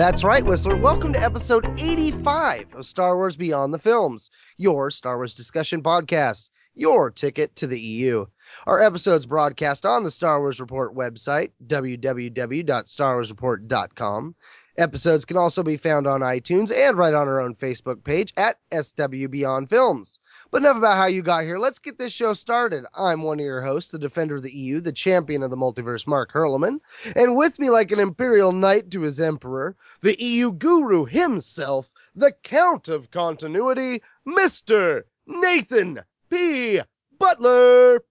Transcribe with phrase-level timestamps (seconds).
[0.00, 0.76] That's right, Whistler.
[0.76, 6.48] Welcome to episode 85 of Star Wars Beyond the Films, your Star Wars discussion podcast,
[6.74, 8.24] your ticket to the EU.
[8.66, 14.34] Our episodes broadcast on the Star Wars Report website, www.starwarsreport.com.
[14.78, 18.56] Episodes can also be found on iTunes and right on our own Facebook page at
[18.72, 20.18] SW Beyond Films.
[20.50, 21.58] But enough about how you got here.
[21.58, 22.84] Let's get this show started.
[22.94, 26.06] I'm one of your hosts, the defender of the EU, the champion of the multiverse,
[26.06, 26.80] Mark Hurleman.
[27.14, 32.32] And with me, like an imperial knight to his emperor, the EU guru himself, the
[32.42, 35.02] Count of Continuity, Mr.
[35.26, 36.80] Nathan P.
[37.18, 38.02] Butler.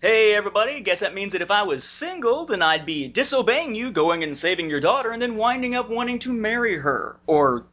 [0.00, 3.90] Hey everybody, guess that means that if I was single, then I'd be disobeying you,
[3.90, 7.18] going and saving your daughter, and then winding up wanting to marry her.
[7.26, 7.66] Or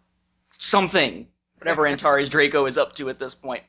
[0.57, 1.27] something.
[1.65, 3.63] Whatever Antares Draco is up to at this point.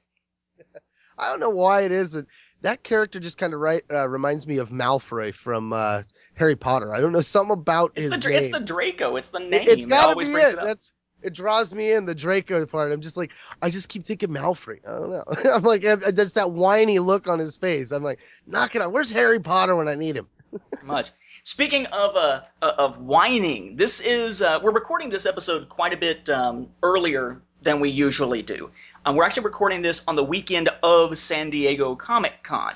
[1.19, 2.27] I don't know why it is, but
[2.61, 6.03] that character just kind of right uh, reminds me of Malfoy from uh,
[6.35, 6.95] Harry Potter.
[6.95, 8.39] I don't know something about It's his the, name.
[8.39, 9.53] it's the Draco, it's the name.
[9.67, 10.59] It, has got to always be brings it.
[10.63, 12.93] That's it draws me in the Draco part.
[12.93, 14.79] I'm just like, I just keep thinking Malfoy.
[14.87, 15.25] I don't know.
[15.55, 17.93] I'm like, there's that whiny look on his face.
[17.93, 18.93] I'm like, knock it out.
[18.93, 20.29] Where's Harry Potter when I need him?
[20.85, 21.11] much.
[21.45, 25.97] Speaking of uh, uh, of whining, this is uh, we're recording this episode quite a
[25.97, 28.71] bit um, earlier than we usually do.
[29.05, 32.75] Um, we're actually recording this on the weekend of San Diego Comic Con,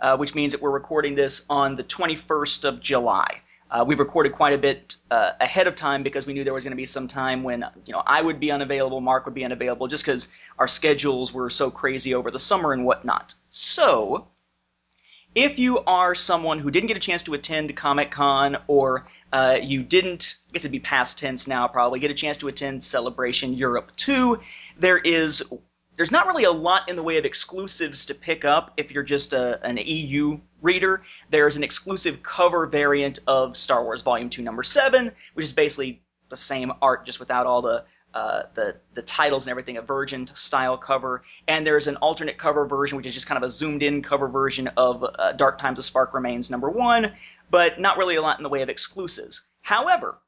[0.00, 3.42] uh, which means that we're recording this on the 21st of July.
[3.70, 6.64] Uh, we recorded quite a bit uh, ahead of time because we knew there was
[6.64, 9.44] going to be some time when you know I would be unavailable, Mark would be
[9.44, 13.34] unavailable, just because our schedules were so crazy over the summer and whatnot.
[13.50, 14.26] So
[15.34, 19.58] if you are someone who didn't get a chance to attend Comic Con or uh,
[19.60, 22.82] you didn't, I guess it'd be past tense now probably, get a chance to attend
[22.82, 24.38] Celebration Europe 2,
[24.78, 25.42] there is
[25.96, 29.02] there's not really a lot in the way of exclusives to pick up if you're
[29.02, 31.02] just a, an EU reader.
[31.30, 36.00] There's an exclusive cover variant of Star Wars Volume 2 Number 7, which is basically
[36.28, 40.26] the same art just without all the uh, the the titles and everything, a Virgin
[40.26, 43.84] style cover, and there's an alternate cover version, which is just kind of a zoomed
[43.84, 47.12] in cover version of uh, Dark Times of Spark Remains number one,
[47.50, 49.46] but not really a lot in the way of exclusives.
[49.62, 50.18] However,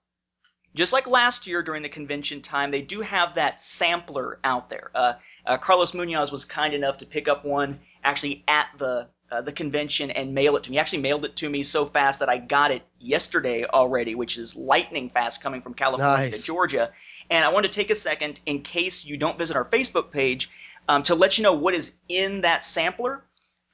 [0.74, 4.90] just like last year during the convention time, they do have that sampler out there.
[4.94, 5.14] Uh,
[5.46, 9.52] uh, Carlos Munoz was kind enough to pick up one actually at the uh, the
[9.52, 10.76] convention and mail it to me.
[10.76, 14.36] He actually mailed it to me so fast that I got it yesterday already, which
[14.36, 16.40] is lightning fast coming from California Nice.
[16.40, 16.90] to Georgia.
[17.30, 20.50] And I want to take a second, in case you don't visit our Facebook page,
[20.86, 23.24] um, to let you know what is in that sampler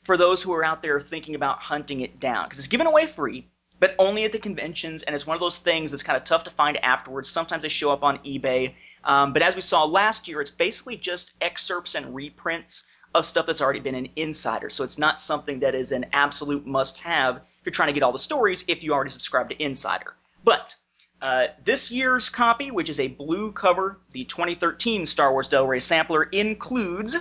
[0.09, 2.47] for those who are out there thinking about hunting it down.
[2.47, 3.47] Because it's given away free,
[3.79, 6.45] but only at the conventions, and it's one of those things that's kind of tough
[6.45, 7.29] to find afterwards.
[7.29, 8.73] Sometimes they show up on eBay.
[9.05, 13.45] Um, but as we saw last year, it's basically just excerpts and reprints of stuff
[13.45, 14.71] that's already been in Insider.
[14.71, 18.03] So it's not something that is an absolute must have if you're trying to get
[18.03, 20.15] all the stories if you already subscribe to Insider.
[20.43, 20.75] But
[21.21, 25.81] uh, this year's copy, which is a blue cover, the 2013 Star Wars Del Rey
[25.81, 27.15] sampler, includes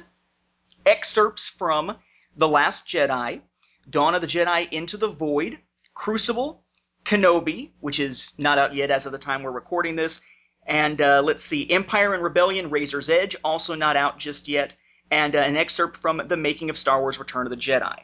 [0.85, 1.97] excerpts from
[2.37, 3.41] The Last Jedi,
[3.89, 5.57] Dawn of the Jedi Into the Void,
[5.95, 6.63] Crucible,
[7.03, 10.21] Kenobi, which is not out yet as of the time we're recording this,
[10.67, 14.75] and uh, let's see, Empire and Rebellion, Razor's Edge, also not out just yet,
[15.09, 18.03] and uh, an excerpt from The Making of Star Wars Return of the Jedi.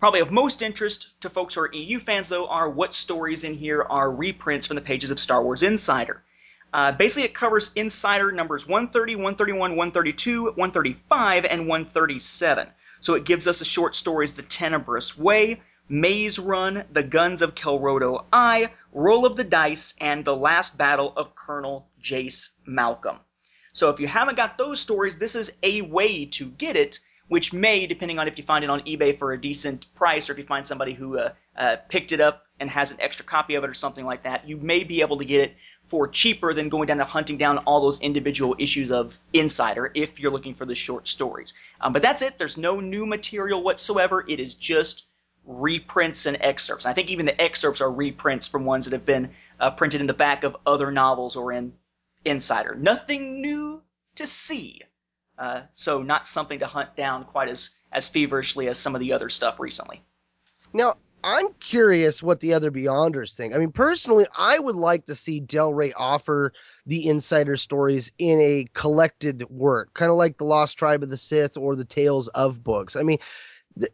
[0.00, 3.52] Probably of most interest to folks who are EU fans, though, are what stories in
[3.52, 6.24] here are reprints from the pages of Star Wars Insider.
[6.72, 12.68] Uh, basically, it covers Insider numbers 130, 131, 132, 135, and 137.
[13.00, 17.54] So it gives us the short stories The Tenebrous Way, Maze Run, The Guns of
[17.54, 23.18] Kelrodo-Ai, Roll of the Dice, and The Last Battle of Colonel Jace Malcom.
[23.72, 26.98] So if you haven't got those stories, this is a way to get it,
[27.28, 30.32] which may, depending on if you find it on eBay for a decent price or
[30.32, 33.54] if you find somebody who uh, uh, picked it up and has an extra copy
[33.54, 35.56] of it or something like that, you may be able to get it
[35.86, 40.18] for cheaper than going down and hunting down all those individual issues of Insider if
[40.18, 41.54] you're looking for the short stories.
[41.80, 42.38] Um, but that's it.
[42.38, 44.24] There's no new material whatsoever.
[44.26, 45.06] It is just
[45.46, 46.86] reprints and excerpts.
[46.86, 49.30] I think even the excerpts are reprints from ones that have been
[49.60, 51.72] uh, printed in the back of other novels or in
[52.24, 52.74] Insider.
[52.74, 53.80] Nothing new
[54.16, 54.82] to see.
[55.38, 59.12] Uh, so not something to hunt down quite as, as feverishly as some of the
[59.12, 60.02] other stuff recently.
[60.72, 63.52] Now, I'm curious what the other Beyonders think.
[63.52, 66.52] I mean, personally, I would like to see Del Rey offer
[66.86, 71.16] the insider stories in a collected work, kind of like the Lost Tribe of the
[71.16, 72.94] Sith or the Tales of books.
[72.94, 73.18] I mean,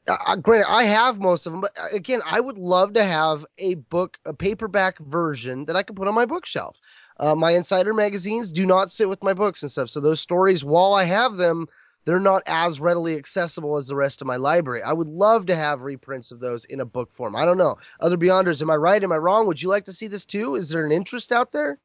[0.08, 3.46] uh, granted, I have most of them, but uh, again, I would love to have
[3.56, 6.78] a book, a paperback version that I can put on my bookshelf.
[7.18, 10.66] Uh, my insider magazines do not sit with my books and stuff, so those stories,
[10.66, 11.66] while I have them,
[12.04, 14.82] they're not as readily accessible as the rest of my library.
[14.82, 17.36] I would love to have reprints of those in a book form.
[17.36, 17.78] I don't know.
[18.00, 19.02] Other Beyonders, am I right?
[19.02, 19.46] Am I wrong?
[19.46, 20.54] Would you like to see this too?
[20.56, 21.78] Is there an interest out there?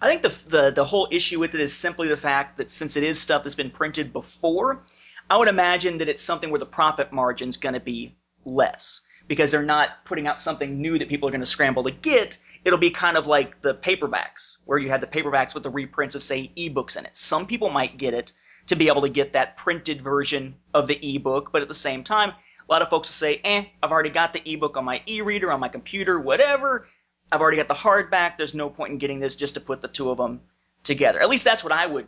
[0.00, 2.96] I think the, the the whole issue with it is simply the fact that since
[2.96, 4.82] it is stuff that's been printed before,
[5.30, 8.14] I would imagine that it's something where the profit margin's going to be
[8.44, 11.90] less because they're not putting out something new that people are going to scramble to
[11.90, 12.38] get.
[12.64, 16.14] It'll be kind of like the paperbacks, where you had the paperbacks with the reprints
[16.14, 17.16] of, say, ebooks in it.
[17.16, 18.32] Some people might get it
[18.66, 22.04] to be able to get that printed version of the ebook, but at the same
[22.04, 25.02] time, a lot of folks will say, eh, I've already got the ebook on my
[25.06, 26.86] e reader, on my computer, whatever.
[27.30, 28.36] I've already got the hardback.
[28.36, 30.40] There's no point in getting this just to put the two of them
[30.82, 31.20] together.
[31.20, 32.06] At least that's what I would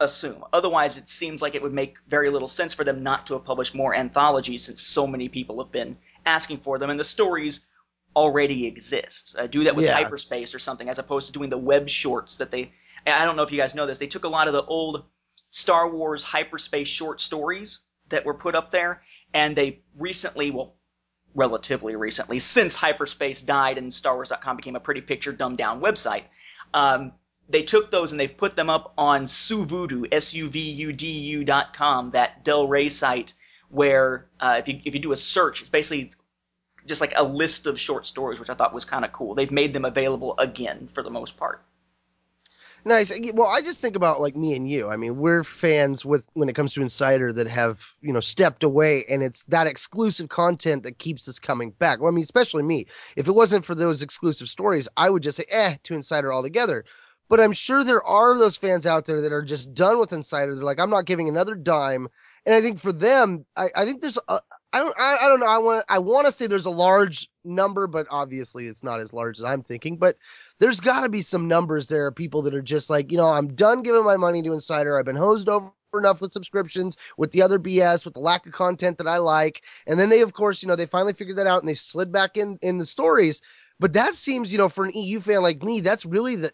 [0.00, 0.44] assume.
[0.52, 3.44] Otherwise, it seems like it would make very little sense for them not to have
[3.44, 7.66] published more anthologies since so many people have been asking for them and the stories
[8.14, 9.36] already exist.
[9.38, 9.94] Uh, do that with yeah.
[9.94, 12.72] hyperspace or something as opposed to doing the web shorts that they.
[13.06, 13.98] I don't know if you guys know this.
[13.98, 15.04] They took a lot of the old
[15.52, 19.02] Star Wars hyperspace short stories that were put up there,
[19.34, 20.76] and they recently, well,
[21.34, 26.24] relatively recently, since hyperspace died and StarWars.com became a pretty picture dumbed down website,
[26.72, 27.12] um,
[27.50, 32.66] they took those and they've put them up on Suvudu, S-U-V-U-D-U dot com, that Del
[32.66, 33.34] Rey site,
[33.68, 36.12] where uh, if you if you do a search, it's basically
[36.86, 39.34] just like a list of short stories, which I thought was kind of cool.
[39.34, 41.62] They've made them available again for the most part.
[42.84, 43.12] Nice.
[43.34, 44.88] Well, I just think about like me and you.
[44.88, 48.64] I mean, we're fans with when it comes to Insider that have you know stepped
[48.64, 52.00] away, and it's that exclusive content that keeps us coming back.
[52.00, 52.86] Well, I mean, especially me.
[53.14, 56.84] If it wasn't for those exclusive stories, I would just say eh to Insider altogether.
[57.28, 60.54] But I'm sure there are those fans out there that are just done with Insider.
[60.54, 62.08] They're like, I'm not giving another dime.
[62.44, 64.40] And I think for them, I, I think there's a,
[64.72, 65.46] I don't I, I don't know.
[65.46, 69.12] I want I want to say there's a large number, but obviously it's not as
[69.12, 69.96] large as I'm thinking.
[69.96, 70.16] But
[70.60, 73.54] there's got to be some numbers there people that are just like, you know, I'm
[73.54, 74.98] done giving my money to Insider.
[74.98, 78.52] I've been hosed over enough with subscriptions, with the other BS, with the lack of
[78.52, 79.62] content that I like.
[79.86, 82.10] And then they, of course, you know, they finally figured that out and they slid
[82.10, 83.42] back in in the stories.
[83.78, 86.52] But that seems, you know, for an EU fan like me, that's really the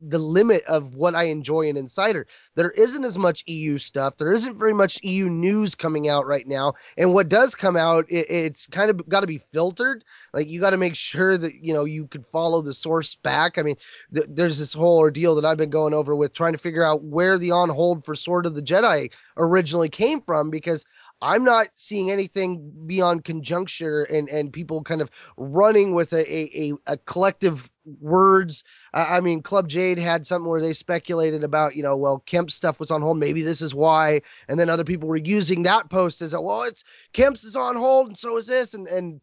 [0.00, 2.26] the limit of what I enjoy in Insider.
[2.54, 4.16] There isn't as much EU stuff.
[4.16, 6.74] There isn't very much EU news coming out right now.
[6.96, 10.04] And what does come out, it, it's kind of got to be filtered.
[10.32, 13.58] Like you got to make sure that you know you could follow the source back.
[13.58, 13.76] I mean,
[14.14, 17.02] th- there's this whole ordeal that I've been going over with trying to figure out
[17.02, 20.84] where the on hold for Sword of the Jedi originally came from because
[21.20, 26.72] I'm not seeing anything beyond conjuncture and and people kind of running with a a,
[26.86, 27.68] a collective
[28.00, 28.64] words.
[28.94, 32.80] I mean, Club Jade had something where they speculated about, you know, well, Kemp's stuff
[32.80, 33.18] was on hold.
[33.18, 34.20] Maybe this is why.
[34.48, 37.76] And then other people were using that post as a, well, it's Kemp's is on
[37.76, 38.74] hold and so is this.
[38.74, 39.20] And, and,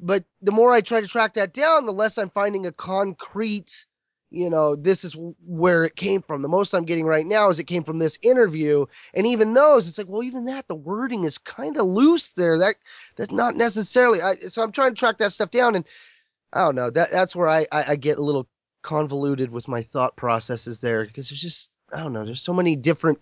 [0.00, 3.84] but the more I try to track that down, the less I'm finding a concrete
[4.30, 5.16] you know, this is
[5.46, 6.42] where it came from.
[6.42, 8.84] The most I'm getting right now is it came from this interview.
[9.14, 12.58] And even those, it's like, well, even that, the wording is kind of loose there.
[12.58, 12.76] That
[13.16, 14.20] that's not necessarily.
[14.20, 15.86] I, so I'm trying to track that stuff down, and
[16.52, 16.90] I don't know.
[16.90, 18.48] That that's where I, I, I get a little
[18.82, 22.24] convoluted with my thought processes there because there's just I don't know.
[22.24, 23.18] There's so many different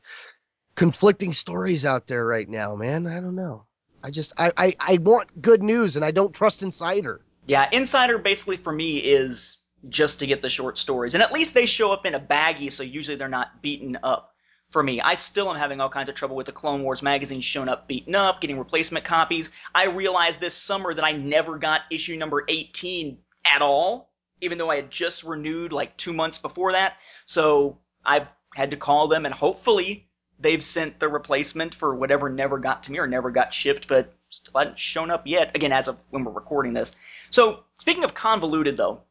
[0.75, 3.07] conflicting stories out there right now, man.
[3.07, 3.64] I don't know.
[4.02, 7.21] I just I, I, I want good news, and I don't trust Insider.
[7.47, 11.14] Yeah, Insider basically for me is just to get the short stories.
[11.14, 14.35] And at least they show up in a baggie, so usually they're not beaten up
[14.68, 15.00] for me.
[15.00, 17.87] I still am having all kinds of trouble with the Clone Wars magazine showing up
[17.87, 19.50] beaten up, getting replacement copies.
[19.75, 24.71] I realized this summer that I never got issue number 18 at all, even though
[24.71, 26.97] I had just renewed like two months before that.
[27.26, 32.59] So I've had to call them and hopefully they've sent the replacement for whatever never
[32.59, 35.54] got to me or never got shipped, but still hadn't shown up yet.
[35.54, 36.97] Again, as of when we're recording this.
[37.30, 39.02] So speaking of convoluted though,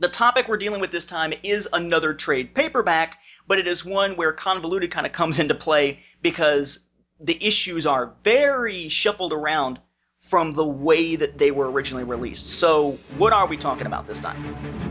[0.00, 4.16] the topic we're dealing with this time is another trade paperback, but it is one
[4.16, 6.88] where convoluted kind of comes into play because
[7.20, 9.78] the issues are very shuffled around
[10.18, 12.48] from the way that they were originally released.
[12.48, 14.89] So, what are we talking about this time?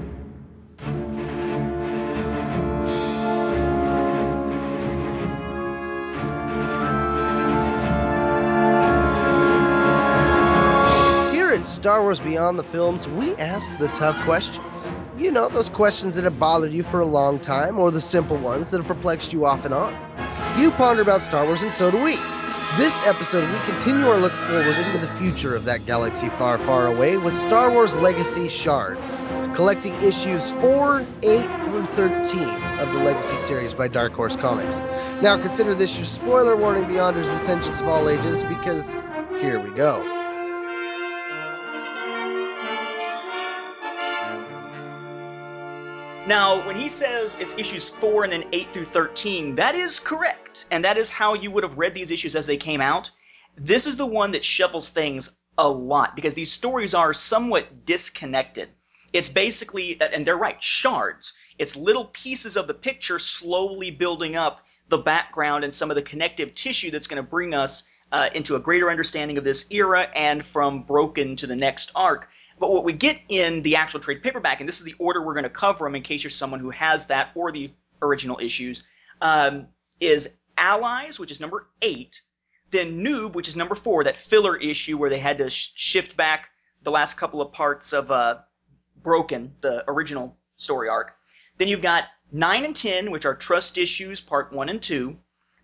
[11.79, 14.85] Star Wars Beyond the Films, we ask the tough questions.
[15.17, 18.35] You know, those questions that have bothered you for a long time, or the simple
[18.35, 19.93] ones that have perplexed you off and on.
[20.59, 22.17] You ponder about Star Wars, and so do we.
[22.75, 26.87] This episode, we continue our look forward into the future of that galaxy far, far
[26.87, 29.15] away with Star Wars Legacy Shards,
[29.55, 32.49] collecting issues 4, 8 through 13
[32.81, 34.79] of the Legacy series by Dark Horse Comics.
[35.21, 38.95] Now, consider this your spoiler warning, Beyonders and Sentients of all ages, because
[39.39, 40.18] here we go.
[46.27, 50.65] Now, when he says it's issues 4 and then 8 through 13, that is correct.
[50.69, 53.09] And that is how you would have read these issues as they came out.
[53.57, 58.69] This is the one that shuffles things a lot because these stories are somewhat disconnected.
[59.11, 61.33] It's basically, and they're right, shards.
[61.57, 66.01] It's little pieces of the picture slowly building up the background and some of the
[66.01, 70.09] connective tissue that's going to bring us uh, into a greater understanding of this era
[70.15, 72.29] and from Broken to the next arc.
[72.59, 75.33] But what we get in the actual trade paperback, and this is the order we're
[75.33, 78.83] going to cover them in case you're someone who has that or the original issues,
[79.21, 79.67] um,
[79.99, 82.21] is Allies, which is number eight,
[82.71, 86.17] then Noob, which is number four, that filler issue where they had to sh- shift
[86.17, 86.49] back
[86.83, 88.39] the last couple of parts of uh,
[89.01, 91.15] Broken, the original story arc.
[91.57, 95.17] Then you've got 9 and 10, which are Trust issues, part 1 and 2.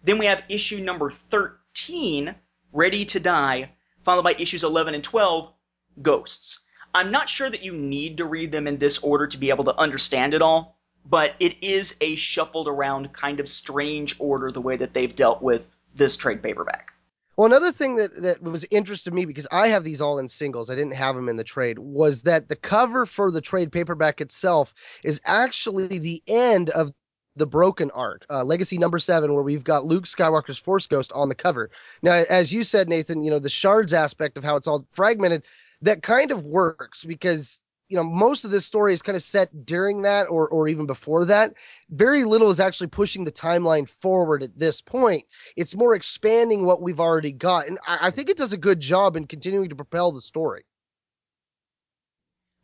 [0.04, 2.34] Then we have issue number 13,
[2.72, 3.72] Ready to Die,
[4.04, 5.54] followed by issues 11 and 12,
[6.02, 6.65] Ghosts.
[6.96, 9.66] I'm not sure that you need to read them in this order to be able
[9.66, 14.62] to understand it all, but it is a shuffled around kind of strange order the
[14.62, 16.94] way that they've dealt with this trade paperback.
[17.36, 20.30] Well, another thing that, that was interesting to me because I have these all in
[20.30, 23.74] singles, I didn't have them in the trade, was that the cover for the trade
[23.74, 24.74] paperback itself
[25.04, 26.94] is actually the end of
[27.36, 31.28] the Broken arc, uh, Legacy number seven, where we've got Luke Skywalker's Force Ghost on
[31.28, 31.70] the cover.
[32.02, 35.44] Now, as you said, Nathan, you know, the shards aspect of how it's all fragmented,
[35.82, 39.66] that kind of works because you know most of this story is kind of set
[39.66, 41.54] during that or or even before that.
[41.90, 45.26] Very little is actually pushing the timeline forward at this point.
[45.56, 48.80] It's more expanding what we've already got and i, I think it does a good
[48.80, 50.64] job in continuing to propel the story.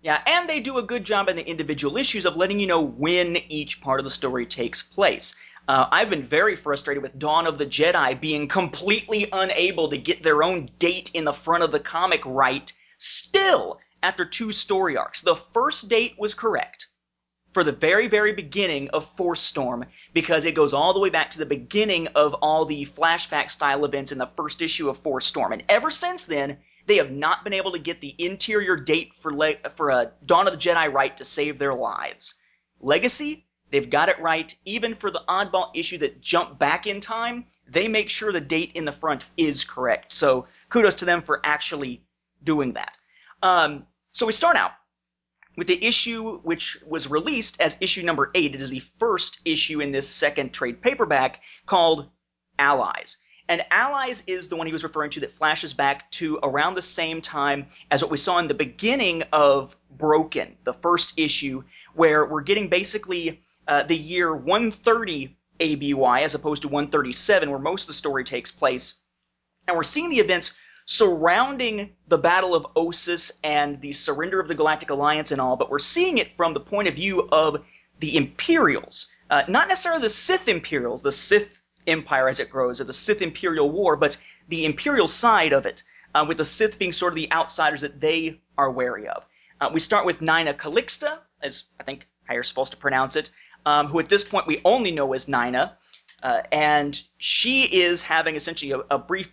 [0.01, 2.81] Yeah, and they do a good job in the individual issues of letting you know
[2.81, 5.35] when each part of the story takes place.
[5.67, 10.23] Uh, I've been very frustrated with Dawn of the Jedi being completely unable to get
[10.23, 15.21] their own date in the front of the comic right Still, after two story arcs,
[15.21, 16.85] the first date was correct
[17.51, 21.31] for the very, very beginning of Force Storm because it goes all the way back
[21.31, 25.25] to the beginning of all the flashback style events in the first issue of Force
[25.25, 25.51] Storm.
[25.51, 29.33] And ever since then, they have not been able to get the interior date for
[29.33, 32.35] Le- for uh, Dawn of the Jedi right to save their lives.
[32.79, 34.55] Legacy, they've got it right.
[34.63, 38.73] Even for the oddball issue that jumped back in time, they make sure the date
[38.75, 40.13] in the front is correct.
[40.13, 42.03] So kudos to them for actually
[42.43, 42.97] doing that.
[43.43, 44.71] Um, so we start out
[45.57, 48.55] with the issue which was released as issue number eight.
[48.55, 52.09] It is the first issue in this second trade paperback called
[52.57, 53.17] Allies.
[53.47, 56.81] And Allies is the one he was referring to that flashes back to around the
[56.81, 62.25] same time as what we saw in the beginning of Broken, the first issue, where
[62.25, 67.87] we're getting basically uh, the year 130 ABY as opposed to 137, where most of
[67.87, 68.99] the story takes place.
[69.67, 74.55] And we're seeing the events surrounding the Battle of Ossus and the surrender of the
[74.55, 77.63] Galactic Alliance and all, but we're seeing it from the point of view of
[77.99, 79.07] the Imperials.
[79.29, 83.21] Uh, not necessarily the Sith Imperials, the Sith Empire as it grows, or the Sith
[83.21, 84.17] Imperial War, but
[84.49, 85.83] the Imperial side of it,
[86.13, 89.25] uh, with the Sith being sort of the outsiders that they are wary of.
[89.59, 93.29] Uh, we start with Nina Calixte, as I think how you're supposed to pronounce it,
[93.65, 95.77] um, who at this point we only know as Nina.
[96.21, 99.31] Uh, and she is having essentially a, a brief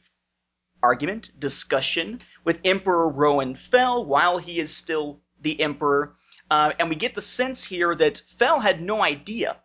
[0.83, 6.15] argument, discussion with Emperor Roan Fel while he is still the Emperor.
[6.51, 9.57] Uh, and we get the sense here that Fel had no idea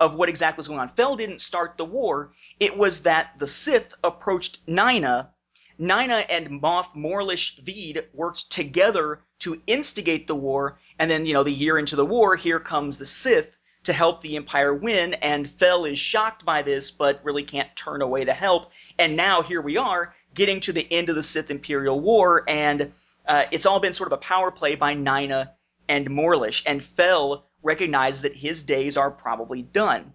[0.00, 0.88] of what exactly was going on.
[0.88, 2.32] Fel didn't start the war.
[2.58, 5.30] It was that the Sith approached Nina.
[5.78, 10.78] Nina and Moff Morlish Veed worked together to instigate the war.
[10.98, 14.20] And then, you know, the year into the war, here comes the Sith to help
[14.20, 15.14] the Empire win.
[15.14, 18.70] And Fel is shocked by this, but really can't turn away to help.
[18.98, 22.92] And now here we are getting to the end of the Sith Imperial War, and
[23.26, 25.52] uh, it's all been sort of a power play by Nina
[25.88, 30.12] and Morlish, and Fel recognizes that his days are probably done.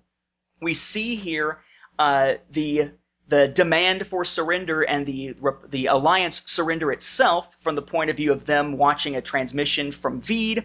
[0.62, 1.60] We see here
[2.00, 2.92] uh, the
[3.30, 5.36] the demand for surrender and the
[5.70, 10.22] the alliance surrender itself from the point of view of them watching a transmission from
[10.22, 10.64] Veed.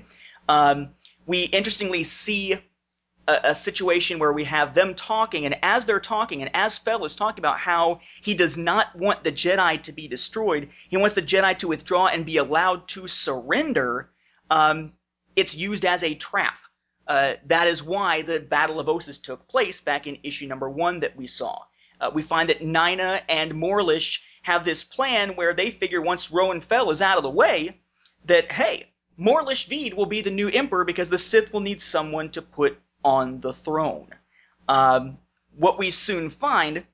[0.49, 0.91] Um,
[1.27, 2.59] we interestingly see
[3.29, 7.05] a, a, situation where we have them talking, and as they're talking, and as Fel
[7.05, 11.15] is talking about how he does not want the Jedi to be destroyed, he wants
[11.15, 14.11] the Jedi to withdraw and be allowed to surrender.
[14.51, 14.93] Um,
[15.37, 16.59] it's used as a trap.
[17.07, 21.01] Uh, that is why the Battle of Ossus took place back in issue number one
[21.01, 21.63] that we saw.
[22.01, 26.61] uh, we find that Nina and Morlish have this plan where they figure once Roan
[26.61, 27.81] Fel is out of the way,
[28.25, 32.29] that hey, Morlish Veed will be the new emperor because the Sith will need someone
[32.31, 34.09] to put on the throne.
[34.69, 35.19] Um,
[35.57, 36.85] what we soon find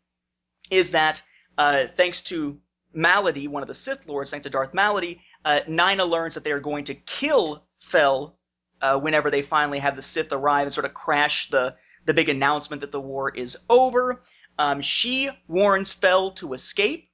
[0.70, 1.22] is that
[1.56, 2.58] uh, thanks to
[2.96, 6.52] Maladi, one of the Sith Lords, thanks to Darth Maladi, uh, Nina learns that they
[6.52, 8.38] are going to kill Fel
[8.80, 11.74] uh, whenever they finally have the Sith arrive and sort of crash the
[12.04, 14.22] the big announcement that the war is over.
[14.58, 17.10] Um, she warns Fel to escape.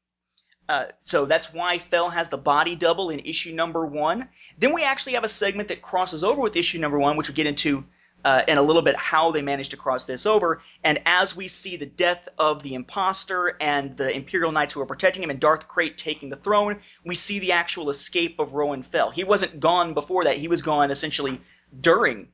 [0.68, 4.28] Uh, so that's why Fel has the body double in issue number one.
[4.56, 7.34] Then we actually have a segment that crosses over with issue number one, which we'll
[7.34, 7.84] get into
[8.24, 10.62] uh, in a little bit how they managed to cross this over.
[10.82, 14.86] And as we see the death of the imposter and the Imperial Knights who are
[14.86, 18.82] protecting him and Darth Krayt taking the throne, we see the actual escape of Roan
[18.82, 19.10] Fel.
[19.10, 20.38] He wasn't gone before that.
[20.38, 21.40] He was gone essentially
[21.80, 22.28] during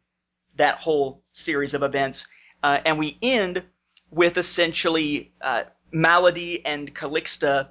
[0.56, 2.28] that whole series of events.
[2.62, 3.62] Uh, and we end
[4.10, 7.68] with essentially uh, Maladi and Calixte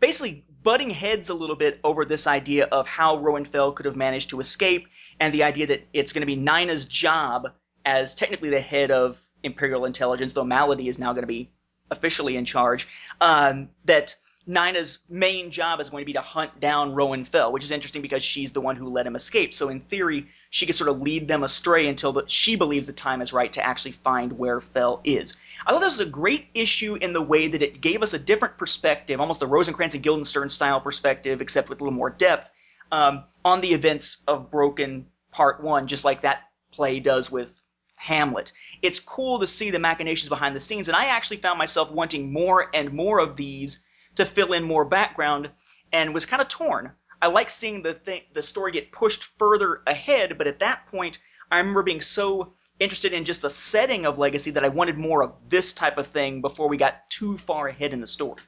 [0.00, 3.96] basically butting heads a little bit over this idea of how Roan Fel could have
[3.96, 4.86] managed to escape
[5.18, 7.48] and the idea that it's going to be Nina's job
[7.86, 11.50] as technically the head of Imperial intelligence, though Maladi is now going to be
[11.90, 12.86] officially in charge,
[13.22, 14.14] um, that
[14.46, 18.02] Nina's main job is going to be to hunt down Roan Fel, which is interesting
[18.02, 19.54] because she's the one who let him escape.
[19.54, 22.92] So in theory, she could sort of lead them astray until the, she believes the
[22.92, 25.38] time is right to actually find where Fel is.
[25.66, 28.18] I thought this was a great issue in the way that it gave us a
[28.18, 32.50] different perspective, almost a Rosencrantz and Guildenstern style perspective, except with a little more depth,
[32.92, 37.62] um, on the events of Broken Part 1, just like that play does with
[37.96, 38.52] Hamlet.
[38.82, 42.32] It's cool to see the machinations behind the scenes, and I actually found myself wanting
[42.32, 43.84] more and more of these
[44.14, 45.50] to fill in more background
[45.92, 46.92] and was kind of torn.
[47.20, 51.18] I like seeing the thing, the story get pushed further ahead, but at that point,
[51.50, 55.22] I remember being so interested in just the setting of Legacy that I wanted more
[55.22, 58.40] of this type of thing before we got too far ahead in the story.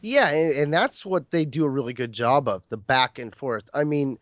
[0.00, 3.34] Yeah, and, and that's what they do a really good job of the back and
[3.34, 3.68] forth.
[3.74, 4.18] I mean,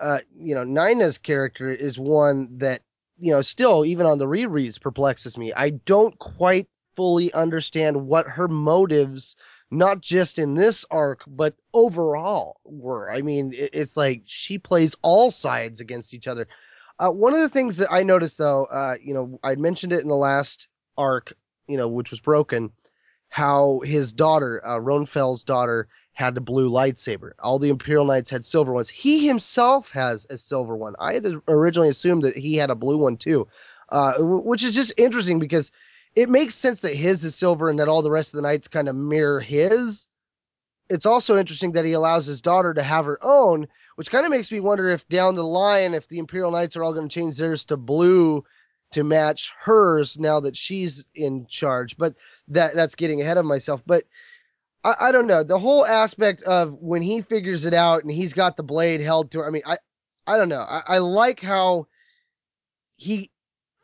[0.00, 2.82] uh, you know, Nina's character is one that
[3.18, 5.52] you know still even on the rereads perplexes me.
[5.52, 9.36] I don't quite fully understand what her motives
[9.70, 13.10] not just in this arc, but overall were.
[13.10, 16.46] I mean, it, it's like she plays all sides against each other.
[16.98, 20.02] Uh, one of the things that I noticed though, uh, you know, I mentioned it
[20.02, 21.32] in the last arc,
[21.66, 22.70] you know, which was broken,
[23.28, 27.32] how his daughter, uh, Roan Fel's daughter, had the blue lightsaber.
[27.40, 28.88] All the Imperial Knights had silver ones.
[28.88, 30.94] He himself has a silver one.
[31.00, 33.48] I had originally assumed that he had a blue one too,
[33.88, 35.72] uh, which is just interesting because
[36.14, 38.68] it makes sense that his is silver and that all the rest of the knights
[38.68, 40.06] kind of mirror his.
[40.88, 44.30] It's also interesting that he allows his daughter to have her own, which kind of
[44.30, 47.14] makes me wonder if down the line, if the Imperial Knights are all going to
[47.14, 48.44] change theirs to blue
[48.92, 51.96] to match hers now that she's in charge.
[51.96, 52.14] But
[52.48, 53.82] that that's getting ahead of myself.
[53.86, 54.04] But
[54.84, 58.34] I, I don't know the whole aspect of when he figures it out and he's
[58.34, 59.46] got the blade held to her.
[59.46, 59.78] I mean, I
[60.26, 60.60] I don't know.
[60.60, 61.86] I, I like how
[62.96, 63.30] he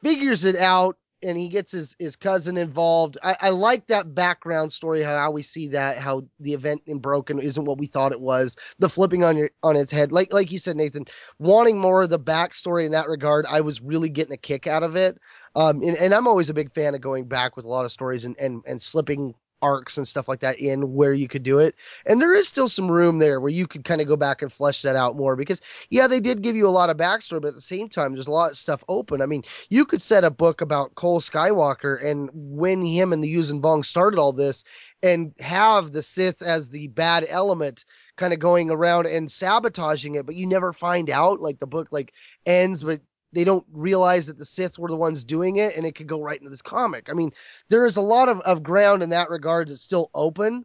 [0.02, 3.18] figures it out and he gets his, his cousin involved.
[3.22, 7.38] I, I like that background story, how, we see that, how the event in Broken
[7.38, 8.56] isn't what we thought it was.
[8.78, 10.12] The flipping on your on its head.
[10.12, 11.04] Like like you said, Nathan,
[11.38, 14.82] wanting more of the backstory in that regard, I was really getting a kick out
[14.82, 15.18] of it.
[15.54, 17.92] Um, and, and I'm always a big fan of going back with a lot of
[17.92, 21.58] stories and, and, and slipping arcs and stuff like that in where you could do
[21.58, 21.74] it.
[22.06, 24.52] And there is still some room there where you could kind of go back and
[24.52, 27.48] flesh that out more because, yeah, they did give you a lot of backstory, but
[27.48, 29.22] at the same time, there's a lot of stuff open.
[29.22, 33.34] I mean, you could set a book about Kol Skywalker and when him and the
[33.34, 34.64] Yuuzhan Vong started all this
[35.02, 37.84] and have the Sith as the bad element
[38.16, 41.40] kind of going around and sabotaging it, but you never find out.
[41.40, 42.12] Like the book like
[42.44, 43.00] ends, but
[43.32, 46.22] they don't realize that the Sith were the ones doing it, and it could go
[46.22, 47.08] right into this comic.
[47.08, 47.32] I mean,
[47.68, 50.64] there is a lot of, of ground in that regard that's still open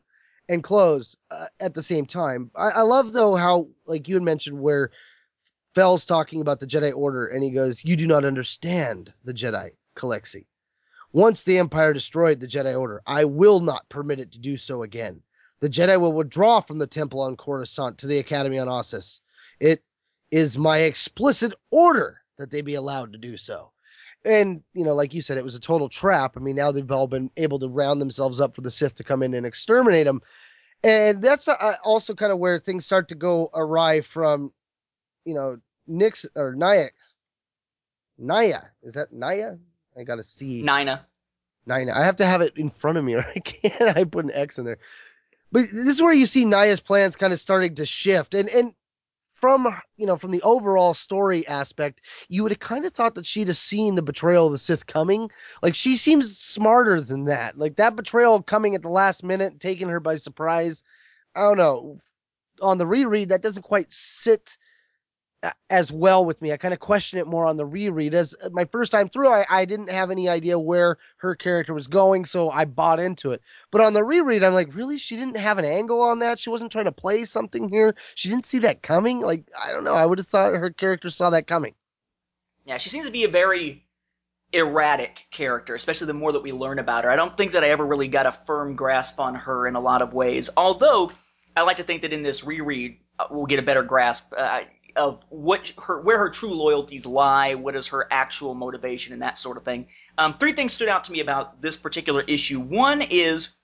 [0.50, 2.52] and closed uh, at the same time.
[2.56, 4.92] I, I love though how, like you had mentioned, where
[5.74, 9.72] Fel's talking about the Jedi Order, and he goes, "You do not understand the Jedi,
[9.96, 10.46] Calixte.
[11.12, 14.84] Once the Empire destroyed the Jedi Order, I will not permit it to do so
[14.84, 15.22] again.
[15.62, 19.20] The Jedi will withdraw from the Temple on Coruscant to the Academy on Ossus.
[19.60, 19.84] It
[20.32, 23.72] is my explicit order." That they be allowed to do so.
[24.24, 26.36] And, you know, like you said, it was a total trap.
[26.36, 29.04] I mean, now they've all been able to round themselves up for the Sith to
[29.04, 30.22] come in and exterminate them.
[30.84, 34.52] And that's uh, also kind of where things start to go awry from,
[35.26, 36.88] you know, Nix or Naya.
[38.18, 38.62] Naya.
[38.82, 39.56] Is that Naya?
[39.98, 40.62] I got to see.
[40.62, 41.06] Nina.
[41.68, 41.94] Nina.
[41.96, 43.98] I have to have it in front of me or I can't.
[43.98, 44.80] I put an X in there.
[45.52, 48.34] But this is where you see Naya's plans kind of starting to shift.
[48.34, 48.74] And, and
[49.46, 53.28] from you know from the overall story aspect, you would have kind of thought that
[53.28, 55.30] she'd have seen the betrayal of the Sith coming.
[55.62, 57.56] Like she seems smarter than that.
[57.56, 60.82] Like that betrayal coming at the last minute, taking her by surprise.
[61.36, 61.98] I don't know.
[62.64, 64.58] On the reread, that doesn't quite sit
[65.70, 66.52] as well with me.
[66.52, 68.14] I kind of question it more on the reread.
[68.14, 71.74] As uh, my first time through, I, I didn't have any idea where her character
[71.74, 73.42] was going, so I bought into it.
[73.72, 74.98] But on the reread, I'm like, really?
[74.98, 76.40] She didn't have an angle on that?
[76.40, 77.96] She wasn't trying to play something here?
[78.16, 79.22] She didn't see that coming?
[79.22, 79.96] Like, I don't know.
[79.96, 81.76] I would have thought her character saw that coming.
[82.66, 83.86] Yeah, she seems to be a very
[84.54, 87.12] erratic character, especially the more that we learn about her.
[87.12, 89.80] I don't think that I ever really got a firm grasp on her in a
[89.80, 90.50] lot of ways.
[90.56, 91.12] Although
[91.56, 94.34] I like to think that in this reread, uh, we'll get a better grasp.
[94.36, 94.62] Uh,
[94.96, 99.38] of what her where her true loyalties lie, what is her actual motivation, and that
[99.38, 99.88] sort of thing.
[100.18, 102.60] Um, three things stood out to me about this particular issue.
[102.60, 103.60] One is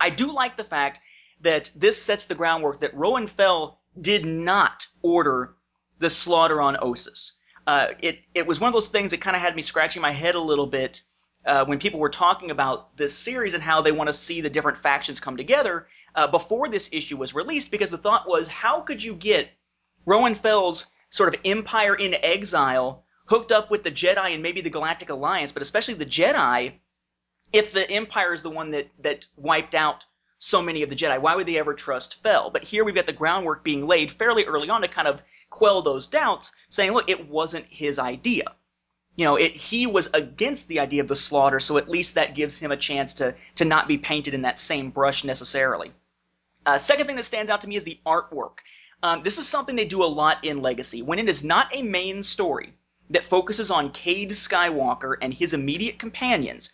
[0.00, 1.00] I do like the fact
[1.40, 5.54] that this sets the groundwork that Roan Fel did not order
[5.98, 7.32] the slaughter on Ossus.
[7.66, 10.12] Uh, it it was one of those things that kind of had me scratching my
[10.12, 11.02] head a little bit
[11.44, 14.50] uh, when people were talking about this series and how they want to see the
[14.50, 18.80] different factions come together uh, before this issue was released, because the thought was, how
[18.80, 19.50] could you get
[20.08, 24.70] Roan Fel's sort of empire in exile hooked up with the Jedi and maybe the
[24.70, 26.72] Galactic Alliance, but especially the Jedi,
[27.52, 30.06] if the Empire is the one that, that wiped out
[30.38, 32.48] so many of the Jedi, why would they ever trust Fell?
[32.48, 35.82] But here we've got the groundwork being laid fairly early on to kind of quell
[35.82, 38.54] those doubts, saying, look, it wasn't his idea.
[39.14, 42.34] You know, it, he was against the idea of the slaughter, so at least that
[42.34, 45.92] gives him a chance to, to not be painted in that same brush necessarily.
[46.64, 48.60] Uh, second thing that stands out to me is the artwork.
[49.02, 51.02] Um, this is something they do a lot in Legacy.
[51.02, 52.74] When it is not a main story
[53.10, 56.72] that focuses on Cade Skywalker and his immediate companions,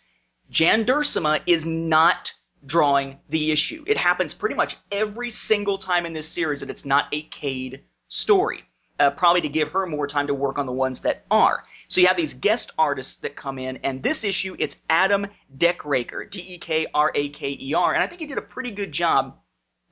[0.49, 2.33] Jan Duursema is not
[2.65, 3.83] drawing the issue.
[3.85, 7.83] It happens pretty much every single time in this series that it's not a Cade
[8.07, 8.63] story.
[8.97, 11.65] Uh, probably to give her more time to work on the ones that are.
[11.89, 16.31] So you have these guest artists that come in, and this issue it's Adam Dekraker,
[16.31, 19.37] D-E-K-R-A-K-E-R, and I think he did a pretty good job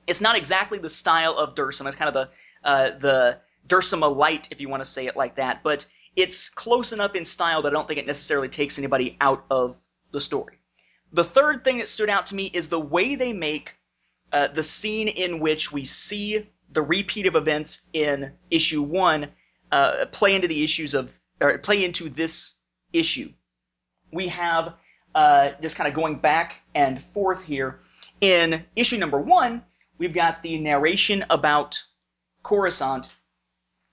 [0.06, 1.86] it's not exactly the style of Duursema.
[1.86, 3.38] It's kind of the uh, the
[3.68, 5.62] Duursema light, if you want to say it like that.
[5.62, 5.86] But
[6.16, 9.76] it's close enough in style that I don't think it necessarily takes anybody out of
[10.12, 10.58] the story.
[11.12, 13.76] The third thing that stood out to me is the way they make
[14.32, 19.28] uh, the scene in which we see the repeat of events in issue one
[19.70, 22.54] uh, play into the issues of or play into this
[22.92, 23.32] issue.
[24.12, 24.74] We have
[25.14, 27.80] uh, just kind of going back and forth here.
[28.20, 29.62] In issue number one,
[29.98, 31.82] we've got the narration about
[32.42, 33.14] Coruscant,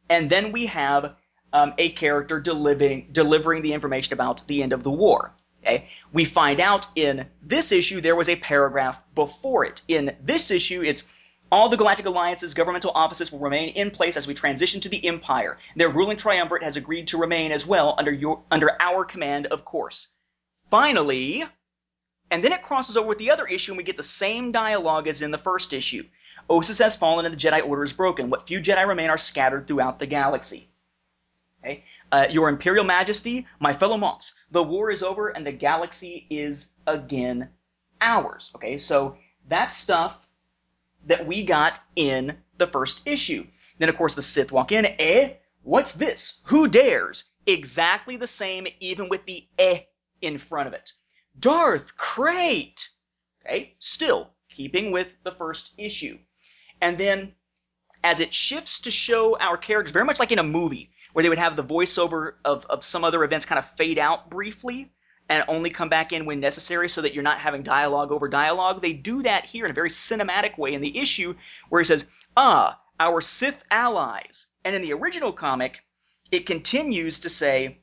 [0.10, 1.16] and then we have
[1.54, 5.34] um, a character delivering delivering the information about the end of the war.
[5.64, 5.90] Okay?
[6.12, 9.82] We find out in this issue there was a paragraph before it.
[9.88, 11.04] In this issue, it's
[11.52, 15.06] all the Galactic Alliance's governmental offices will remain in place as we transition to the
[15.06, 15.58] Empire.
[15.76, 19.66] Their ruling triumvirate has agreed to remain as well under your under our command, of
[19.66, 20.08] course.
[20.70, 21.44] Finally,
[22.32, 25.08] and then it crosses over with the other issue, and we get the same dialogue
[25.08, 26.04] as in the first issue.
[26.50, 28.30] Ossus has fallen, and the Jedi Order is broken.
[28.30, 30.70] What few Jedi remain are scattered throughout the galaxy.
[31.64, 31.84] Okay?
[32.12, 36.78] Uh, Your Imperial Majesty, my fellow monks, the war is over, and the galaxy is
[36.88, 37.50] again
[38.00, 38.52] ours.
[38.56, 39.18] Okay, so
[39.48, 40.28] that's stuff
[41.06, 43.46] that we got in the first issue.
[43.78, 44.86] Then, of course, the Sith walk in.
[44.86, 45.34] Eh?
[45.64, 46.42] What's this?
[46.46, 47.26] Who dares?
[47.46, 49.82] Exactly the same, even with the eh
[50.22, 50.94] in front of it.
[51.40, 52.88] Darth Krayt!
[53.46, 56.20] Okay, still keeping with the first issue.
[56.82, 57.34] And then
[58.04, 61.30] as it shifts to show our characters, very much like in a movie, where they
[61.30, 64.92] would have the voiceover of, of some other events kind of fade out briefly
[65.30, 68.82] and only come back in when necessary so that you're not having dialogue over dialogue.
[68.82, 71.36] They do that here in a very cinematic way in the issue
[71.70, 74.48] where he says, Ah, our Sith allies.
[74.64, 75.80] And in the original comic,
[76.32, 77.81] it continues to say,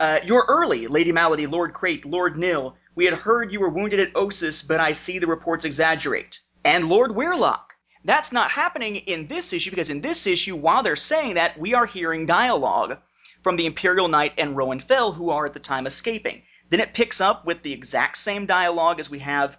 [0.00, 2.76] uh, you're early, Lady Maladi, Lord Krayt, Lord Nihl.
[2.94, 6.40] We had heard you were wounded at Ossus, but I see the reports exaggerate.
[6.64, 7.70] And Lord Wyyrlok.
[8.04, 11.74] That's not happening in this issue because in this issue, while they're saying that, we
[11.74, 12.98] are hearing dialogue
[13.42, 16.42] from the Imperial Knight and Roan Fel, who are at the time escaping.
[16.70, 19.58] Then it picks up with the exact same dialogue as we have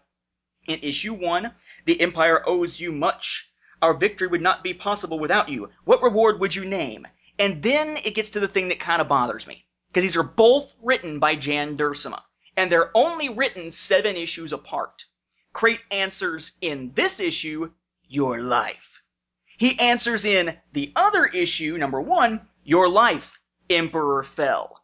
[0.67, 1.51] in issue one.
[1.85, 3.51] The Empire owes you much.
[3.81, 5.69] Our victory would not be possible without you.
[5.83, 7.07] What reward would you name?
[7.37, 10.23] And then it gets to the thing that kind of bothers me because these are
[10.23, 12.21] both written by Jan Duursema,
[12.55, 15.05] and they're only written seven issues apart.
[15.53, 17.71] Krayt answers in this issue,
[18.07, 19.01] your life.
[19.45, 24.81] He answers in the other issue, number one, your life, Emperor Fel.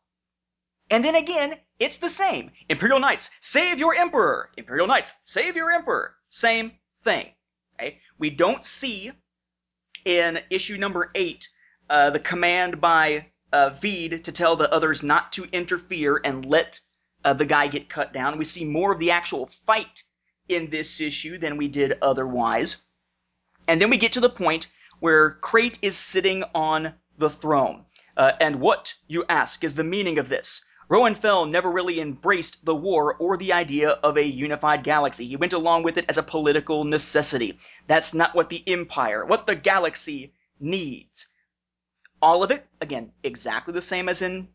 [0.89, 2.51] And then again, it's the same.
[2.69, 4.51] Imperial Knights, save your Emperor.
[4.57, 6.15] Imperial Knights, save your Emperor.
[6.29, 7.31] Same thing.
[7.79, 7.99] Okay?
[8.17, 9.11] We don't see
[10.05, 11.49] In issue number eight,
[11.89, 16.79] uh, the command by uh, Veed to tell the others not to interfere and let
[17.23, 18.37] uh, the guy get cut down.
[18.37, 20.03] We see more of the actual fight
[20.47, 22.77] in this issue than we did otherwise.
[23.67, 24.67] And then we get to the point
[24.99, 27.85] where Krayt is sitting on the throne.
[28.15, 30.61] Uh, and what, you ask, is the meaning of this?
[30.87, 35.25] Roan Fel never really embraced the war or the idea of a unified galaxy.
[35.25, 37.57] He went along with it as a political necessity.
[37.87, 41.27] That's not what the Empire, what the galaxy needs.
[42.21, 44.47] All of it, again, exactly the same as in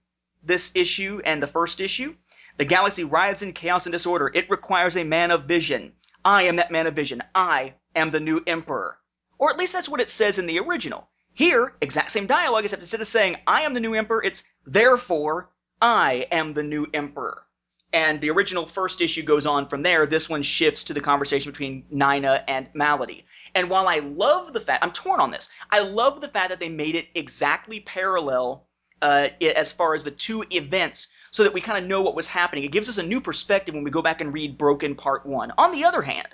[0.42, 2.14] this issue and the first issue.
[2.56, 4.30] The galaxy writhes in chaos and disorder.
[4.32, 5.92] It requires a man of vision.
[6.24, 7.22] I am that man of vision.
[7.34, 8.98] I am the new emperor.
[9.38, 11.08] Or at least that's what it says in the original.
[11.34, 15.50] Here, exact same dialogue, except instead of saying, I am the new emperor, it's, therefore,
[15.80, 17.44] I am the new emperor.
[17.92, 20.06] And the original first issue goes on from there.
[20.06, 23.24] This one shifts to the conversation between Nina and Maladi.
[23.54, 25.48] And while I love the fact, I'm torn on this.
[25.70, 28.66] I love the fact that they made it exactly parallel
[29.02, 32.26] uh, as far as the two events so that we kind of know what was
[32.26, 32.64] happening.
[32.64, 35.52] It gives us a new perspective when we go back and read Broken Part 1.
[35.58, 36.28] On the other hand,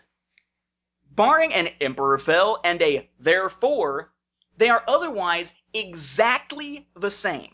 [1.11, 4.12] barring an Emperor Fel and a Therefore,
[4.57, 7.52] they are otherwise exactly the same.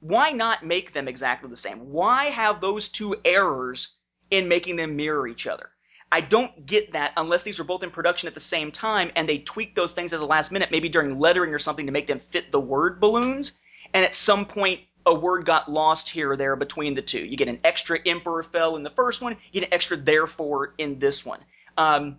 [0.00, 1.90] Why not make them exactly the same?
[1.90, 3.96] Why have those two errors
[4.30, 5.70] in making them mirror each other?
[6.10, 9.28] I don't get that unless these were both in production at the same time and
[9.28, 12.06] they tweaked those things at the last minute, maybe during lettering or something to make
[12.06, 13.58] them fit the word balloons.
[13.92, 17.24] And at some point, a word got lost here or there between the two.
[17.24, 20.74] You get an extra Emperor Fel in the first one, you get an extra therefore
[20.78, 21.40] in this one.
[21.78, 22.18] Um,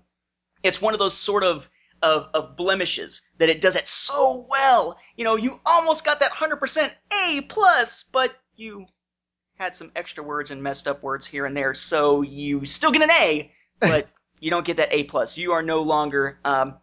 [0.63, 1.69] it's one of those sort of,
[2.01, 4.97] of, of blemishes that it does it so well.
[5.17, 6.91] You know, you almost got that 100%
[7.25, 8.85] A plus, but you
[9.55, 13.01] had some extra words and messed up words here and there, so you still get
[13.01, 14.07] an A, but
[14.39, 15.37] you don't get that A plus.
[15.37, 16.75] You are no longer um,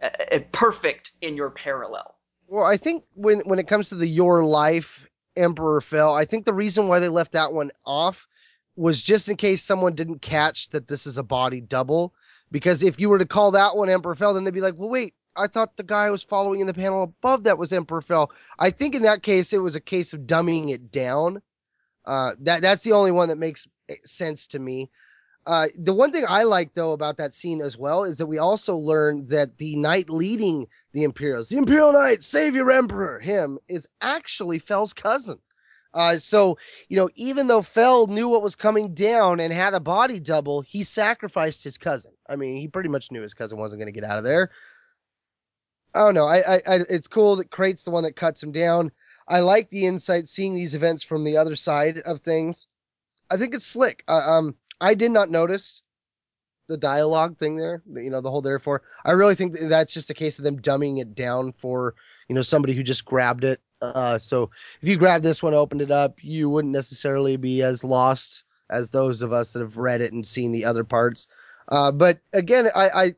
[0.00, 2.14] a, a perfect in your parallel.
[2.48, 5.06] Well, I think when when it comes to the your life
[5.36, 8.26] Emperor Fel, I think the reason why they left that one off
[8.76, 12.14] was just in case someone didn't catch that this is a body double.
[12.52, 14.88] Because if you were to call that one Emperor Fel, then they'd be like, well,
[14.88, 18.02] wait, I thought the guy I was following in the panel above that was Emperor
[18.02, 18.30] Fel.
[18.58, 21.42] I think in that case, it was a case of dumbing it down.
[22.04, 23.66] Uh, that that's the only one that makes
[24.04, 24.90] sense to me.
[25.46, 28.38] Uh, the one thing I like though about that scene as well is that we
[28.38, 33.88] also learn that the knight leading the Imperials, the Imperial Knight, Savior Emperor, him is
[34.00, 35.38] actually Fel's cousin.
[35.94, 39.80] Uh, so you know, even though Fel knew what was coming down and had a
[39.80, 42.12] body double, he sacrificed his cousin.
[42.28, 44.50] I mean, he pretty much knew his cousin wasn't going to get out of there.
[45.94, 46.26] I don't know.
[46.26, 48.90] I, I, I, it's cool that Krayt's the one that cuts him down.
[49.28, 52.66] I like the insight, seeing these events from the other side of things.
[53.30, 54.04] I think it's slick.
[54.06, 55.82] Uh, um, I did not notice
[56.68, 58.82] the dialogue thing there, you know, the whole therefore.
[59.04, 61.94] I really think that's just a case of them dumbing it down for,
[62.28, 63.60] you know, somebody who just grabbed it.
[63.80, 67.84] Uh, so if you grabbed this one, opened it up, you wouldn't necessarily be as
[67.84, 71.28] lost as those of us that have read it and seen the other parts.
[71.68, 73.14] Uh, but again, I, I,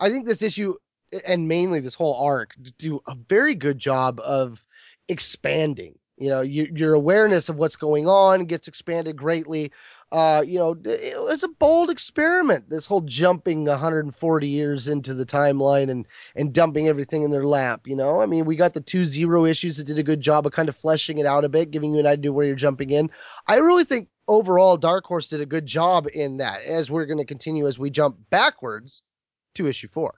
[0.00, 0.74] I think this issue
[1.26, 4.64] and mainly this whole arc do a very good job of
[5.08, 5.98] expanding.
[6.16, 9.72] You know, you, your awareness of what's going on gets expanded greatly
[10.12, 12.68] uh, you know, it was a bold experiment.
[12.68, 17.86] This whole jumping 140 years into the timeline and and dumping everything in their lap.
[17.86, 20.46] You know, I mean, we got the two zero issues that did a good job
[20.46, 22.90] of kind of fleshing it out a bit, giving you an idea where you're jumping
[22.90, 23.10] in.
[23.46, 26.62] I really think overall Dark Horse did a good job in that.
[26.62, 29.02] As we're going to continue as we jump backwards
[29.54, 30.14] to issue four.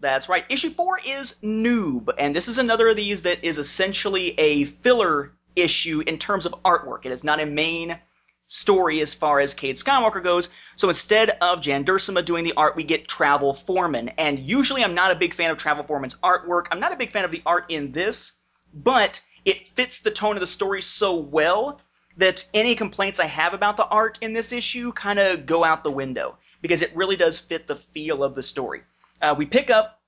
[0.00, 0.44] That's right.
[0.48, 5.32] Issue four is Noob, and this is another of these that is essentially a filler
[5.54, 7.04] issue in terms of artwork.
[7.04, 7.98] It is not a main
[8.46, 10.48] story as far as Cade Skywalker goes.
[10.76, 14.10] So instead of Jan Duursema doing the art, we get Travel Foreman.
[14.10, 16.66] And usually I'm not a big fan of Travel Foreman's artwork.
[16.70, 18.40] I'm not a big fan of the art in this,
[18.72, 21.80] but it fits the tone of the story so well
[22.16, 25.82] that any complaints I have about the art in this issue kind of go out
[25.82, 28.82] the window because it really does fit the feel of the story.
[29.20, 30.00] Uh, we pick up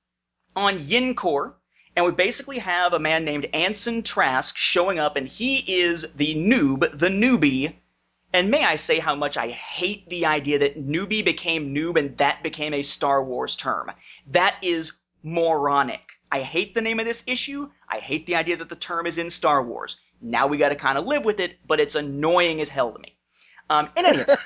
[0.55, 1.55] on Yinkor,
[1.95, 6.35] and we basically have a man named Anson Trask showing up, and he is the
[6.35, 7.75] noob, the newbie
[8.37, 12.15] and may I say how much I hate the idea that newbie became noob and
[12.19, 13.91] that became a Star Wars term.
[14.27, 16.03] That is moronic.
[16.31, 17.71] I hate the name of this issue.
[17.89, 20.03] I hate the idea that the term is in Star Wars.
[20.21, 22.99] Now we got to kind of live with it, but it's annoying as hell to
[22.99, 23.17] me.
[23.71, 24.41] Um, in any event,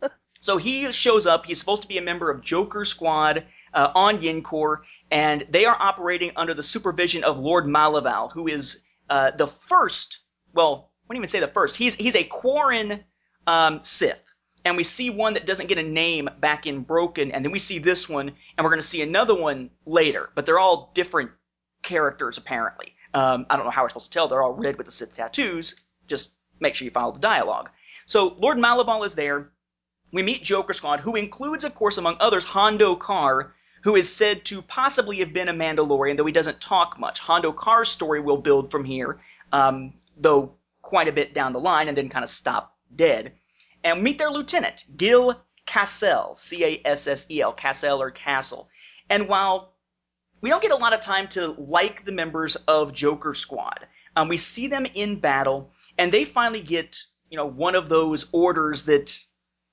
[0.40, 1.46] so he shows up.
[1.46, 4.78] He's supposed to be a member of Joker Squad uh, on Yinkor,
[5.12, 10.18] and they are operating under the supervision of Lord Malaval, who is uh, the first.
[10.52, 11.76] Well, I wouldn't even say the first.
[11.76, 13.04] He's he's a Quarren
[13.46, 14.32] um, Sith.
[14.64, 17.58] and we see one that doesn't get a name back in Broken, and then we
[17.58, 20.30] see this one, and we're going to see another one later.
[20.34, 21.30] But they're all different
[21.82, 22.94] characters, apparently.
[23.14, 24.28] Um, I don't know how we're supposed to tell.
[24.28, 25.80] They're all red with the Sith tattoos.
[26.08, 27.70] Just make sure you follow the dialogue.
[28.06, 29.50] So Lord Malaval is there.
[30.12, 34.44] We meet Joker Squad, who includes, of course, among others, Hondo Karr, who is said
[34.46, 37.18] to possibly have been a Mandalorian, though he doesn't talk much.
[37.20, 39.20] Hondo Carr's story will build from here,
[39.52, 43.32] um, though quite a bit down the line, and then kind of stop dead.
[43.84, 48.68] And meet their lieutenant, Gil Cassel, C A S S E L, Cassel or Castle.
[49.08, 49.74] And while
[50.40, 54.28] we don't get a lot of time to like the members of Joker Squad, um,
[54.28, 58.84] we see them in battle, and they finally get, you know, one of those orders
[58.84, 59.18] that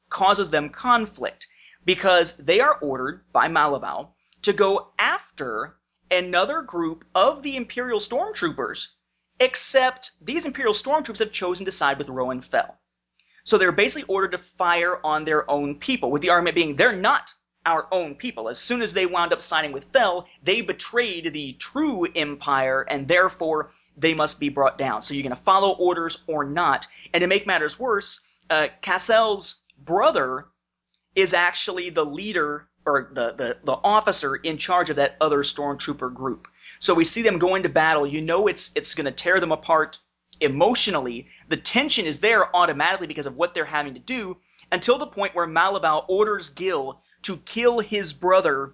[0.10, 1.48] causes them conflict
[1.86, 4.10] because they are ordered by Malaval
[4.42, 5.78] to go after
[6.12, 8.90] another group of the Imperial stormtroopers,
[9.40, 12.78] except these Imperial stormtroopers have chosen to side with Roan Fel.
[13.44, 16.96] So they're basically ordered to fire on their own people, with the argument being they're
[16.96, 17.34] not
[17.66, 18.50] our own people.
[18.50, 23.08] As soon as they wound up siding with Fel, they betrayed the true Empire, and
[23.08, 25.02] therefore they must be brought down.
[25.02, 26.88] So you're going to follow orders or not.
[27.14, 30.48] And to make matters worse, uh, Cassel's brother
[31.16, 36.14] is actually the leader or the, the, the officer in charge of that other stormtrooper
[36.14, 36.48] group.
[36.80, 38.06] So we see them go into battle.
[38.06, 40.00] You know it's it's going to tear them apart
[40.44, 41.28] emotionally.
[41.50, 44.38] The tension is there automatically because of what they're having to do
[44.72, 48.74] until the point where Malaval orders Gil to kill his brother,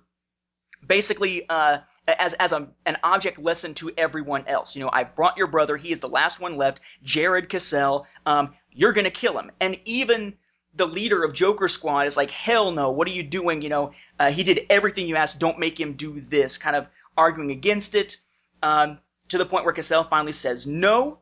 [0.85, 4.75] basically uh, as as a, an object lesson to everyone else.
[4.75, 5.77] You know, I've brought your brother.
[5.77, 6.79] He is the last one left.
[7.03, 8.05] Jared Cassel.
[8.25, 9.51] Um, you're to kill him.
[9.59, 10.35] And even
[10.75, 13.61] the leader of Joker Squad is like, hell no, what are you doing?
[13.61, 16.87] You know, uh, he did everything you asked, don't make him do this, kind of
[17.17, 18.17] arguing against it,
[18.63, 21.19] um, to the point where Cassel finally says no.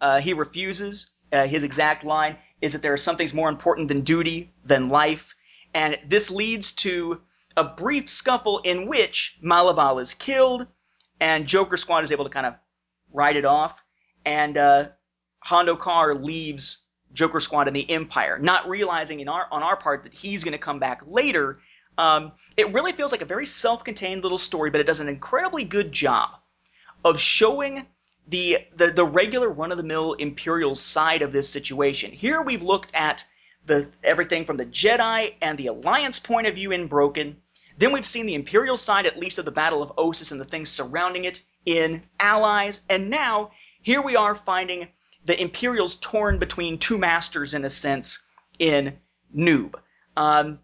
[0.00, 1.10] Uh, he refuses.
[1.32, 4.88] Uh, his exact line is that there are some things more important than duty, than
[4.88, 5.34] life,
[5.72, 7.20] and this leads to
[7.56, 10.66] a brief scuffle in which Malaval is killed,
[11.20, 12.54] and Joker Squad is able to kind of
[13.12, 13.82] ride it off,
[14.24, 14.88] and uh,
[15.40, 20.04] Hondo Karr leaves Joker Squad and the Empire, not realizing in our on our part
[20.04, 21.58] that he's going to come back later.
[21.96, 25.64] Um, it really feels like a very self-contained little story, but it does an incredibly
[25.64, 26.30] good job
[27.04, 27.86] of showing
[28.28, 32.10] the the, the regular run-of-the-mill Imperial side of this situation.
[32.10, 33.24] Here we've looked at
[33.66, 37.36] the everything from the Jedi and the Alliance point of view in Broken.
[37.76, 40.44] Then we've seen the Imperial side, at least of the Battle of Ossus and the
[40.44, 43.50] things surrounding it in Allies, and now
[43.82, 44.88] here we are finding
[45.24, 48.24] the Imperials torn between two masters in a sense
[48.58, 48.98] in
[49.34, 49.74] Noob.
[50.16, 50.60] Um,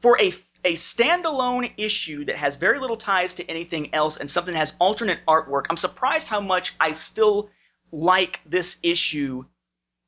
[0.00, 0.30] for a
[0.64, 4.74] a standalone issue that has very little ties to anything else and something that has
[4.80, 7.50] alternate artwork, I'm surprised how much I still
[7.92, 9.44] like this issue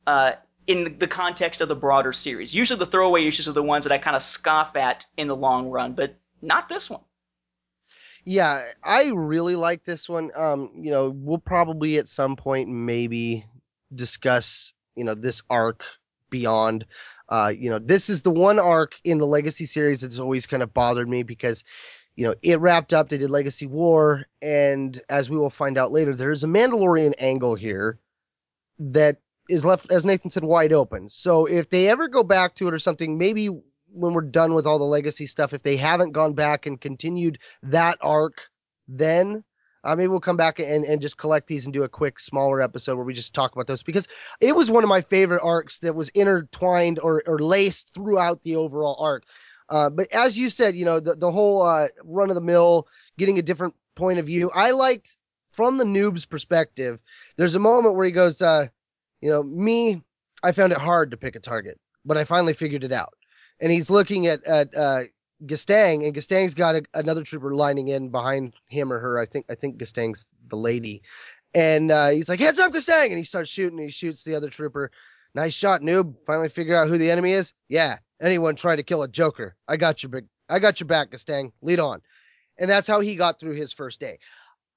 [0.07, 0.33] uh,
[0.67, 2.55] in the context of the broader series.
[2.55, 5.37] Usually the throwaway issues are the ones that I kind of scoff at in the
[5.37, 7.03] long run, but not this one.
[8.25, 10.31] Yeah, I really like this one.
[10.37, 13.47] Um, you know, we'll probably at some point maybe
[13.95, 15.85] discuss, you know, this arc
[16.29, 16.87] beyond.
[17.29, 20.63] Uh, you know, this is the one arc in the Legacy series that's always kind
[20.63, 21.65] of bothered me because,
[22.15, 23.09] you know, it wrapped up.
[23.09, 27.15] They did Legacy War, and as we will find out later, there is a Mandalorian
[27.19, 27.99] angle here
[28.79, 31.09] that is left, as Nathan said, wide open.
[31.09, 33.49] So if they ever go back to it or something, maybe
[33.93, 37.39] when we're done with all the Legacy stuff, if they haven't gone back and continued
[37.63, 38.49] that arc,
[38.89, 39.45] then
[39.85, 42.61] uh, maybe we'll come back and, and just collect these and do a quick smaller
[42.61, 44.09] episode where we just talk about those because
[44.41, 48.57] it was one of my favorite arcs that was intertwined or, or laced throughout the
[48.57, 49.25] overall arc.
[49.69, 52.87] Uh, but as you said, you know, the, the whole uh, run of the mill,
[53.19, 54.51] getting a different point of view.
[54.55, 57.01] I liked from the noob's perspective,
[57.37, 58.67] there's a moment where he goes, uh,
[59.21, 60.03] you know, me,
[60.43, 63.15] I found it hard to pick a target, but I finally figured it out.
[63.61, 65.03] And he's looking at, at uh,
[65.45, 69.19] Gastang, and Gastang's got a, another trooper lining in behind him or her.
[69.19, 71.03] I think I think Gastang's the lady,
[71.55, 73.79] and uh, he's like, "Heads up, Gastang!" And he starts shooting.
[73.79, 74.91] He shoots the other trooper.
[75.35, 76.15] Nice shot, noob.
[76.27, 77.53] Finally figure out who the enemy is.
[77.69, 79.57] Yeah, anyone trying to kill a Joker.
[79.69, 80.27] I got your big.
[80.49, 81.53] I got your back, Gastang.
[81.61, 82.01] Lead on.
[82.59, 84.19] And that's how he got through his first day.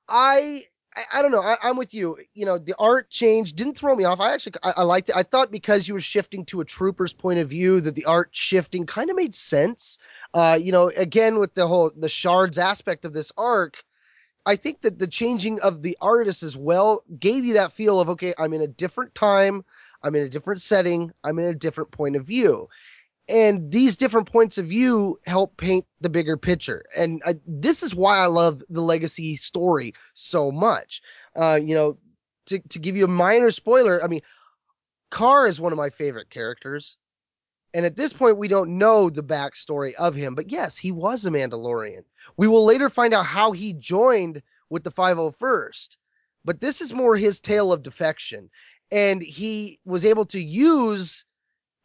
[0.09, 0.63] I
[0.95, 1.41] I, I, don't know.
[1.41, 2.17] I, am with you.
[2.33, 4.19] You know, the art change didn't throw me off.
[4.19, 5.15] I actually I, I, liked it.
[5.15, 8.29] I thought because you were shifting to a trooper's point of view that the art
[8.31, 9.99] shifting kind of made sense.
[10.33, 13.83] Uh, you know, again with the whole the shards aspect of this arc,
[14.45, 18.09] I think that the changing of the artist as well gave you that feel of
[18.09, 19.63] okay, I'm in a different time,
[20.03, 22.67] I'm in a different setting, I'm in a different point of view
[23.29, 27.95] and these different points of view help paint the bigger picture and I, this is
[27.95, 31.01] why i love the legacy story so much
[31.35, 31.97] uh, you know
[32.47, 34.21] to, to give you a minor spoiler i mean
[35.11, 36.97] Karr is one of my favorite characters
[37.73, 40.35] And at this point, we don't know the backstory of him.
[40.35, 42.03] But yes, he was a Mandalorian.
[42.37, 45.97] We will later find out how he joined with the 501st.
[46.45, 48.49] But this is more his tale of defection.
[48.91, 51.25] And he was able to use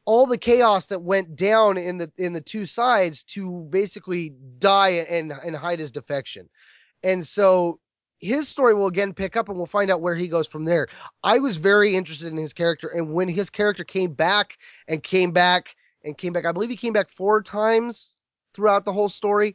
[0.07, 4.91] all the chaos that went down in the in the two sides to basically die
[5.09, 6.49] and and hide his defection.
[7.03, 7.81] And so
[8.21, 10.89] his story will again pick up and we'll find out where he goes from there.
[11.23, 15.33] I was very interested in his character and when his character came back and came
[15.33, 18.19] back and came back, I believe he came back four times
[18.55, 19.55] throughout the whole story.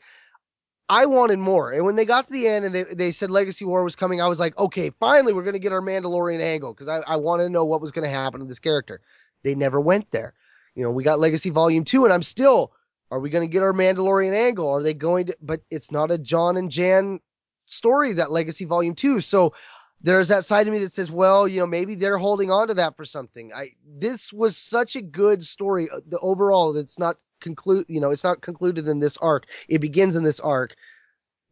[0.89, 1.72] I wanted more.
[1.72, 4.22] And when they got to the end and they, they said Legacy War was coming,
[4.22, 7.16] I was like, okay, finally we're going to get our Mandalorian angle because I, I
[7.16, 9.00] want to know what was going to happen to this character.
[9.44, 10.34] They never went there.
[10.76, 12.72] You know, we got Legacy Volume 2 and I'm still,
[13.12, 14.70] are we going to get our Mandalorian angle?
[14.70, 17.20] Are they going to, but it's not a John and Jan
[17.66, 19.22] story, that Legacy Volume 2.
[19.22, 19.54] So
[20.02, 22.74] there's that side of me that says, well, you know, maybe they're holding on to
[22.76, 23.52] that for something.
[23.54, 25.90] I, this was such a good story.
[25.94, 29.48] uh, The overall, it's not conclude, you know, it's not concluded in this arc.
[29.68, 30.76] It begins in this arc.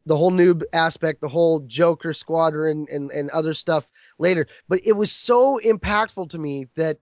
[0.05, 4.47] The whole noob aspect, the whole Joker squadron and, and other stuff later.
[4.69, 6.99] But it was so impactful to me that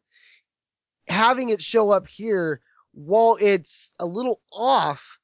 [1.08, 2.62] having it show up here,
[2.94, 5.20] while it's a little off,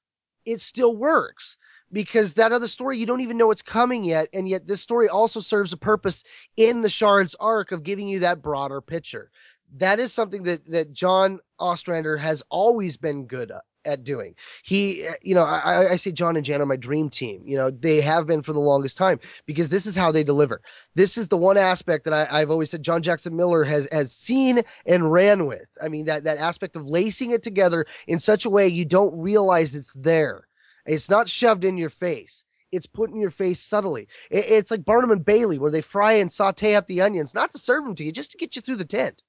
[0.45, 1.57] it still works.
[1.93, 5.09] Because that other story you don't even know it's coming yet and yet this story
[5.09, 6.23] also serves a purpose
[6.55, 9.29] in the shards arc of giving you that broader picture.
[9.75, 15.03] That is something that that john ostrander has always been good at, at doing he
[15.05, 17.69] eh, you know I, I say john and jan are my dream team you know
[17.71, 20.61] they have been for the longest time because this is how they deliver
[20.95, 24.11] this is the one aspect that I, i've always said john jackson miller has has
[24.11, 28.45] seen and ran with i mean that that aspect of lacing it together in such
[28.45, 30.47] a way you don't realize it's there
[30.86, 32.45] it's not shoved in your face.
[32.71, 34.07] It's put in your face subtly.
[34.29, 37.51] It- it's like Barnum and Bailey, where they fry and saute up the onions, not
[37.51, 39.23] to serve them to you, just to get you through the tent.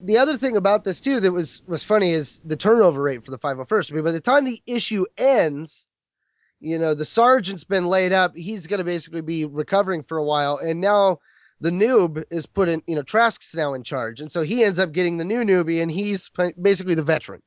[0.00, 3.32] The other thing about this too that was was funny is the turnover rate for
[3.32, 3.90] the 501st.
[3.90, 5.86] I mean, by the time the issue ends,
[6.60, 8.36] you know, the sergeant's been laid up.
[8.36, 11.18] He's going to basically be recovering for a while, and now
[11.60, 12.82] the noob is put in.
[12.86, 15.82] You know, Trask's now in charge, and so he ends up getting the new newbie,
[15.82, 16.30] and he's
[16.60, 17.42] basically the veteran.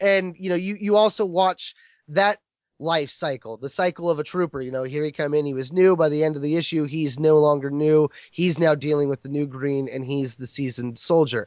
[0.00, 1.74] And you know, you you also watch
[2.08, 2.38] that
[2.78, 4.60] life cycle, the cycle of a trooper.
[4.60, 5.96] You know, here he come in, he was new.
[5.96, 8.10] By the end of the issue, he's no longer new.
[8.30, 11.46] He's now dealing with the new green, and he's the seasoned soldier.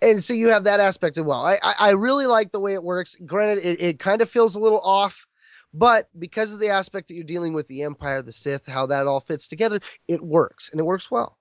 [0.00, 1.44] And so you have that aspect as well.
[1.44, 3.16] I I, I really like the way it works.
[3.26, 5.26] Granted, it, it kind of feels a little off,
[5.74, 9.06] but because of the aspect that you're dealing with the Empire, the Sith, how that
[9.06, 11.38] all fits together, it works, and it works well.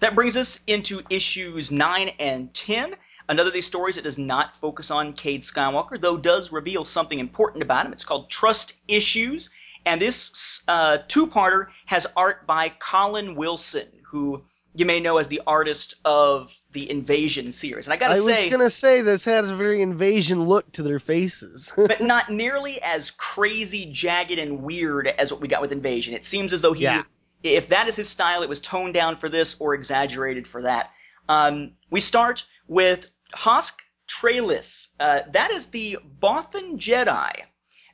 [0.00, 2.94] That brings us into issues 9 and 10.
[3.28, 7.18] Another of these stories that does not focus on Cade Skywalker, though does reveal something
[7.18, 7.92] important about him.
[7.92, 9.50] It's called Trust Issues.
[9.86, 14.44] And this uh, two parter has art by Colin Wilson, who
[14.76, 17.86] you may know as the artist of the Invasion series.
[17.86, 20.70] And I gotta I say, I was gonna say this has a very invasion look
[20.72, 21.72] to their faces.
[21.76, 26.14] but not nearly as crazy, jagged, and weird as what we got with Invasion.
[26.14, 27.04] It seems as though he, Yeah.
[27.42, 30.90] if that is his style, it was toned down for this or exaggerated for that.
[31.28, 34.90] Um, we start with Hosk Trey'lis.
[35.00, 37.32] Uh, that is the Bothan Jedi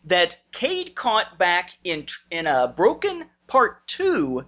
[0.04, 4.46] that Cade caught back in in a Broken Part Two,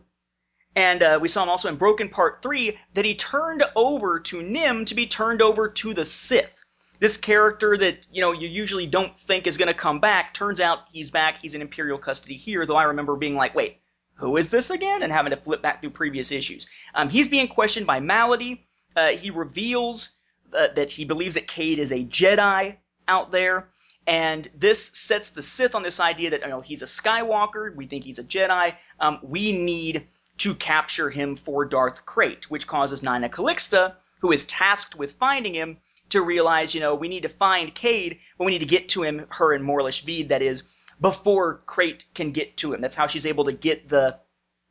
[0.77, 2.79] and uh, we saw him also in Broken Part Three.
[2.95, 6.62] That he turned over to Nim to be turned over to the Sith.
[7.01, 10.61] This character that you know you usually don't think is going to come back turns
[10.61, 11.39] out he's back.
[11.39, 13.81] He's in imperial custody here though i remember being like wait
[14.14, 15.03] who is this again?
[15.03, 16.66] and having to flip back through previous issues.
[16.95, 18.61] Um, he's being questioned by Maladi.
[18.95, 20.16] Uh, he reveals
[20.53, 22.77] uh, that he believes that cade is a jedi
[23.09, 23.68] out there.
[24.07, 27.75] And this sets the sith on this idea that you know he's a skywalker.
[27.75, 28.77] We think he's a jedi.
[29.01, 30.07] Um, we need
[30.39, 35.55] to capture him for darth krayt which causes Nyna Calixte who is tasked with finding
[35.55, 35.76] him
[36.09, 39.03] to realize, you know, we need to find Cade, but we need to get to
[39.03, 40.62] him, her and Morlish Veed, that is,
[41.01, 42.80] before Krayt can get to him.
[42.80, 44.18] That's how she's able to get the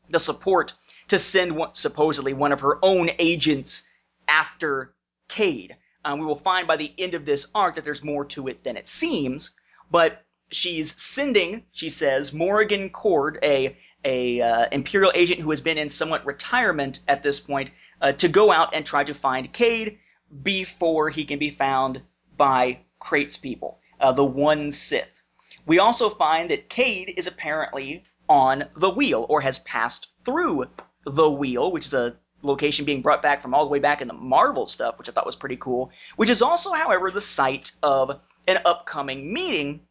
[0.10, 0.74] the support
[1.08, 3.90] to send one, supposedly one of her own agents
[4.28, 4.94] after
[5.28, 5.76] Cade.
[6.04, 8.64] Um, we will find by the end of this arc that there's more to it
[8.64, 9.52] than it seems,
[9.92, 15.78] but she's sending, she says, Morrigan Cord, a a uh, imperial agent who has been
[15.78, 20.00] in somewhat retirement at this point, uh, to go out and try to find Cade
[20.42, 22.02] before he can be found
[22.38, 25.22] by Krayt's people, uh, the one Sith.
[25.66, 30.66] We also find that Cade is apparently on the wheel, or has passed through
[31.06, 34.08] the wheel, which is a location being brought back from all the way back in
[34.08, 37.72] the Marvel stuff, which I thought was pretty cool, which is also, however, the site
[37.82, 39.82] of an upcoming meeting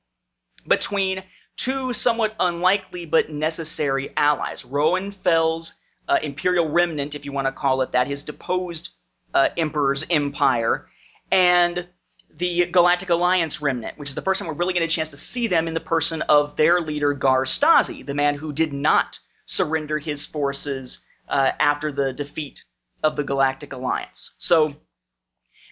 [0.67, 1.23] between
[1.57, 4.65] two somewhat unlikely but necessary allies.
[4.65, 5.75] Roan Fel's
[6.09, 8.91] uh, Imperial Remnant, if you want to call it that, his deposed
[9.35, 10.89] uh, emperor's empire,
[11.31, 11.87] and
[12.35, 15.17] the Galactic Alliance remnant, which is the first time we're really getting a chance to
[15.17, 19.19] see them in the person of their leader Gar Stasi, the man who did not
[19.45, 22.65] surrender his forces uh, after the defeat
[23.03, 24.35] of the Galactic Alliance.
[24.39, 24.75] So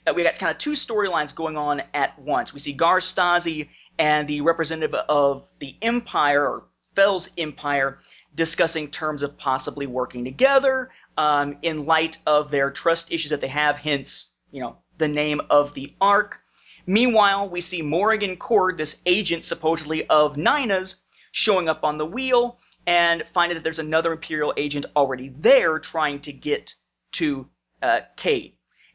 [0.07, 2.53] uh, we got kind of two storylines going on at once.
[2.53, 3.69] We see Gar Stasi
[3.99, 6.65] and the representative of the Empire or
[6.95, 7.99] Fel's Empire
[8.35, 13.49] discussing terms of possibly working together um, in light of their trust issues that they
[13.49, 13.77] have.
[13.77, 16.41] Hence, you know, the name of the arc.
[16.87, 22.59] Meanwhile, we see Morrigan Cord, this agent supposedly of Nyna's, showing up on the wheel
[22.87, 26.75] and finding that there's another Imperial agent already there trying to get
[27.13, 27.49] to
[27.83, 28.01] uh.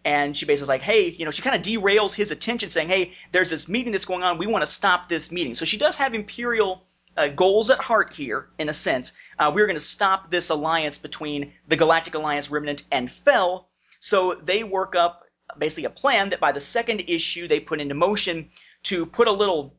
[0.06, 2.90] And she basically is like, hey, you know, she kind of derails his attention, saying,
[2.90, 4.38] hey, there's this meeting that's going on.
[4.38, 5.56] We want to stop this meeting.
[5.56, 6.86] So she does have Imperial
[7.18, 9.14] uh, goals at heart here, in a sense.
[9.40, 13.68] Uh, we're going to stop this alliance between the Galactic Alliance Remnant and Fel.
[14.00, 15.24] So they work up
[15.58, 18.50] basically a plan that by the second issue they put into motion
[18.84, 19.76] to put a little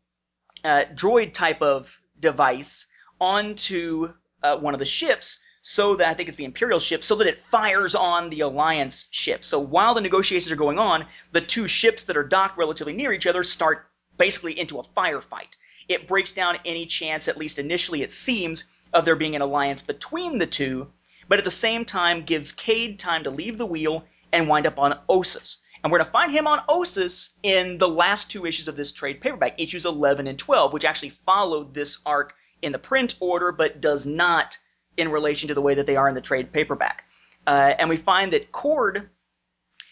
[0.64, 2.88] uh, droid type of device
[3.20, 4.12] onto
[4.42, 7.26] uh, one of the ships so that I think it's the Imperial ship, so that
[7.26, 9.44] it fires on the Alliance ship.
[9.44, 13.12] So while the negotiations are going on, the two ships that are docked relatively near
[13.12, 15.48] each other start basically into a firefight.
[15.88, 18.62] It breaks down any chance, at least initially it seems,
[18.92, 20.86] of there being an alliance between the two,
[21.28, 24.78] but at the same time gives Cade time to leave the wheel and wind up
[24.78, 25.62] on Ossus.
[25.82, 28.92] And we're going to find him on Ossus in the last two issues of this
[28.92, 33.50] trade paperback, issues 11 and 12, which actually followed this arc in the print order,
[33.50, 34.58] but does not
[34.96, 37.04] in relation to the way that they are in the trade paperback.
[37.46, 39.08] Uh, and we find that Cord,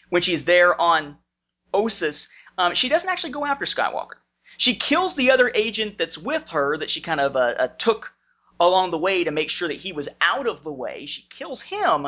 [0.09, 1.17] when she's there on
[1.73, 4.15] Ossus, um, she doesn't actually go after Skywalker.
[4.57, 8.13] She kills the other agent that's with her that she kind of uh, uh, took
[8.59, 11.05] along the way to make sure that he was out of the way.
[11.05, 12.07] She kills him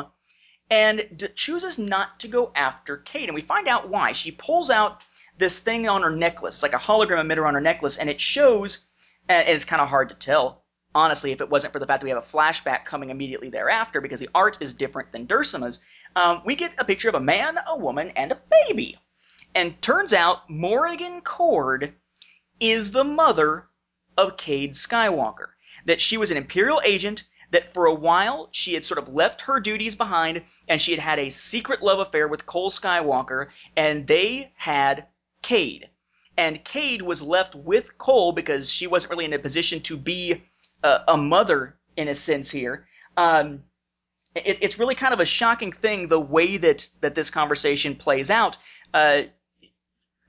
[0.70, 3.28] and d- chooses not to go after Cade.
[3.28, 4.12] And we find out why.
[4.12, 5.02] She pulls out
[5.36, 6.54] this thing on her necklace.
[6.54, 8.86] It's like a hologram emitter on her necklace, and it shows,
[9.28, 10.64] and it's kind of hard to tell
[10.98, 14.00] honestly, if it wasn't for the fact that we have a flashback coming immediately thereafter,
[14.00, 15.80] because the art is different than Duursema's,
[16.16, 18.98] um, we get a picture of a man, a woman, and a baby.
[19.54, 21.94] And turns out Morrigan Cord
[22.58, 23.68] is the mother
[24.16, 25.50] of Cade Skywalker.
[25.84, 27.22] That she was an Imperial agent,
[27.52, 31.00] that for a while she had sort of left her duties behind, and she had
[31.00, 35.06] had a secret love affair with Kol Skywalker, and they had
[35.42, 35.88] Cade.
[36.36, 40.42] And Cade was left with Kol because she wasn't really in a position to be
[40.82, 42.86] a, a mother in a sense here.
[43.16, 43.64] Um,
[44.34, 48.30] it, it's really kind of a shocking thing the way that that this conversation plays
[48.30, 48.56] out.
[48.94, 49.22] Uh,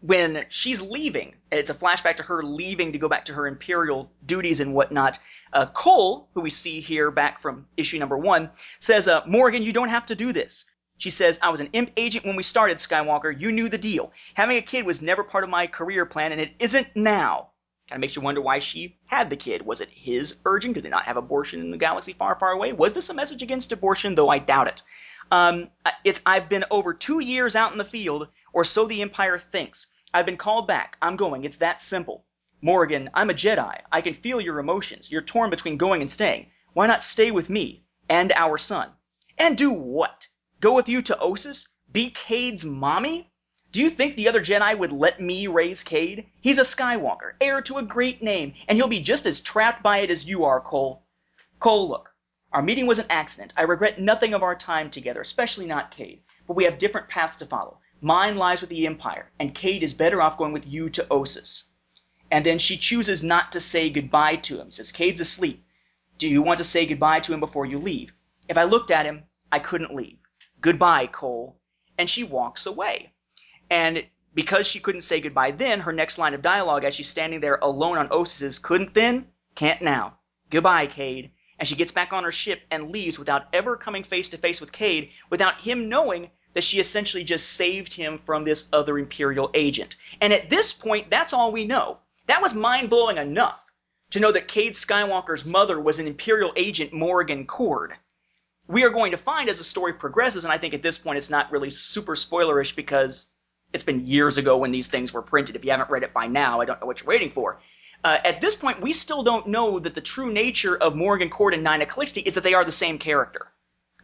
[0.01, 4.09] when she's leaving, it's a flashback to her leaving to go back to her imperial
[4.25, 5.19] duties and whatnot.
[5.51, 9.73] Uh, Kol, who we see here back from issue number one, says, uh, Morgan, you
[9.73, 10.69] don't have to do this.
[10.99, 13.37] She says, I was an imp agent when we started, Skywalker.
[13.37, 14.11] You knew the deal.
[14.35, 17.49] Having a kid was never part of my career plan, and it isn't now.
[17.89, 19.65] Kind of makes you wonder why she had the kid.
[19.65, 20.73] Was it his urging?
[20.73, 22.71] Did they not have abortion in the galaxy far, far away?
[22.71, 24.13] Was this a message against abortion?
[24.13, 24.83] Though I doubt it.
[25.31, 25.71] Um,
[26.03, 29.91] it's I've been over two years out in the field, or so the Empire thinks.
[30.13, 30.97] I've been called back.
[31.01, 31.45] I'm going.
[31.45, 32.25] It's that simple.
[32.61, 33.81] Morgan, I'm a Jedi.
[33.91, 35.11] I can feel your emotions.
[35.11, 36.51] You're torn between going and staying.
[36.73, 38.91] Why not stay with me and our son?
[39.35, 40.27] And do what?
[40.59, 41.67] Go with you to Ossus?
[41.91, 43.28] Be Cade's mommy?
[43.71, 46.25] Do you think the other Jedi would let me raise Cade?
[46.41, 49.99] He's a Skywalker, heir to a great name, and he'll be just as trapped by
[49.99, 51.03] it as you are, Kol.
[51.59, 52.15] Kol, look.
[52.51, 53.53] Our meeting was an accident.
[53.55, 56.23] I regret nothing of our time together, especially not Cade.
[56.47, 57.79] But we have different paths to follow.
[58.01, 61.69] Mine lies with the Empire, and Cade is better off going with you to Ossus.
[62.31, 64.71] And then she chooses not to say goodbye to him.
[64.71, 65.63] Says, Cade's asleep.
[66.17, 68.13] Do you want to say goodbye to him before you leave?
[68.47, 70.17] If I looked at him, I couldn't leave.
[70.59, 71.59] Goodbye, Kol.
[71.99, 73.13] And she walks away.
[73.69, 77.39] And because she couldn't say goodbye then, her next line of dialogue as she's standing
[77.39, 80.17] there alone on Ossus is, couldn't then, can't now.
[80.49, 81.31] Goodbye, Cade.
[81.57, 84.61] And she gets back on her ship and leaves without ever coming face to face
[84.61, 89.51] with Cade, without him knowing that she essentially just saved him from this other Imperial
[89.53, 89.95] agent.
[90.21, 91.99] And at this point, that's all we know.
[92.27, 93.69] That was mind blowing enough
[94.11, 97.93] to know that Cade Skywalker's mother was an Imperial agent, Morrigan Cord.
[98.67, 101.17] We are going to find as the story progresses, and I think at this point
[101.17, 103.33] it's not really super spoilerish because
[103.73, 105.55] it's been years ago when these things were printed.
[105.55, 107.59] If you haven't read it by now, I don't know what you're waiting for.
[108.03, 111.53] Uh, at this point, we still don't know that the true nature of Morgan Cord
[111.53, 113.47] and Nyna Calixte is that they are the same character.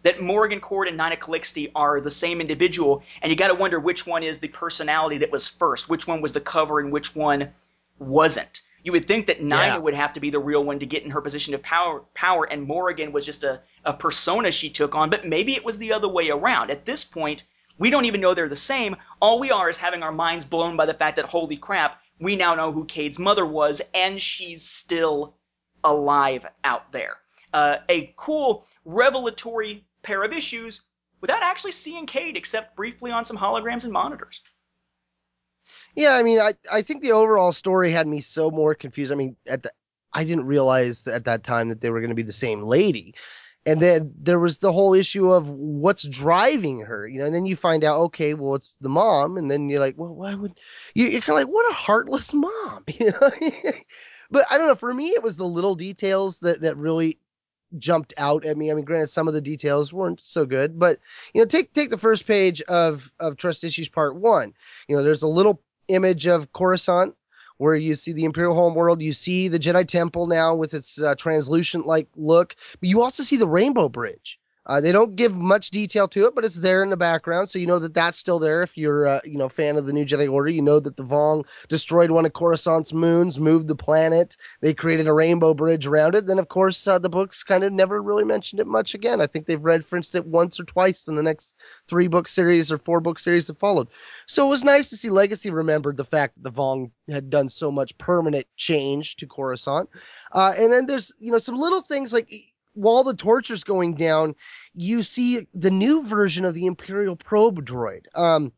[0.03, 3.79] That Morgan Cord and Nyna Calixte are the same individual, and you got to wonder
[3.79, 7.15] which one is the personality that was first, which one was the cover, and which
[7.15, 7.53] one
[7.97, 8.61] wasn't.
[8.83, 9.77] You would think that Nyna Yeah.
[9.77, 12.43] would have to be the real one to get in her position of power, power,
[12.43, 15.93] and Morrigan was just a, a persona she took on, but maybe it was the
[15.93, 16.69] other way around.
[16.69, 17.45] At this point,
[17.77, 18.95] We don't even know they're the same.
[19.21, 22.35] All we are is having our minds blown by the fact that holy crap, we
[22.35, 25.35] now know who Cade's mother was, and she's still
[25.83, 27.17] alive out there.
[27.53, 30.87] Uh, a cool, revelatory pair of issues
[31.21, 34.41] without actually seeing Cade except briefly on some holograms and monitors.
[35.95, 39.11] Yeah, I mean, I, I think the overall story had me so more confused.
[39.11, 39.71] I mean, at the
[40.15, 43.15] I didn't realize at that time that they were going to be the same lady.
[43.65, 47.45] And then there was the whole issue of what's driving her, you know, and then
[47.45, 49.37] you find out, okay, well, it's the mom.
[49.37, 50.53] And then you're like, well, why would
[50.93, 53.31] you, you're kind of like, what a heartless mom, you know?
[54.29, 54.75] but I don't know.
[54.75, 57.17] For me, it was the little details that, that really
[57.79, 58.69] jumped out at me.
[58.69, 60.99] I mean, granted, some of the details weren't so good, but
[61.33, 64.53] you know, take, take the first page of, of trust issues part one,
[64.87, 67.15] you know, there's a little image of Coruscant
[67.57, 71.15] where you see the Imperial homeworld, you see the Jedi Temple now with its uh,
[71.15, 74.39] translucent like look, but you also see the Rainbow Bridge.
[74.65, 77.59] Uh, they don't give much detail to it, but it's there in the background, so
[77.59, 78.63] you know that that's still there.
[78.63, 81.03] If you're, uh, you know, fan of the New Jedi Order, you know that the
[81.03, 84.35] Vong destroyed one of Coruscant's moons, moved the planet.
[84.61, 86.25] They created a rainbow bridge around it.
[86.25, 89.21] Then, of course, uh, the books kind of never really mentioned it much again.
[89.21, 91.55] I think they've referenced it once or twice in the next
[91.87, 93.89] three book series or four book series that followed.
[94.25, 97.49] So it was nice to see Legacy remembered the fact that the Vong had done
[97.49, 99.89] so much permanent change to Coruscant.
[100.31, 102.31] Uh, and then there's, you know, some little things like
[102.75, 104.35] while the torture's going down,
[104.73, 108.05] you see the new version of the Imperial probe droid.
[108.15, 108.51] Um,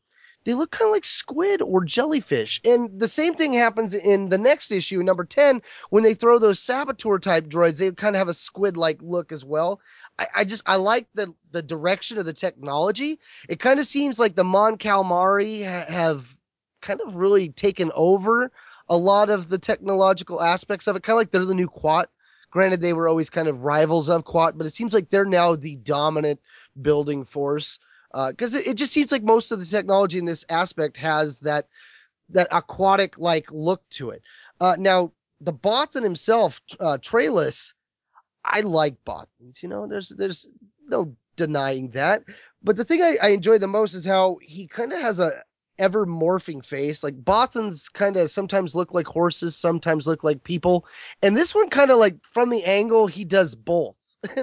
[0.47, 2.61] they look kind of like squid or jellyfish.
[2.63, 6.59] And the same thing happens in the next issue, number 10, when they throw those
[6.59, 9.81] saboteur type droids, they kind of have a squid like look as well.
[10.17, 13.19] I, I, just, I like the, the direction of the technology.
[13.49, 16.37] It kind of seems like the Mon Calamari ha- have
[16.81, 18.49] kind of really taken over
[18.87, 22.05] a lot of the technological aspects of it, kind of like they're the new Kuat
[22.49, 25.55] Granted, they were always kind of rivals of Kuat, but it seems like they're now
[25.55, 26.39] the dominant
[26.81, 27.79] building force
[28.29, 31.41] because uh, it, it, just seems like most of the technology in this aspect has
[31.41, 31.67] that
[32.29, 34.21] that aquatic like look to it.
[34.59, 36.97] Uh, now, the Bothan himself, uh,
[38.45, 39.61] I like Bothans.
[39.61, 40.47] You know, there's there's
[40.87, 42.23] no denying that.
[42.63, 45.43] But the thing I, I enjoy the most is how he kind of has a
[45.79, 47.03] ever morphing face.
[47.03, 50.85] Like Bothans kind of sometimes look like horses, sometimes look like people.
[51.21, 54.17] And this one kind of like from the angle, he does both.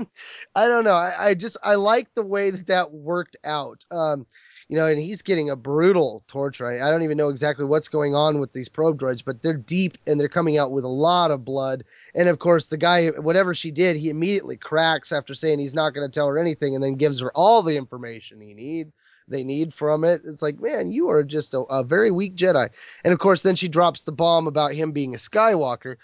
[0.55, 0.95] I don't know.
[0.95, 3.85] I, I, just, I like the way that that worked out.
[3.91, 4.27] Um,
[4.69, 6.67] you know, and he's getting a brutal torture.
[6.67, 9.57] I, I don't even know exactly what's going on with these probe droids, but they're
[9.57, 11.85] deep and they're coming out with a lot of blood.
[12.15, 15.93] And of course, the guy, whatever she did, he immediately cracks after saying he's not
[15.93, 18.93] going to tell her anything and then gives her all the information he needs
[19.29, 20.23] they need from it.
[20.25, 22.69] It's like, man, you are just a, a very weak Jedi.
[23.05, 25.97] And of course, then she drops the bomb about him being a Skywalker.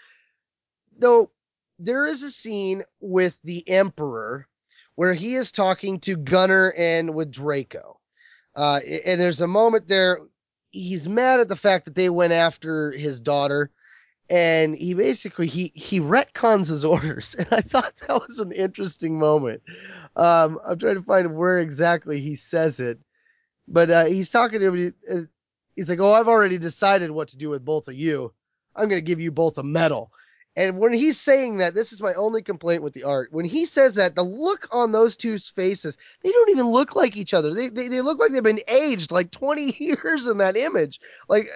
[0.99, 1.31] Though
[1.79, 4.47] there is a scene with the Emperor
[4.97, 7.99] where he is talking to Ganner and with Draco.
[8.57, 10.21] Uh, and there's a moment there,
[10.71, 13.71] he's mad at the fact that they went after his daughter
[14.31, 19.18] and he basically he he retcons his orders and i thought that was an interesting
[19.18, 19.61] moment
[20.16, 22.99] um, i'm trying to find where exactly he says it
[23.71, 24.95] but uh, he's talking to him.
[25.11, 25.21] Uh,
[25.77, 28.33] he's like, "Oh, I've already decided what to do with both of you.
[28.77, 30.11] I'm going to give you both a medal."
[30.57, 33.32] And when he's saying that, this is my only complaint with the art.
[33.32, 37.16] When he says that, the look on those two's faces, they don't even look like
[37.16, 37.55] each other.
[37.55, 41.01] They, they, they look like they've been aged like 20 years in that image.
[41.28, 41.48] Like,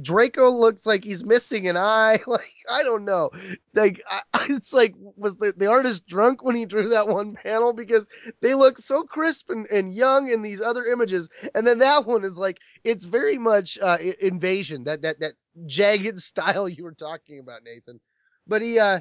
[0.00, 2.20] Draco looks like he's missing an eye.
[2.26, 3.30] Like, I don't know.
[3.74, 4.20] Like, I,
[4.50, 7.72] it's like, was the, the artist drunk when he drew that one panel?
[7.72, 8.08] Because
[8.42, 11.28] they look so crisp and, and young in these other images.
[11.54, 15.32] And then that one is like, it's very much uh, invasion, that, that, that
[15.66, 18.00] jagged style you were talking about, Nathan.
[18.46, 19.00] But he, uh,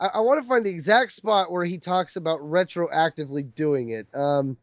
[0.00, 4.06] I, I want to find the exact spot where he talks about retroactively doing it.
[4.14, 4.56] Um,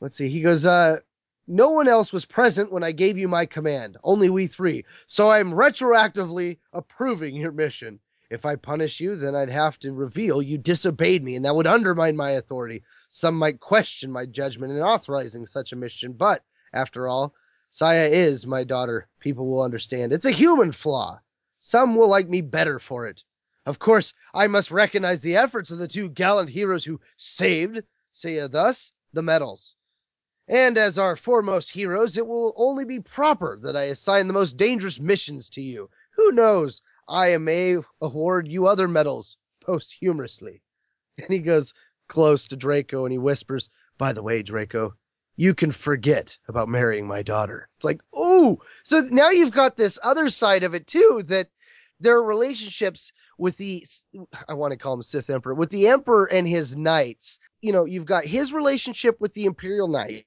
[0.00, 0.28] let's see.
[0.28, 0.98] He goes, uh,
[1.46, 4.84] no one else was present when I gave you my command, only we three.
[5.06, 7.98] So I'm retroactively approving your mission.
[8.30, 11.66] If I punish you, then I'd have to reveal you disobeyed me, and that would
[11.66, 12.84] undermine my authority.
[13.08, 17.34] Some might question my judgment in authorizing such a mission, but after all,
[17.70, 19.08] Sia is my daughter.
[19.18, 20.12] People will understand.
[20.12, 21.20] It's a human flaw.
[21.62, 23.22] Some will like me better for it.
[23.66, 27.82] Of course, I must recognize the efforts of the two gallant heroes who saved,
[28.12, 29.76] say thus, the medals.
[30.48, 34.56] And as our foremost heroes, it will only be proper that I assign the most
[34.56, 35.90] dangerous missions to you.
[36.12, 36.80] Who knows?
[37.06, 40.62] I may award you other medals posthumously.
[41.18, 41.74] And he goes
[42.08, 44.94] close to Draco and he whispers, By the way, Draco,
[45.40, 47.66] you can forget about marrying my daughter.
[47.78, 51.48] It's like, oh, so now you've got this other side of it too that
[51.98, 53.82] there are relationships with the
[54.50, 57.38] I want to call him Sith Emperor with the Emperor and his knights.
[57.62, 60.26] You know, you've got his relationship with the Imperial Knight.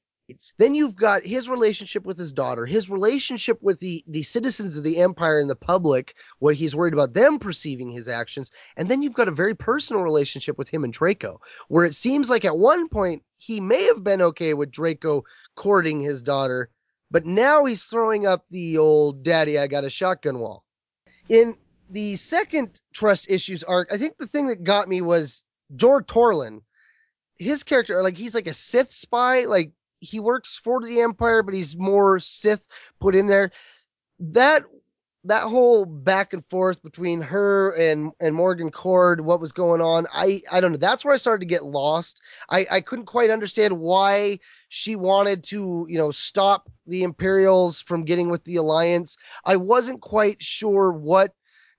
[0.57, 4.83] Then you've got his relationship with his daughter, his relationship with the the citizens of
[4.85, 9.01] the empire and the public, what he's worried about them perceiving his actions, and then
[9.01, 12.57] you've got a very personal relationship with him and Draco, where it seems like at
[12.57, 16.69] one point he may have been okay with Draco courting his daughter,
[17.11, 20.63] but now he's throwing up the old daddy I got a shotgun wall.
[21.27, 21.57] In
[21.89, 25.43] the second trust issues arc, I think the thing that got me was
[25.75, 26.61] Jor Torlin.
[27.35, 31.53] His character, like he's like a Sith spy, like he works for the Empire, but
[31.53, 32.67] he's more Sith
[32.99, 33.51] put in there.
[34.19, 34.63] That
[35.25, 40.05] that whole back and forth between her and and Morgan Cord, what was going on,
[40.13, 40.77] I I don't know.
[40.77, 42.21] That's where I started to get lost.
[42.49, 44.39] I I couldn't quite understand why
[44.69, 49.15] she wanted to you know stop the Imperials from getting with the Alliance.
[49.45, 51.33] I wasn't quite sure what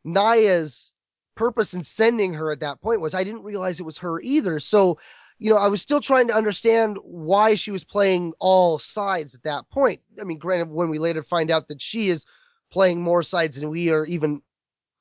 [0.05, 0.93] Naya's
[1.35, 3.15] purpose in sending her at that point was.
[3.15, 4.61] I didn't realize it was her either.
[4.61, 4.99] So
[5.39, 9.43] you know, I was still trying to understand why she was playing all sides at
[9.43, 10.01] that point.
[10.21, 12.25] I mean, granted, when we later find out that she is
[12.71, 14.43] playing more sides than we are even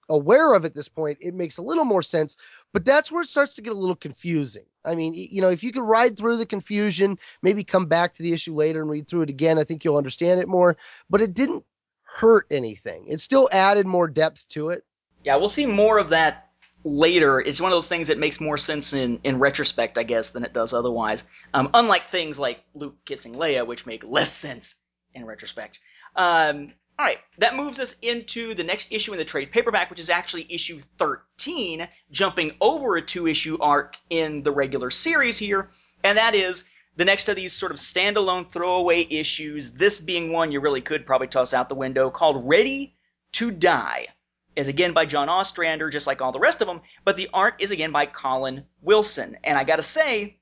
[0.10, 2.36] aware of at this point, it makes a little more sense.
[2.74, 4.66] But that's where it starts to get a little confusing.
[4.86, 8.24] I mean, you know, if you could ride through the confusion, maybe come back to
[8.24, 10.76] the issue later and read through it again, I think you'll understand it more.
[11.10, 11.64] But it didn't
[12.04, 13.06] hurt anything.
[13.08, 14.84] It still added more depth to it.
[15.24, 16.50] Yeah, we'll see more of that
[16.84, 17.40] later.
[17.40, 20.44] It's one of those things that makes more sense in, in retrospect, I guess, than
[20.44, 21.24] it does otherwise.
[21.54, 24.76] Um, unlike things like Luke kissing Leia, which make less sense
[25.14, 25.80] in retrospect.
[26.16, 30.00] Um, all right, that moves us into the next issue in the trade paperback, which
[30.00, 35.72] is actually issue 13, jumping over a two issue arc in the regular series here,
[36.04, 36.66] and that is
[36.96, 41.08] the next of these sort of standalone throwaway issues, this being one you really could
[41.08, 42.96] probably toss out the window, called Ready
[43.32, 44.08] to Die
[44.56, 47.56] is again by John Ostrander, just like all the rest of them, but the art
[47.60, 49.38] is again by Colin Wilson.
[49.44, 50.38] And I gotta say,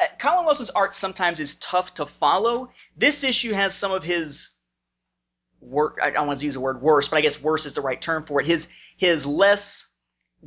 [0.00, 2.70] uh, Colin Wilson's art sometimes is tough to follow.
[2.96, 4.56] This issue has some of his
[5.60, 5.98] work.
[6.02, 8.00] I don't want to use the word worse, but I guess worse is the right
[8.00, 8.46] term for it.
[8.46, 9.88] His his less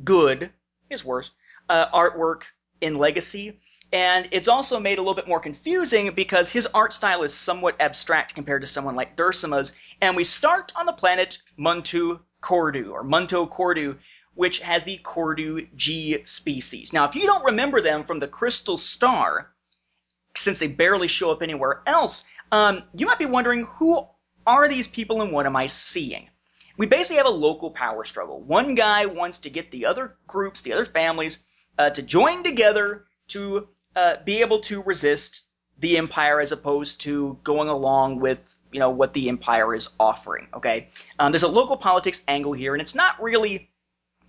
[0.02, 0.50] good,
[0.88, 1.30] his worse
[1.68, 2.42] uh, artwork
[2.80, 3.58] in Legacy,
[3.92, 7.76] and it's also made a little bit more confusing because his art style is somewhat
[7.80, 9.76] abstract compared to someone like Duursema's.
[10.00, 13.98] And we start on the planet Muntu Cordu or Munto Cordu,
[14.34, 16.92] which has the Cordu G species.
[16.92, 19.50] Now, if you don't remember them from the Crystal Star,
[20.36, 24.06] since they barely show up anywhere else, um, you might be wondering who
[24.46, 26.30] are these people and what am I seeing?
[26.76, 28.40] We basically have a local power struggle.
[28.42, 31.42] One guy wants to get the other groups, the other families,
[31.78, 33.66] uh, to join together to
[33.96, 35.45] uh, be able to resist
[35.78, 40.48] the empire as opposed to going along with you know what the empire is offering.
[40.54, 43.70] Okay, um, there's a local politics angle here, and it's not really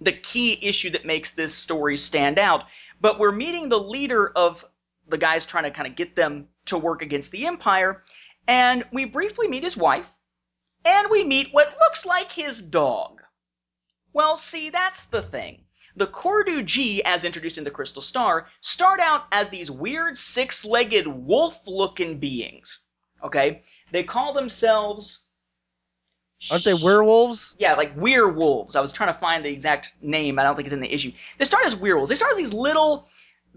[0.02, 2.66] the key issue that makes this story stand out.
[3.00, 4.66] But we're meeting the leader of
[5.08, 8.04] the guys trying to kind of get them to work against the empire,
[8.48, 10.12] and we briefly meet his wife,
[10.84, 13.22] and we meet what looks like his dog.
[14.14, 15.64] Well, see, that's the thing.
[15.98, 20.64] The Cordu G, as introduced in the Crystal Star, start out as these weird six
[20.64, 22.86] legged wolf looking beings.
[23.24, 23.64] Okay?
[23.92, 25.26] They call themselves.
[26.52, 27.56] Aren't they werewolves?
[27.58, 28.76] Yeah, like werewolves.
[28.76, 30.38] I was trying to find the exact name.
[30.38, 31.12] I don't think it's in the issue.
[31.40, 32.10] They start as werewolves.
[32.10, 33.08] They start as these little,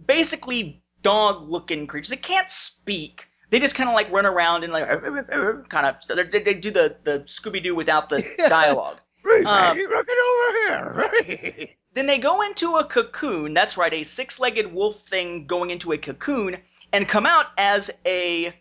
[0.07, 2.09] basically dog looking creatures.
[2.09, 3.29] They can't speak.
[3.51, 4.89] They just kind of like run around and like
[5.69, 6.31] kind of.
[6.31, 9.01] They, they do the, the Scooby Doo without the dialogue.
[9.45, 11.69] um, looking over here.
[11.93, 13.55] Then they go into a cocoon.
[13.55, 16.59] That's right, a six legged wolf thing going into a cocoon
[16.93, 18.55] and come out as a,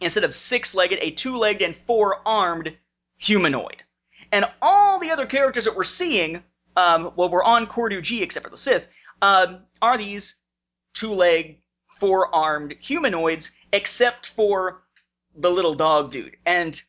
[0.00, 2.76] instead of six legged, a two legged and four armed
[3.16, 3.82] humanoid.
[4.32, 6.42] And all the other characters that we're seeing,
[6.76, 8.88] um, well, we're on Cordu G except for the Sith,
[9.22, 10.40] um, are these
[10.94, 11.56] two legged,
[11.98, 14.82] four armed humanoids, except for
[15.36, 16.36] the little dog dude.
[16.44, 16.80] And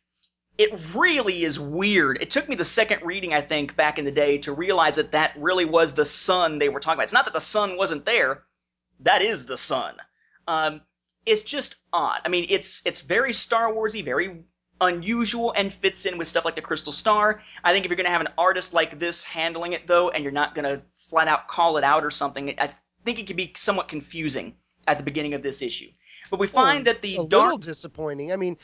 [0.60, 2.18] it really is weird.
[2.22, 5.14] It took me the second reading, I think, back in the day to realize that
[5.14, 7.06] that really was the sun they were talking about.
[7.06, 8.44] It's not that the sun wasn't there.
[9.00, 9.96] That is the sun.
[10.48, 10.82] Um,
[11.26, 12.20] it's just odd.
[12.26, 14.44] I mean, it's it's very Star Warsy, very
[14.82, 17.42] unusual, and fits in with stuff like the Crystal Star.
[17.64, 20.24] I think if you're going to have an artist like this handling it, though, and
[20.24, 23.38] you're not going to flat out call it out or something, I think it could
[23.38, 24.58] be somewhat confusing
[24.88, 25.90] at the beginning of this issue.
[26.30, 28.32] But we oh, find Oh, that the a dark little disappointing.
[28.32, 28.58] I mean,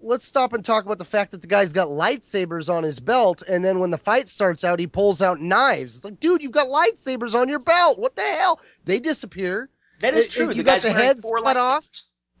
[0.00, 3.42] let's stop and talk about the fact that the guy's got lightsabers on his belt,
[3.48, 5.96] and then when the fight starts out, he pulls out knives.
[5.96, 7.98] It's like, dude, you've got lightsabers on your belt.
[7.98, 8.60] What the hell?
[8.84, 9.68] They disappear.
[10.00, 10.44] that is eh, eh, true.
[10.44, 11.86] it- the you got the heads cut off?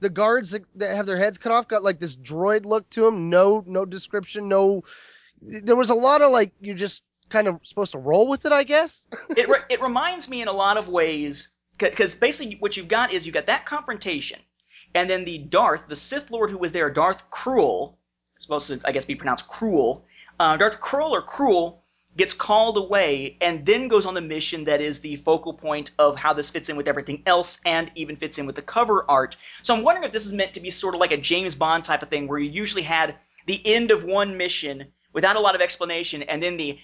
[0.00, 3.06] The guards that, that have their heads cut off got like this droid look to
[3.06, 3.30] them.
[3.30, 4.46] No, no description.
[4.46, 4.82] No,
[5.40, 8.52] there was a lot of like you're just kind of supposed to roll with it,
[8.52, 9.06] I guess.
[9.30, 13.12] it, re- it reminds me in a lot of ways because basically what you've got
[13.12, 14.38] is you've got that confrontation
[14.96, 17.98] and then the Darth, the Sith Lord who was there, Darth Cruel,
[18.38, 20.04] supposed to I guess be pronounced Cruel,
[20.40, 21.82] uh, Darth Cruel or Cruel
[22.16, 26.16] gets called away and then goes on the mission that is the focal point of
[26.16, 29.36] how this fits in with everything else and even fits in with the cover art.
[29.62, 31.84] So I'm wondering if this is meant to be sort of like a James Bond
[31.84, 35.54] type of thing where you usually had the end of one mission without a lot
[35.54, 36.78] of explanation and then the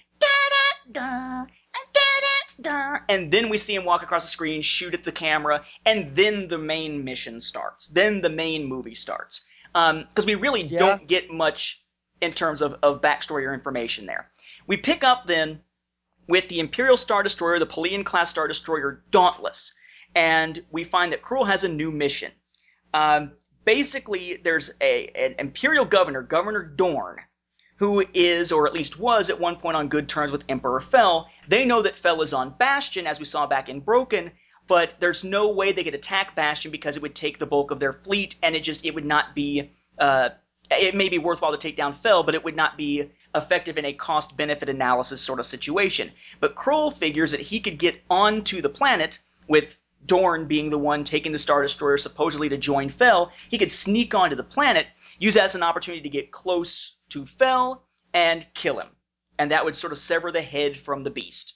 [3.09, 6.47] and then we see him walk across the screen, shoot at the camera, and then
[6.47, 7.87] the main mission starts.
[7.87, 9.45] Then the main movie starts.
[9.73, 10.79] Because um, we really Yeah.
[10.79, 11.83] don't get much
[12.21, 14.29] in terms of, of backstory or information there.
[14.67, 15.61] We pick up then
[16.27, 19.73] with the Imperial Star Destroyer, the Pellaeon class Star Destroyer Dauntless,
[20.15, 22.31] and we find that Cruel has a new mission.
[22.93, 23.33] Um,
[23.65, 27.17] basically, there's a an Imperial governor, Governor Dorn,
[27.83, 31.27] who is, or at least was, at one point on good terms with Emperor Fel.
[31.49, 34.31] They know that Fel is on Bastion, as we saw back in Broken,
[34.67, 37.81] but there's no way they could attack Bastion because it would take the bulk of
[37.81, 39.69] their fleet, and it just it would not be.
[39.99, 40.29] Uh,
[40.71, 43.83] it may be worthwhile to take down Fel, but it would not be effective in
[43.83, 46.09] a cost benefit analysis sort of situation.
[46.39, 49.19] But Krull figures that he could get onto the planet
[49.49, 53.33] with Dorn being the one taking the Star Destroyer supposedly to join Fel.
[53.49, 54.87] He could sneak onto the planet,
[55.19, 58.89] use that as an opportunity to get close to Fel and kill him.
[59.39, 61.53] And that would sort of sever the head from the beast.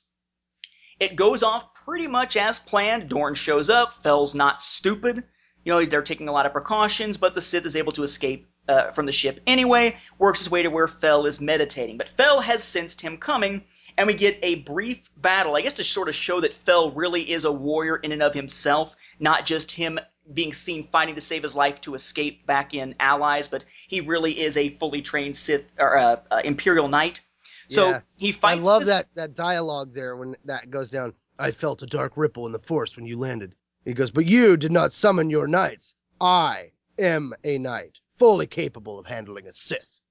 [1.00, 3.10] It goes off pretty much as planned.
[3.10, 3.94] Dorn shows up.
[4.04, 5.24] Fel's not stupid.
[5.64, 8.48] You know, they're taking a lot of precautions, but the Sith is able to escape
[8.68, 11.98] uh, from the ship anyway, works his way to where Fel is meditating.
[11.98, 13.64] But Fel has sensed him coming,
[13.98, 17.32] and we get a brief battle, I guess to sort of show that Fel really
[17.32, 20.00] is a warrior in and of himself, not just him
[20.34, 24.40] being seen fighting to save his life to escape back in Allies, but he really
[24.42, 27.22] is a fully trained Sith or uh, uh, Imperial Knight.
[27.70, 28.02] So Yeah.
[28.18, 28.60] he fights.
[28.60, 31.14] I love this- that that dialogue there when that goes down.
[31.40, 33.54] I felt a dark ripple in the force when you landed.
[33.86, 35.96] He goes, but you did not summon your knights.
[36.20, 40.02] I am a knight, fully capable of handling a Sith.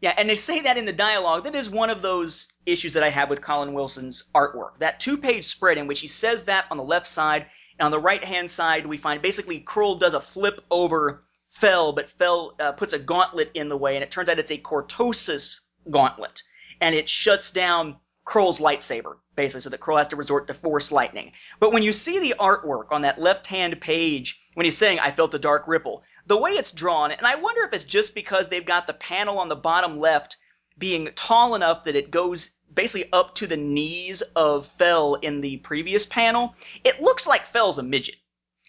[0.00, 1.44] Yeah, and they say that in the dialogue.
[1.44, 4.78] That is one of those issues that I have with Colin Wilson's artwork.
[4.80, 7.46] That two page spread in which he says that on the left side,
[7.78, 11.92] and on the right hand side, we find basically Krull does a flip over Fel,
[11.92, 14.58] but Fel uh, puts a gauntlet in the way, and it turns out it's a
[14.58, 16.42] Cortosis gauntlet.
[16.80, 20.90] And it shuts down Krull's lightsaber, basically, so that Krull has to resort to Force
[20.90, 21.32] Lightning.
[21.60, 25.10] But when you see the artwork on that left hand page, when he's saying, I
[25.10, 28.48] felt a dark ripple, the way it's drawn, and I wonder if it's just because
[28.48, 30.36] they've got the panel on the bottom left
[30.78, 35.58] being tall enough that it goes basically up to the knees of Fel in the
[35.58, 36.54] previous panel.
[36.84, 38.16] It looks like Fel's a midget.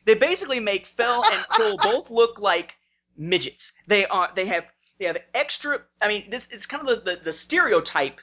[0.05, 2.75] They basically make Fel and Krull both look like
[3.15, 3.73] midgets.
[3.87, 4.65] They are they have
[4.99, 8.19] they have extra I mean this it's kind of the, the, the stereotype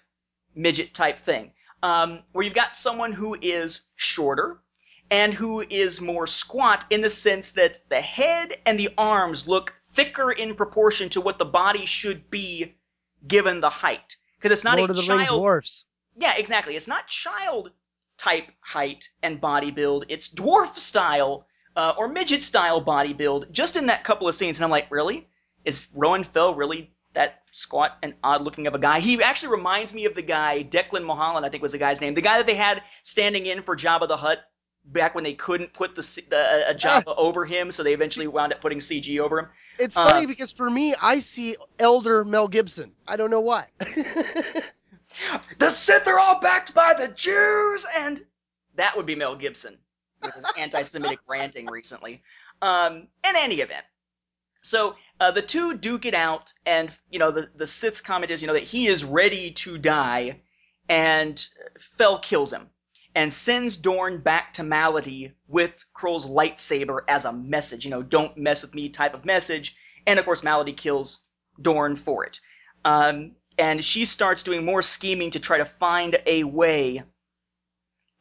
[0.55, 1.53] midget type thing.
[1.83, 4.61] Um, where you've got someone who is shorter
[5.11, 9.75] and who is more squat in the sense that the head and the arms look
[9.93, 12.75] thicker in proportion to what the body should be
[13.27, 14.17] given the height.
[14.41, 15.85] Because it's not Lord a child dwarfs.
[16.17, 16.77] yeah, exactly.
[16.77, 17.71] It's not child
[18.17, 20.07] type height and body build.
[20.09, 24.59] It's dwarf style uh, or midget style body build just in that couple of scenes.
[24.59, 25.29] And I'm like, really?
[25.65, 29.01] Is Roan Fel really that squat and odd looking of a guy?
[29.01, 32.15] He actually reminds me of the guy, Declan Mulholland, I think was the guy's name.
[32.15, 34.39] The guy that they had standing in for Jabba the Hutt
[34.93, 38.53] back when they couldn't put the, the a Jabba over him, so they eventually wound
[38.53, 39.49] up putting CG over him.
[39.79, 42.93] It's Uh, funny because for me, I see elder Mel Gibson.
[43.07, 43.67] I don't know why.
[45.59, 48.25] the Sith are all backed by the Jews, and
[48.75, 49.79] that would be Mel Gibson
[50.23, 52.23] with his anti-Semitic ranting recently.
[52.63, 53.85] Um, in any event,
[54.63, 58.43] so uh, the two duke it out, and you know the the Sith's comment is
[58.43, 60.41] you know that he is ready to die,
[60.91, 61.43] and
[61.79, 62.69] Fel kills him
[63.15, 67.85] and sends Dorn back to Maladi with Krull's lightsaber as a message.
[67.85, 69.77] You know, don't mess with me type of message.
[70.07, 71.25] And of course, Maladi kills
[71.61, 72.41] Dorn for it.
[72.85, 77.03] Um, and she starts doing more scheming to try to find a way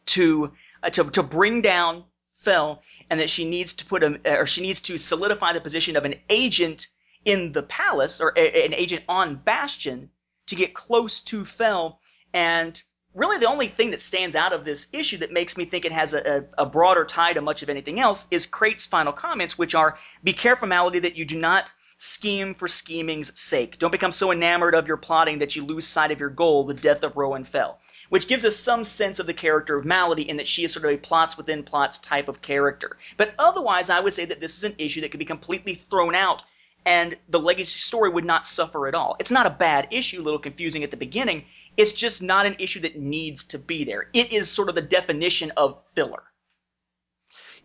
[0.07, 0.51] to
[0.83, 4.61] uh, to to bring down Fel, and that she needs to put a or she
[4.61, 6.87] needs to solidify the position of an agent
[7.25, 10.09] in the palace or a, an agent on Bastion
[10.47, 12.01] to get close to Fel.
[12.33, 12.81] And
[13.13, 15.91] really, the only thing that stands out of this issue that makes me think it
[15.91, 19.75] has a, a, broader tie to much of anything else is Krayt's final comments, which
[19.75, 23.77] are: "Be careful, Maladi, that you do not." Scheme for scheming's sake.
[23.77, 26.73] Don't become so enamored of your plotting that you lose sight of your goal, the
[26.73, 27.77] death of Roan Fel
[28.09, 30.85] which gives us some sense of the character of Maladi in that she is sort
[30.85, 32.97] of a plots within plots type of character.
[33.17, 36.15] But otherwise, I would say that this is an issue that could be completely thrown
[36.15, 36.43] out
[36.85, 39.15] and the legacy story would not suffer at all.
[39.19, 41.45] It's not a bad issue, a little confusing at the beginning.
[41.77, 44.09] It's just not an issue that needs to be there.
[44.13, 46.23] It is sort of the definition of filler.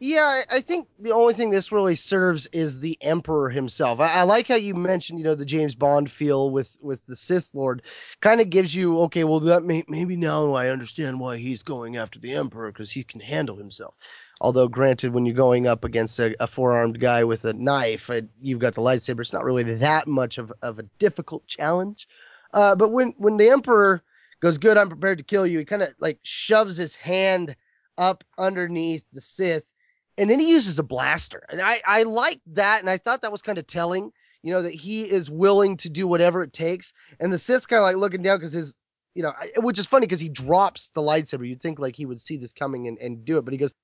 [0.01, 4.01] Yeah, I- think the only thing this really serves is the Emperor himself.
[4.01, 7.17] I, I like how you mentioned, you know, the James Bond feel with with the
[7.17, 7.83] Sith Lord.
[8.21, 11.97] Kind of gives you, okay, well, that may, maybe now I understand why he's going
[11.97, 13.95] after the Emperor because he can handle himself.
[14.41, 18.11] Although, granted, when you're going up against a, a four armed guy with a knife,
[18.11, 19.21] uh, you've got the lightsaber.
[19.21, 22.09] It's not really that much of, of a difficult challenge.
[22.53, 24.03] Uh, but when when the Emperor
[24.41, 27.57] goes, "Good, I'm prepared to kill you," he kind of like shoves his hand
[27.97, 29.73] up underneath the Sith
[30.17, 31.43] and then he uses a blaster.
[31.49, 32.81] And I, I like that.
[32.81, 34.13] And I thought that was kind of telling,
[34.43, 36.93] you know, that he is willing to do whatever it takes.
[37.21, 38.77] And the Sith's kind of like looking down because his,
[39.15, 41.47] you know, which is funny because he drops the lightsaber.
[41.47, 43.45] You'd think like he would see this coming and, and do it.
[43.45, 43.75] But he goes,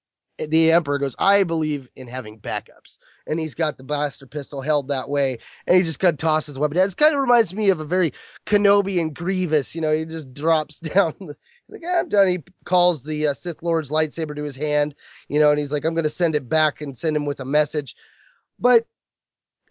[0.49, 2.99] the Emperor goes, I believe in having backups.
[3.27, 5.39] And he's got the blaster pistol held that way.
[5.67, 6.79] And he just kind of tosses the weapon.
[6.79, 8.13] It kind of reminds me of a very
[8.47, 9.75] Kenobi and Grievous.
[9.75, 11.15] You know, he just drops down.
[11.19, 11.29] He's
[11.71, 12.29] like, "Ah, I'm done.
[12.29, 14.95] He calls the uh, Sith Lord's lightsaber to his hand
[15.29, 17.41] you know, and he's like, I'm going to send it back and send him with
[17.41, 17.97] a message.
[18.59, 18.87] But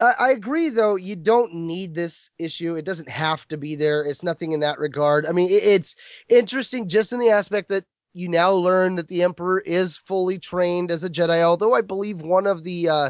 [0.01, 2.75] I, I agree, though, you don't need this issue.
[2.75, 4.03] It doesn't have to be there.
[4.03, 5.25] It's nothing in that regard.
[5.25, 5.95] I mean, it, it's
[6.29, 10.91] interesting just in the aspect that you now learn that the Emperor is fully trained
[10.91, 13.09] as a Jedi, although I believe one of the uh,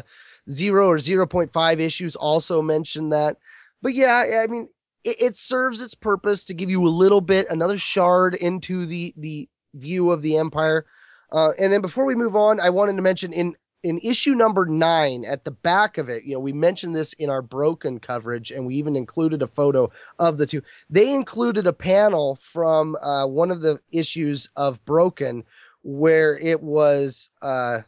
[0.50, 3.36] zero or 0.5 issues also mentioned that.
[3.82, 4.68] But yeah, I mean,
[5.04, 9.14] it, it serves its purpose to give you a little bit, another shard into the,
[9.16, 10.86] the view of the Empire.
[11.32, 14.66] Uh, and then before we move on, I wanted to mention in in issue number
[14.66, 18.50] nine at the back of it, you know, we mentioned this in our broken coverage,
[18.50, 20.62] and we even included a photo of the two.
[20.90, 25.44] They included a panel from uh, one of the issues of Broken
[25.82, 27.78] where it was uh,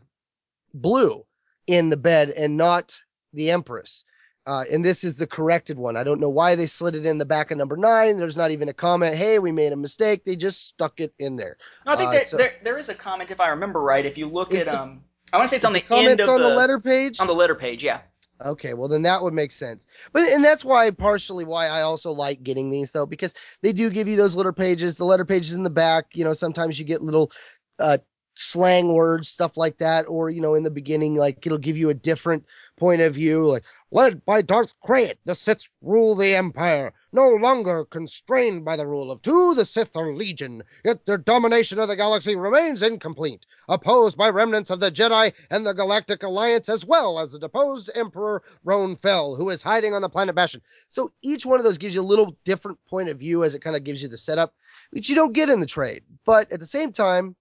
[0.75, 1.25] blue
[1.67, 2.99] in the bed and not
[3.35, 4.05] the Empress.
[4.45, 5.97] Uh, and this is the corrected one.
[5.97, 8.19] I don't know why they slid it in the back of number nine.
[8.19, 9.15] There's not even a comment.
[9.15, 10.25] Hey, we made a mistake.
[10.25, 11.59] They just stuck it in there.
[11.87, 14.05] No, I think Uh, there, so- there there is a comment if I remember right.
[14.05, 16.29] If you look at the- um, I want to say it's on the, end comments
[16.29, 17.19] on the, the letter page.
[17.21, 17.83] on the letter page.
[17.83, 18.01] Yeah.
[18.45, 19.87] Okay, well then that would make sense.
[20.13, 23.89] But and that's why partially why I also like getting these though because they do
[23.89, 24.97] give you those letter pages.
[24.97, 27.31] The letter pages in the back, you know, sometimes you get little
[27.79, 27.99] uh
[28.35, 31.91] slang words, stuff like that, or you know, in the beginning, like it'll give you
[31.91, 32.45] a different
[32.77, 37.85] point of view, like led by Darth Krayt, the Sith rule the Empire, no longer
[37.85, 41.97] constrained by the rule of two, the Sith are legion, yet their domination of the
[41.97, 47.19] galaxy remains incomplete opposed by remnants of the Jedi and the Galactic Alliance, as well
[47.19, 50.63] as the deposed Emperor Roan Fel, who is hiding on the planet Bastion.
[50.89, 53.63] So each one of those gives you a little different point of view as it
[53.63, 54.55] kind of gives you the setup,
[54.91, 56.03] which you don't get in the trade.
[56.25, 57.37] But at the same time,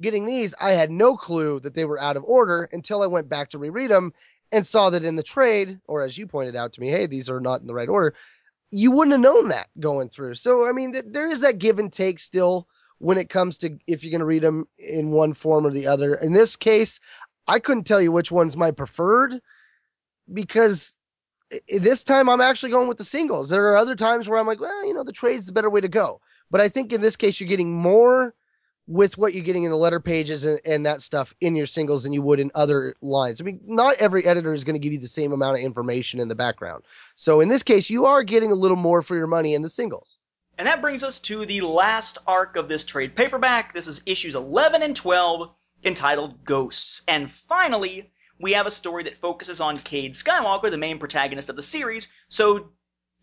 [0.00, 3.28] getting these, I had no clue that they were out of order until I went
[3.28, 4.12] back to reread them
[4.52, 7.28] and saw that in the trade, or as you pointed out to me, hey, these
[7.28, 8.14] are not in the right order.
[8.70, 10.34] You wouldn't have known that going through.
[10.34, 12.68] So, I mean, th- there is that give and take still
[12.98, 15.86] when it comes to if you're going to read them in one form or the
[15.86, 16.14] other.
[16.14, 17.00] In this case,
[17.46, 19.40] I couldn't tell you which one's my preferred
[20.32, 20.96] because
[21.68, 23.48] this time I'm actually going with the singles.
[23.48, 25.80] There are other times where I'm like, well, you know, the trade's the better way
[25.80, 26.20] to go.
[26.50, 28.34] But I think in this case, you're getting more
[28.86, 32.04] with what you're getting in the letter pages and, and that stuff in your singles
[32.04, 33.40] than you would in other lines.
[33.40, 36.20] I mean, not every editor is going to give you the same amount of information
[36.20, 36.84] in the background.
[37.16, 39.68] So in this case, you are getting a little more for your money in the
[39.68, 40.18] singles.
[40.58, 43.74] And that brings us to the last arc of this trade paperback.
[43.74, 45.50] This is issues 11 and 12,
[45.84, 47.02] entitled Ghosts.
[47.08, 51.56] And finally, we have a story that focuses on Cade Skywalker, the main protagonist of
[51.56, 52.08] the series.
[52.28, 52.70] So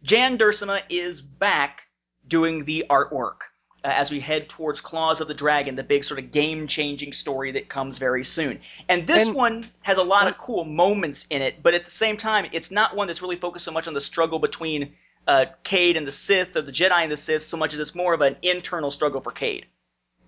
[0.04, 1.84] Jan Duursema is back
[2.28, 3.38] doing the artwork
[3.84, 7.52] uh, as we head towards Claws of the Dragon, the big sort of game-changing story
[7.52, 8.60] that comes very soon.
[8.88, 11.92] And this And- one has a lot of cool moments in it, but at the
[11.92, 14.94] same time, it's not one that's really focused so much on the struggle between
[15.28, 17.96] uh, Cade and the Sith, or the Jedi and the Sith, so much as it's
[17.96, 19.66] more of an internal struggle for Cade.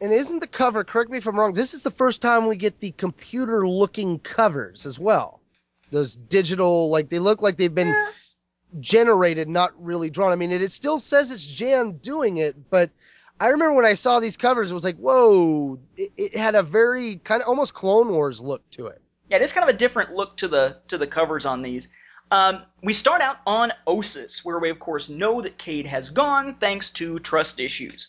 [0.02, 2.56] And isn't the cover, correct me if I'm wrong, this is the first time we
[2.56, 5.42] get the computer looking covers as well.
[5.92, 7.96] Those digital, like they look like they've been
[8.80, 10.32] generated, not really drawn.
[10.32, 12.90] I mean, it, it still says it's Jan doing it, but
[13.40, 16.64] I remember when I saw these covers, it was like, whoa, it, it had a
[16.64, 19.02] very kind of almost Clone Wars look to it.
[19.30, 21.90] Yeah, it is kind of a different look to the to the covers on these.
[22.32, 26.56] Um, we start out on Ossus, where we of course know that Cade has gone
[26.56, 28.08] thanks to trust issues.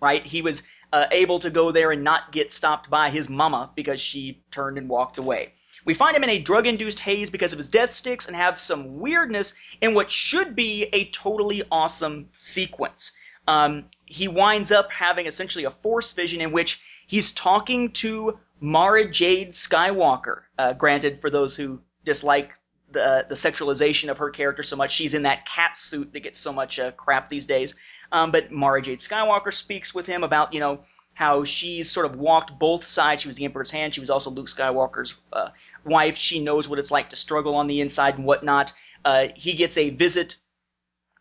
[0.00, 0.24] Right?
[0.24, 4.00] He was uh, able to go there and not get stopped by his mama because
[4.00, 5.52] she turned and walked away.
[5.84, 8.98] We find him in a drug-induced haze because of his death sticks and have some
[8.98, 13.16] weirdness in what should be a totally awesome sequence.
[13.46, 19.10] Um, he winds up having essentially a force vision in which he's talking to Mara
[19.10, 20.42] Jade Skywalker.
[20.58, 22.52] Uh, granted, for those who dislike
[22.92, 26.38] the the sexualization of her character so much, she's in that cat suit that gets
[26.38, 27.74] so much uh, crap these days.
[28.12, 30.80] Um, but Mara Jade Skywalker speaks with him about you know
[31.14, 33.22] how she sort of walked both sides.
[33.22, 33.94] She was the Emperor's hand.
[33.94, 35.50] She was also Luke Skywalker's uh,
[35.84, 36.16] wife.
[36.16, 38.72] She knows what it's like to struggle on the inside and whatnot.
[39.04, 40.36] Uh, he gets a visit,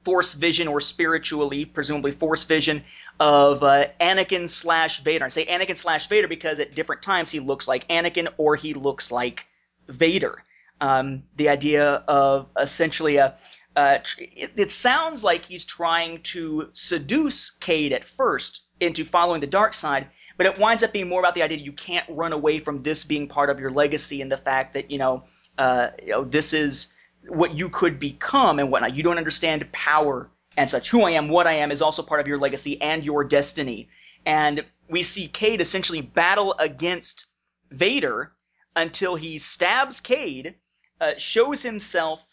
[0.04, 2.84] force vision or spiritually, presumably force vision
[3.20, 5.26] of uh, Anakin slash Vader.
[5.26, 8.74] I say Anakin slash Vader because at different times he looks like Anakin or he
[8.74, 9.46] looks like
[9.88, 10.44] Vader.
[10.82, 13.36] Um, the idea of essentially a
[13.76, 19.48] uh, it, it, sounds like he's trying to seduce Cade at first into following the
[19.48, 22.60] dark side, but it winds up being more about the idea you can't run away
[22.60, 25.24] from this being part of your legacy and the fact that you know,
[25.58, 26.96] uh, you know this is
[27.28, 28.96] what you could become and whatnot.
[28.96, 30.90] You don't understand power and such.
[30.90, 33.90] Who I am, what I am, is also part of your legacy and your destiny.
[34.26, 37.26] And we see Cade essentially battle against
[37.72, 38.32] Vader
[38.76, 40.56] until he stabs Cade,
[41.02, 42.26] uh, shows himself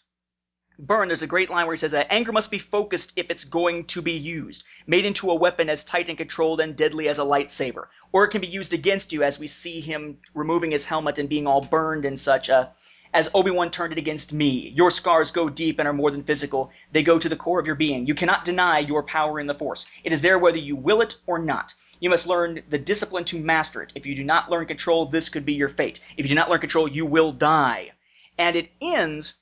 [0.79, 3.43] Burn, there's a great line where he says that anger must be focused if it's
[3.43, 7.17] going to be used, made into a weapon as tight and controlled and deadly as
[7.17, 7.87] a lightsaber.
[8.11, 11.27] Or it can be used against you as we see him removing his helmet and
[11.27, 12.51] being all burned and such.
[12.51, 12.67] Uh,
[13.13, 14.73] as Obi-Wan turned it against me.
[14.75, 16.71] Your scars go deep and are more than physical.
[16.91, 18.05] They go to the core of your being.
[18.05, 19.85] You cannot deny your power in the Force.
[20.03, 21.73] It is there whether you will it or not.
[21.99, 23.91] You must learn the discipline to master it.
[23.95, 25.99] If you do not learn control, this could be your fate.
[26.15, 27.91] If you do not learn control, you will die.
[28.37, 29.41] And it ends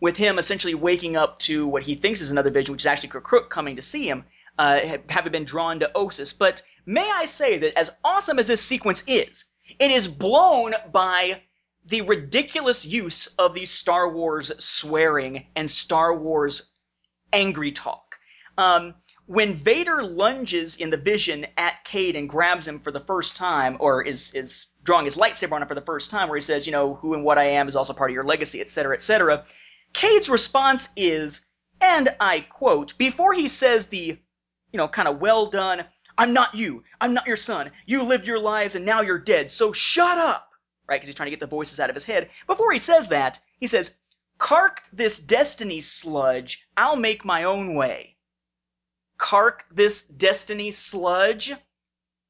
[0.00, 3.08] with him essentially waking up to what he thinks is another vision, which is actually
[3.08, 4.24] K'Kruhk coming to see him,
[4.58, 6.36] uh, having been drawn to Ossus.
[6.36, 9.46] But may I say that as awesome as this sequence is,
[9.78, 11.42] it is blown by
[11.88, 16.70] the ridiculous use of the Star Wars swearing and Star Wars
[17.32, 18.16] angry talk.
[18.58, 18.94] Um,
[19.26, 23.76] when Vader lunges in the vision at Cade and grabs him for the first time,
[23.78, 26.66] or is is drawing his lightsaber on him for the first time, where he says,
[26.66, 29.44] you know, who and what I am is also part of your legacy, etc., etc.,
[29.92, 31.46] Cade's response is,
[31.80, 34.18] and I quote, before he says the,
[34.72, 35.84] you know, kind of well done,
[36.16, 39.50] I'm not you, I'm not your son, you lived your lives and now you're dead,
[39.50, 40.47] so shut up,
[40.88, 40.96] right?
[40.96, 42.30] Because he's trying to get the voices out of his head.
[42.46, 43.96] Before he says that, he says,
[44.38, 48.16] Kark this destiny sludge, I'll make my own way.
[49.18, 51.52] Kark this destiny sludge?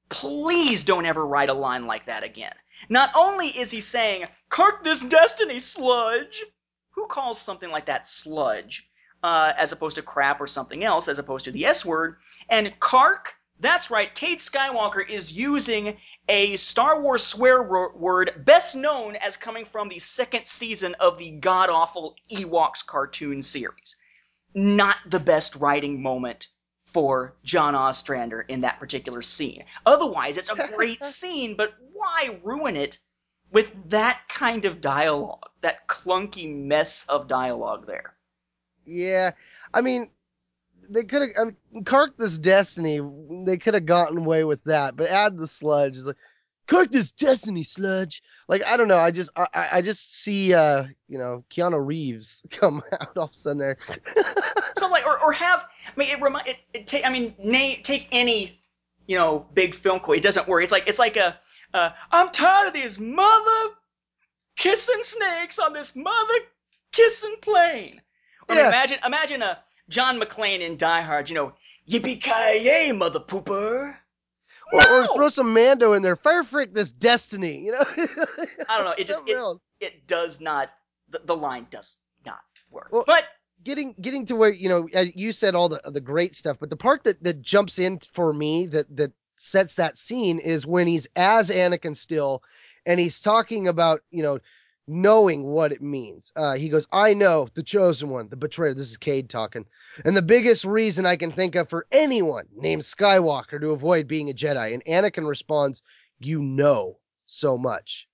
[0.08, 2.54] Please don't ever write a line like that again.
[2.88, 6.42] Not only is he saying, Kark this destiny sludge,
[6.90, 8.90] who calls something like that sludge
[9.22, 12.16] uh, as opposed to crap or something else as opposed to the S word?
[12.48, 15.96] And Kark, that's right, Cade Skywalker is using
[16.28, 21.32] a Star Wars swear word best known as coming from the second season of the
[21.32, 23.96] god awful Ewoks cartoon series.
[24.54, 26.48] Not the best writing moment
[26.84, 29.64] for John Ostrander in that particular scene.
[29.84, 32.98] Otherwise, it's a great scene, but why ruin it
[33.50, 38.14] with that kind of dialogue, that clunky mess of dialogue there.
[38.84, 39.32] Yeah,
[39.72, 40.06] I mean,
[40.88, 43.00] they could have I mean, Kark this Destiny.
[43.44, 46.16] They could have gotten away with that, but add the sludge is like
[46.66, 48.22] Kark this Destiny sludge.
[48.48, 48.96] Like I don't know.
[48.96, 53.30] I just I, I just see uh you know Keanu Reeves come out all of
[53.30, 53.78] a sudden there.
[54.76, 57.82] so like or, or have I mean it remind it, it take I mean na-
[57.82, 58.60] take any
[59.06, 60.18] you know big film quote.
[60.18, 60.62] It doesn't work.
[60.62, 61.38] It's like it's like a
[61.74, 63.74] uh, I'm tired of these mother
[64.56, 66.34] kissing snakes on this mother
[66.92, 68.00] kissing plane.
[68.48, 68.68] Or yeah.
[68.68, 69.58] imagine, imagine a
[69.88, 71.28] John McClane in Die Hard.
[71.28, 71.52] You know,
[71.88, 73.94] yippee ki yay, mother pooper.
[74.72, 75.00] Or, no!
[75.00, 76.16] or, throw some Mando in there.
[76.16, 77.58] Fire freak this destiny.
[77.58, 77.84] You know.
[78.68, 78.94] I don't know.
[78.98, 80.70] It just it, it does not.
[81.10, 82.88] The, the line does not work.
[82.92, 83.24] Well, but
[83.64, 86.76] getting getting to where you know you said all the the great stuff, but the
[86.76, 91.06] part that that jumps in for me that that sets that scene is when he's
[91.16, 92.42] as Anakin still,
[92.86, 94.38] and he's talking about you know
[94.86, 96.32] knowing what it means.
[96.36, 99.66] Uh, he goes, "I know the chosen one, the betrayer." This is Cade talking,
[100.04, 104.30] and the biggest reason I can think of for anyone named Skywalker to avoid being
[104.30, 104.74] a Jedi.
[104.74, 105.82] And Anakin responds,
[106.18, 108.08] "You know so much,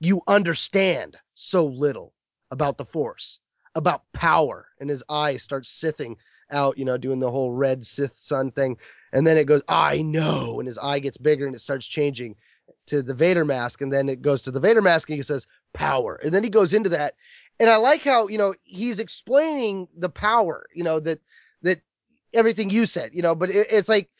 [0.00, 2.14] you understand so little
[2.50, 3.38] about the Force."
[3.74, 6.18] About power, and his eyes start sithing
[6.50, 8.76] out, you know, doing the whole red Sith sun thing.
[9.14, 10.60] And then it goes, I know.
[10.60, 12.36] And his eye gets bigger and it starts changing
[12.86, 13.80] to the Vader mask.
[13.80, 16.16] And then it goes to the Vader mask and he says, power.
[16.16, 17.14] And then he goes into that.
[17.60, 21.20] And I like how, you know, he's explaining the power, you know, that,
[21.62, 21.80] that
[22.34, 24.10] everything you said, you know, but it, it's like,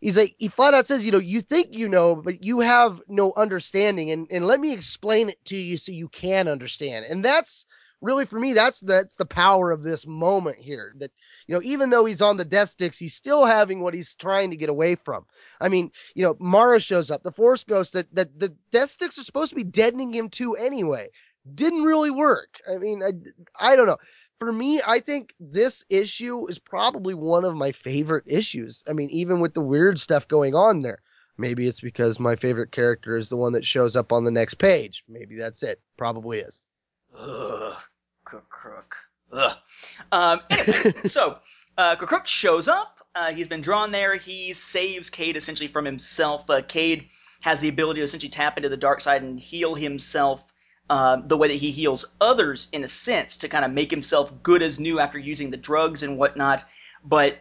[0.00, 3.00] he's like, he flat out says, you know, you think you know, but you have
[3.08, 4.10] no understanding.
[4.10, 7.06] And, and let me explain it to you so you can understand.
[7.06, 7.66] And that's,
[8.02, 11.10] really for me that's that's the power of this moment here that
[11.46, 14.50] you know even though he's on the death sticks he's still having what he's trying
[14.50, 15.24] to get away from
[15.60, 19.18] i mean you know mara shows up the force ghost that that the death sticks
[19.18, 21.08] are supposed to be deadening him too anyway
[21.54, 23.96] didn't really work i mean i i don't know
[24.38, 29.10] for me i think this issue is probably one of my favorite issues i mean
[29.10, 31.00] even with the weird stuff going on there
[31.38, 34.54] Maybe it's because my favorite character is the one that shows up on the next
[34.54, 35.02] page.
[35.08, 35.80] Maybe that's it.
[35.96, 36.62] Probably is.
[37.18, 37.74] Ugh.
[38.26, 38.96] K'Kruhk, crook.
[39.32, 39.56] Ugh.
[40.12, 41.38] Um, anyway, so
[41.78, 42.98] uh, K'Kruhk shows up.
[43.14, 44.14] Uh, he's been drawn there.
[44.16, 46.48] He saves Cade essentially from himself.
[46.48, 47.08] Uh, Cade
[47.40, 50.51] has the ability to essentially tap into the dark side and heal himself
[50.90, 54.42] uh, the way that he heals others, in a sense, to kind of make himself
[54.42, 56.64] good as new after using the drugs and whatnot.
[57.04, 57.38] But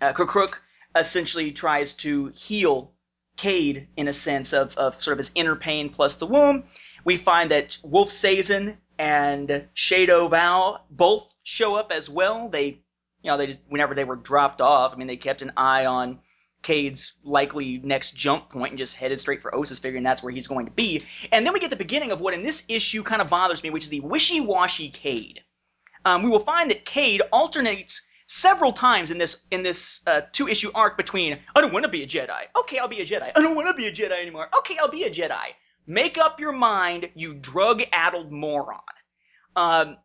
[0.00, 0.58] uh, K'Kruhk
[0.94, 2.92] essentially tries to heal
[3.36, 6.64] Cade in a sense of, of sort of his inner pain plus the womb.
[7.04, 12.48] We find that Wolf Sazen and Shado Vao both show up as well.
[12.48, 12.82] They,
[13.22, 15.86] you know, they just, whenever they were dropped off, I mean, they kept an eye
[15.86, 16.18] on
[16.62, 20.46] Cade's likely next jump point and just headed straight for Ossus, figuring that's where he's
[20.46, 21.04] going to be.
[21.32, 23.70] And then we get the beginning of what in this issue kind of bothers me,
[23.70, 25.40] which is the wishy-washy Cade.
[26.04, 30.48] Um, we will find that Cade alternates several times in this in this uh, two
[30.48, 32.42] issue arc between I don't want to be a Jedi.
[32.56, 33.32] Okay, I'll be a Jedi.
[33.34, 34.48] I don't want to be a Jedi anymore.
[34.58, 35.54] Okay, I'll be a Jedi.
[35.86, 38.80] Make up your mind, you drug-addled moron.
[39.56, 39.96] Um,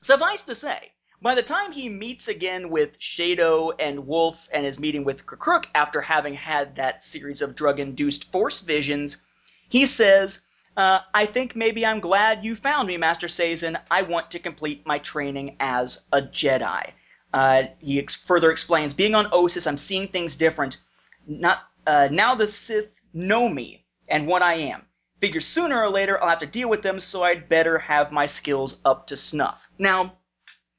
[0.00, 4.78] suffice to say, by the time he meets again with Shado and Wolf and is
[4.78, 9.26] meeting with K'Kruhk after having had that series of drug-induced force visions,
[9.68, 10.42] he says,
[10.76, 13.80] uh, I think maybe I'm glad you found me, Master Sazen.
[13.90, 16.92] I want to complete my training as a Jedi.
[17.34, 20.78] Uh, he ex- further explains, being on Ossus, I'm seeing things different.
[21.26, 24.86] Not uh, now the Sith know me and what I am.
[25.20, 28.26] Figure sooner or later I'll have to deal with them, so I'd better have my
[28.26, 29.68] skills up to snuff.
[29.78, 30.14] Now,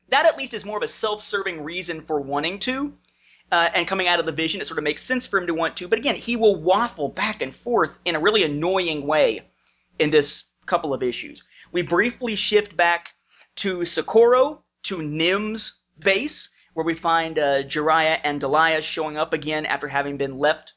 [0.10, 2.94] that at least is more of a self-serving reason for wanting to.
[3.52, 5.56] Uh, and coming out of the vision, it sort of makes sense for him to
[5.56, 5.88] want to.
[5.88, 9.42] But again, he will waffle back and forth in a really annoying way
[9.98, 11.44] in this couple of issues.
[11.72, 13.10] We briefly shift back
[13.58, 19.66] to Socorro, to Nim's base, where we find uh, Jariah and Deliah showing up again
[19.66, 20.74] after having been left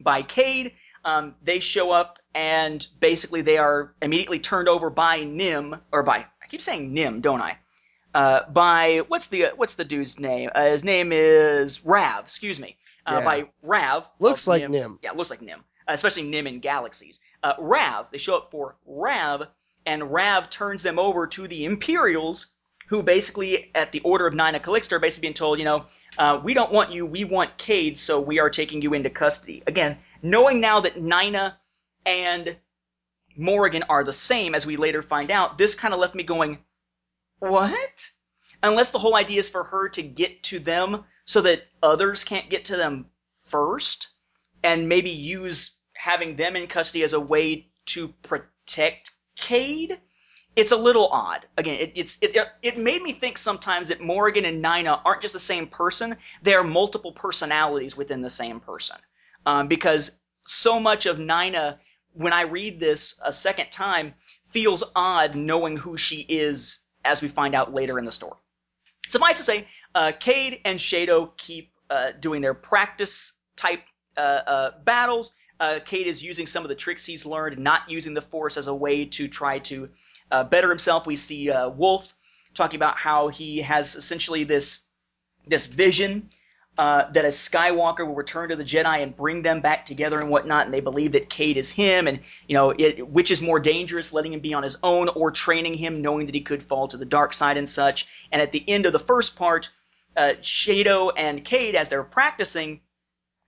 [0.00, 0.72] by Cade.
[1.04, 6.18] Um, they show up and basically they are immediately turned over by Nim, or by
[6.42, 7.58] I keep saying Nim, don't I?
[8.14, 10.50] Uh, by what's the what's the dude's name?
[10.54, 12.24] Uh, his name is Rav.
[12.24, 12.76] Excuse me.
[13.06, 13.24] Uh, Yeah.
[13.24, 14.06] By Rav.
[14.18, 14.98] Looks like Nim's- Nim.
[15.02, 15.60] Yeah, looks like Nim.
[15.88, 17.20] Uh, especially Nim in Galaxies.
[17.42, 18.06] Uh, Rav.
[18.12, 19.48] They show up for Rav,
[19.86, 22.52] and Rav turns them over to the Imperials,
[22.86, 25.86] who basically, at the order of Nyna Calixte, are basically being told, you know,
[26.18, 29.62] uh, we don't want you, we want Cade, so we are taking you into custody.
[29.66, 31.54] Again, knowing now that Nyna
[32.06, 32.56] and
[33.36, 36.58] Morrigan are the same, as we later find out, this kind of left me going,
[37.42, 38.10] what?
[38.62, 42.48] Unless the whole idea is for her to get to them so that others can't
[42.48, 43.06] get to them
[43.44, 44.08] first,
[44.62, 49.98] and maybe use having them in custody as a way to protect Cade?
[50.54, 51.46] It's a little odd.
[51.56, 55.34] Again, it, it's it, it made me think sometimes that Morgan and Nyna aren't just
[55.34, 58.98] the same person; they are multiple personalities within the same person.
[59.46, 61.78] Um, because so much of Nyna,
[62.12, 64.14] when I read this a second time,
[64.44, 68.36] feels odd knowing who she is as we find out later in the story.
[69.08, 73.82] Suffice to say, uh, Cade and Shado keep uh, doing their practice type
[74.16, 75.32] uh, uh, battles.
[75.60, 78.66] Uh, Cade is using some of the tricks he's learned, not using the Force as
[78.66, 79.88] a way to try to
[80.30, 81.06] uh, better himself.
[81.06, 82.14] We see Wolf
[82.54, 84.84] talking about how he has essentially this
[85.46, 86.30] this vision
[86.78, 90.30] uh, that a Skywalker will return to the Jedi and bring them back together and
[90.30, 93.60] whatnot, and they believe that Cade is him, and you know, it, which is more
[93.60, 96.88] dangerous, letting him be on his own or training him, knowing that he could fall
[96.88, 98.06] to the dark side and such.
[98.30, 99.68] And at the end of the first part,
[100.16, 102.80] uh, Shado and Cade, as they're practicing,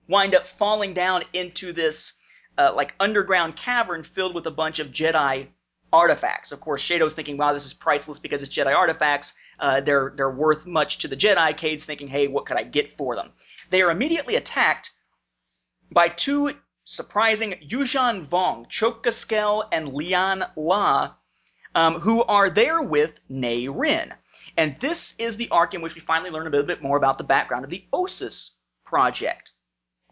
[0.06, 2.14] wind up falling down into this
[2.58, 5.48] uh, like underground cavern filled with a bunch of Jedi
[5.94, 6.52] artifacts.
[6.52, 9.34] Of course, Shado's thinking, "Wow, this is priceless because it's Jedi artifacts.
[9.58, 12.92] Uh, they're they're worth much to the Jedi." Cade's thinking, "Hey, what could I get
[12.92, 13.32] for them?"
[13.70, 14.92] They are immediately attacked
[15.90, 16.52] by two
[16.84, 21.14] surprising Yuuzhan Vong, Chokaskel and Lian La,
[21.74, 24.12] um, who are there with Nei Rin.
[24.56, 27.18] And this is the arc in which we finally learn a little bit more about
[27.18, 28.50] the background of the Ossus
[28.84, 29.50] project.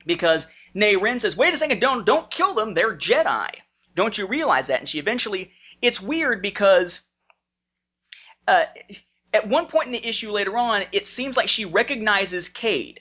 [0.04, 3.50] Because Nei Rin says, wait a second, don't, don't kill them, they're Jedi.
[3.94, 4.80] Don't you realize that?
[4.80, 5.52] And she eventually,
[5.82, 7.09] it's weird because
[8.48, 8.64] uh,
[9.34, 13.00] at one point in the issue later on, it seems like she recognizes Cade.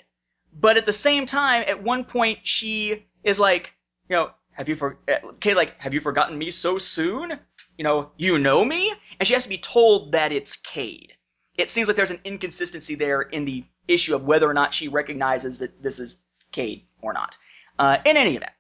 [0.54, 3.74] But at the same time, at one point, she is like,
[4.10, 7.40] you know, have you for uh, Cade's like, have you forgotten me so soon?
[7.78, 8.94] You know, you know me?
[9.20, 11.14] And she has to be told that it's Cade.
[11.58, 14.88] It seems like there's an inconsistency there in the issue of whether or not she
[14.88, 16.22] recognizes that this is
[16.52, 17.38] Cade or not.
[17.80, 18.52] Uh, in any event,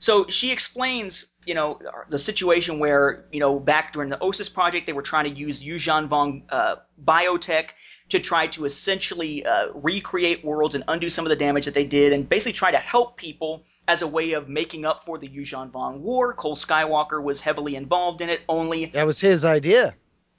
[0.00, 1.78] so she explains, you know,
[2.08, 5.62] the situation where, you know, back during the Ossus project, they were trying to use
[5.62, 7.66] Yuuzhan Vong uh, biotech
[8.08, 11.84] to try to essentially uh, recreate worlds and undo some of the damage that they
[11.84, 15.28] did, and basically try to help people as a way of making up for the
[15.28, 16.32] Yuuzhan Vong War.
[16.32, 18.40] Kol Skywalker was heavily involved in it.
[18.48, 19.94] Only That was his idea.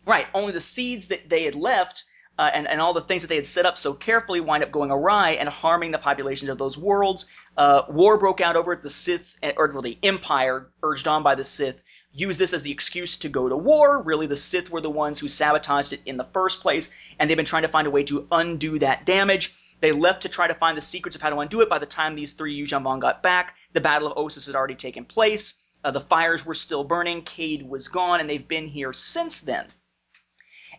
[0.07, 0.25] Right.
[0.33, 2.05] Only the seeds that they had left
[2.37, 4.71] uh, and, and all the things that they had set up so carefully wind up
[4.71, 7.27] going awry and harming the populations of those worlds.
[7.57, 8.81] Uh, war broke out over it.
[8.81, 11.83] The Sith, or well, the Empire, urged on by the Sith,
[12.13, 14.01] used this as the excuse to go to war.
[14.01, 16.89] Really, the Sith were the ones who sabotaged it in the first place,
[17.19, 19.55] and they've been trying to find a way to undo that damage.
[19.81, 21.69] They left to try to find the secrets of how to undo it.
[21.69, 25.05] By the time these three Yuuzhan got back, the Battle of Ossus had already taken
[25.05, 25.55] place.
[25.83, 27.23] Uh, the fires were still burning.
[27.23, 29.67] Cade was gone, and they've been here since then.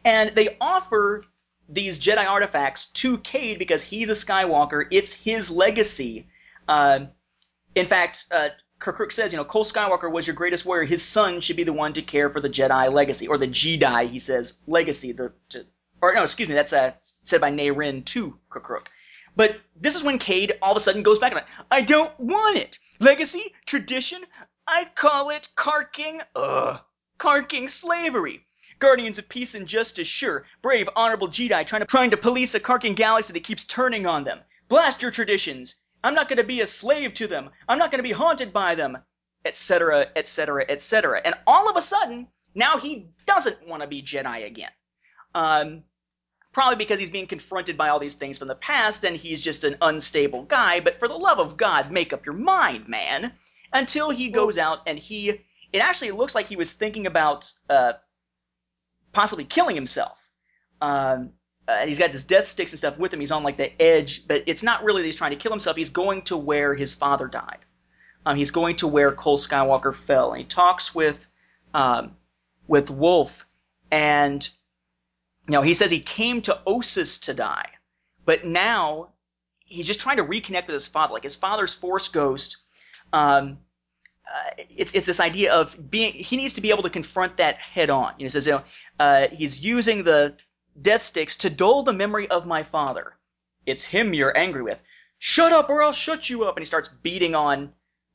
[0.04, 1.24] And they offer
[1.72, 4.86] these Jedi artifacts to Cade because he's a Skywalker.
[4.90, 6.28] It's his legacy.
[6.68, 7.06] Uh,
[7.74, 10.84] in fact, uh, K'Kruhk says, you know, Kol Skywalker was your greatest warrior.
[10.84, 14.08] His son should be the one to care for the Jedi legacy, or the Jedi,
[14.08, 15.12] he says, legacy.
[15.12, 15.64] The to,
[16.00, 18.86] or no, excuse me, that's uh, said by Nei Rin to K'Kruhk.
[19.34, 22.58] But this is when Cade all of a sudden goes back and I don't want
[22.58, 22.78] it.
[23.00, 24.22] Legacy, tradition,
[24.66, 26.80] I call it karking, ugh,
[27.18, 28.44] karking slavery.
[28.82, 30.44] Guardians of peace and justice, sure.
[30.60, 34.24] Brave, honorable Jedi trying to trying to police a karking galaxy that keeps turning on
[34.24, 34.40] them.
[34.66, 35.76] Blast your traditions.
[36.02, 37.50] I'm not going to be a slave to them.
[37.68, 38.98] I'm not going to be haunted by them,
[39.44, 41.22] etc., etc., etc.
[41.24, 42.26] And all of a sudden,
[42.56, 44.72] now he doesn't want to be Jedi again.
[45.32, 45.84] Um,
[46.50, 49.62] probably because he's being confronted by all these things from the past and he's just
[49.62, 50.80] an unstable guy.
[50.80, 53.32] But for the love of God, make up your mind, man.
[53.72, 55.28] Until he goes out and he,
[55.72, 57.92] it actually looks like he was thinking about uh,
[59.12, 60.28] possibly killing himself.
[60.80, 61.32] Um,
[61.68, 63.20] uh, he's got his death sticks and stuff with him.
[63.20, 65.76] He's on like the edge, but it's not really that he's trying to kill himself.
[65.76, 67.59] He's going to where his father died.
[68.26, 71.26] Um, he's going to where Kol Skywalker fell, and he talks with
[71.74, 72.16] um,
[72.66, 73.47] with Wolf,
[73.90, 74.48] and
[75.48, 77.68] you know he says he came to Ossus to die,
[78.24, 79.10] but now
[79.59, 81.12] he's just trying to reconnect with his father.
[81.12, 82.59] Like his father's Force ghost.
[83.12, 83.59] Um,
[84.32, 87.59] uh, it's it's this idea of being he needs to be able to confront that
[87.59, 88.14] head on.
[88.18, 88.62] You know, says you know,
[88.98, 90.36] uh, he's using the
[90.80, 93.14] death sticks to dull the memory of my father.
[93.66, 94.80] It's him you're angry with.
[95.18, 96.56] Shut up or I'll shut you up.
[96.56, 97.72] And he starts beating on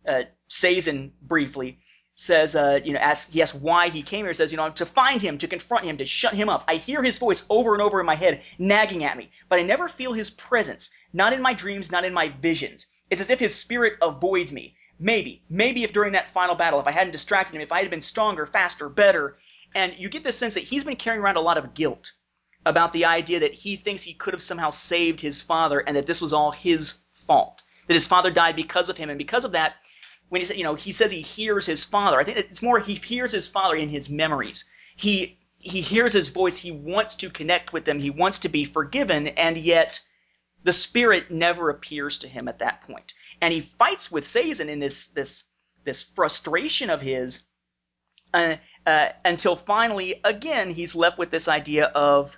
[0.07, 1.79] uh, Sazen briefly.
[2.19, 4.33] Says, uh, you know, asks, he asks why he came here.
[4.33, 6.63] Says, you know, to find him, to confront him, to shut him up.
[6.67, 9.61] I hear his voice over and over in my head, nagging at me, but I
[9.61, 10.89] never feel his presence.
[11.13, 12.87] Not in my dreams, not in my visions.
[13.11, 14.75] It's as if his spirit avoids me.
[14.99, 17.89] Maybe, maybe if during that final battle, if I hadn't distracted him, if I had
[17.89, 19.37] been stronger, faster, better.
[19.75, 22.13] And you get this sense that he's been carrying around a lot of guilt
[22.65, 26.07] about the idea that he thinks he could have somehow saved his father and that
[26.07, 27.63] this was all his fault.
[27.87, 29.75] That his father died because of him, and because of that,
[30.29, 32.19] when he said, you know, he says he hears his father.
[32.19, 34.65] I think it's more he hears his father in his memories.
[34.95, 36.57] He he hears his voice.
[36.57, 37.99] He wants to connect with them.
[37.99, 40.01] He wants to be forgiven, and yet
[40.63, 43.13] the spirit never appears to him at that point.
[43.41, 45.51] And he fights with Sazen in this this
[45.83, 47.47] this frustration of his,
[48.33, 48.55] uh,
[48.85, 52.37] uh, until finally, again, he's left with this idea of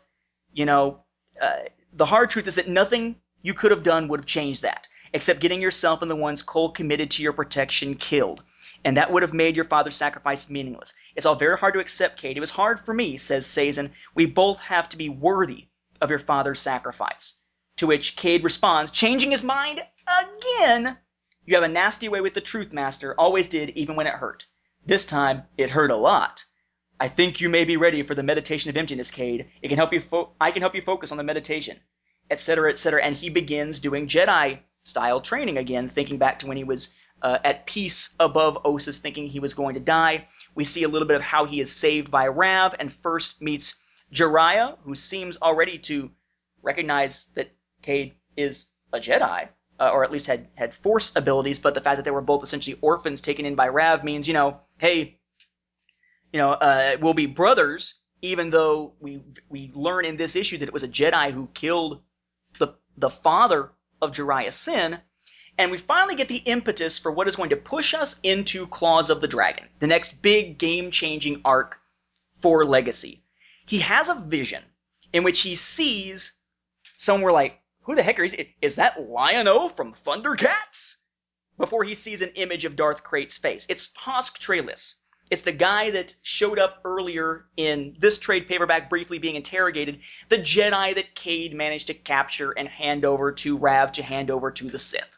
[0.53, 1.03] you know,
[1.41, 1.57] uh,
[1.93, 5.39] the hard truth is that nothing you could have done would have changed that, except
[5.39, 8.43] getting yourself and the ones Kol committed to your protection killed.
[8.85, 10.93] And that would have made your father's sacrifice meaningless.
[11.15, 12.37] It's all very hard to accept, Cade.
[12.37, 13.91] It was hard for me, says Sazen.
[14.15, 15.67] We both have to be worthy
[15.99, 17.38] of your father's sacrifice.
[17.79, 20.97] To which Cade responds, changing his mind again.
[21.45, 23.15] You have a nasty way with the truth, Master.
[23.17, 24.45] Always did, even when it hurt.
[24.85, 26.43] This time, it hurt a lot.
[26.99, 29.49] I think you may be ready for the meditation of emptiness, Cade.
[29.61, 30.01] It can help you.
[30.01, 31.79] Fo- I can help you focus on the meditation,
[32.29, 33.01] etc., etc.
[33.01, 37.39] And he begins doing Jedi style training again, thinking back to when he was uh,
[37.45, 40.27] at peace above Ossus, thinking he was going to die.
[40.53, 43.75] We see a little bit of how he is saved by Rav, and first meets
[44.13, 46.11] Jariah, who seems already to
[46.61, 47.51] recognize that
[47.81, 49.49] Cade is a Jedi,
[49.79, 51.59] uh, or at least had had Force abilities.
[51.59, 54.33] But the fact that they were both essentially orphans taken in by Rav means, you
[54.33, 55.19] know, hey,
[56.33, 60.67] you know, uh, will be brothers, even though we we learn in this issue that
[60.67, 62.01] it was a Jedi who killed
[62.57, 64.99] the the father of Jariah Syn,
[65.57, 69.09] and we finally get the impetus for what is going to push us into Claws
[69.09, 71.79] of the Dragon, the next big game-changing arc
[72.33, 73.23] for Legacy.
[73.65, 74.63] He has a vision
[75.11, 76.37] in which he sees
[76.97, 80.97] somewhere like, who the heck is is that Lion-O from Thundercats?
[81.57, 83.65] Before he sees an image of Darth Krayt's face.
[83.69, 84.95] It's Hosk Trey'lis
[85.29, 89.99] it's the guy that showed up earlier in this trade paperback briefly being interrogated,
[90.29, 94.49] the Jedi that Cade managed to capture and hand over to Rav to hand over
[94.49, 95.17] to the Sith.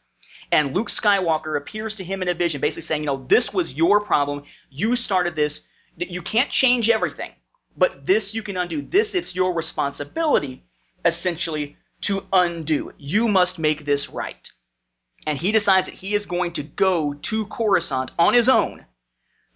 [0.51, 3.73] And Luke Skywalker appears to him in a vision, basically saying, you know, this was
[3.73, 4.43] your problem.
[4.69, 5.69] You started this.
[5.95, 7.31] You can't change everything,
[7.77, 8.81] but this you can undo.
[8.81, 10.65] This, it's your responsibility.
[11.05, 12.93] essentially to undo.
[12.97, 14.51] You must make this right.
[15.27, 18.85] And he decides that he is going to go to Coruscant on his own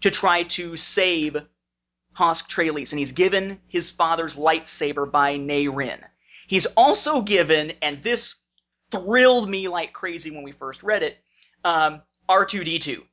[0.02, 1.38] to try to save
[2.18, 6.06] Hosk Trey'lis, and he's given his father's lightsaber by Nei Rin.
[6.48, 8.36] He's also given, and this
[8.92, 11.18] thrilled me like crazy when we first read it,
[11.64, 13.04] um, R2D2.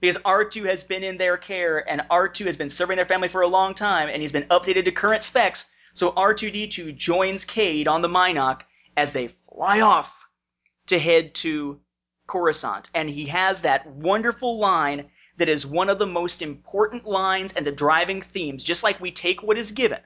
[0.00, 3.42] Because R2 has been in their care, and R2 has been serving their family for
[3.42, 5.66] a long time, and he's been updated to current specs.
[5.92, 8.62] So R2D2 joins Cade on the Mynock
[8.96, 10.26] as they fly off
[10.86, 11.80] to head to
[12.26, 12.90] Coruscant.
[12.94, 17.66] And he has that wonderful line that is one of the most important lines and
[17.66, 18.62] the driving themes.
[18.62, 20.00] Just like we take what is given,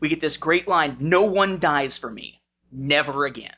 [0.00, 2.42] we get this great line No one dies for me.
[2.70, 3.54] Never again.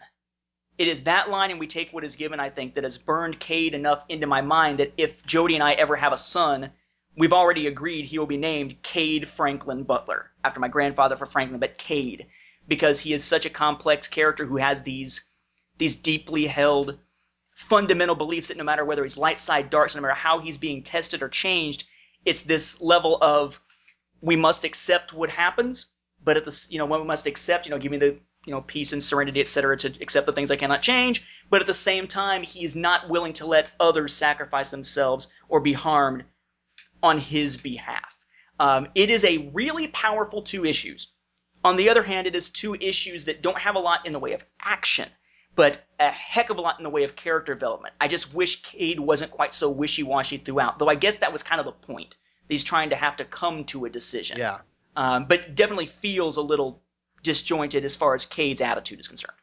[0.79, 3.41] It is that line, and we take what is given, I think, that has burned
[3.41, 6.71] Cade enough into my mind that if Jody and I ever have a son,
[7.17, 11.59] we've already agreed he will be named Cade Franklin Butler, after my grandfather for Franklin,
[11.59, 12.27] but Cade,
[12.69, 15.29] because he is such a complex character who has these
[15.79, 16.99] these deeply held
[17.55, 20.59] fundamental beliefs that no matter whether he's light side, dark side, no matter how he's
[20.59, 21.85] being tested or changed,
[22.25, 23.61] it's this level of
[24.21, 27.79] we must accept what happens, but at the you know we must accept you know
[27.79, 30.83] give me the you know peace and serenity etc to accept the things I cannot
[30.83, 35.61] change, but at the same time he's not willing to let others sacrifice themselves or
[35.61, 36.25] be harmed
[37.03, 38.15] on his behalf.
[38.61, 41.13] Um, it is a really powerful two issues.
[41.65, 44.19] On the other hand, it is two issues that don't have a lot in the
[44.19, 45.09] way of action,
[45.55, 47.95] but a heck of a lot in the way of character development.
[48.01, 51.59] I just wish Cade wasn't quite so wishy-washy throughout, though I guess that was kind
[51.59, 52.17] of the point.
[52.49, 54.39] He's trying to have to come to a decision.
[54.39, 54.59] Yeah.
[54.97, 56.83] Um, but definitely feels a little
[57.23, 59.37] disjointed as far as Cade's attitude is concerned.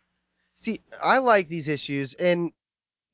[0.56, 2.52] See, I like these issues, and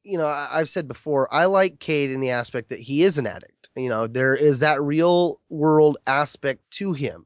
[0.03, 3.17] you know, I- I've said before, I like Cade in the aspect that he is
[3.17, 3.69] an addict.
[3.75, 7.25] You know, there is that real world aspect to him.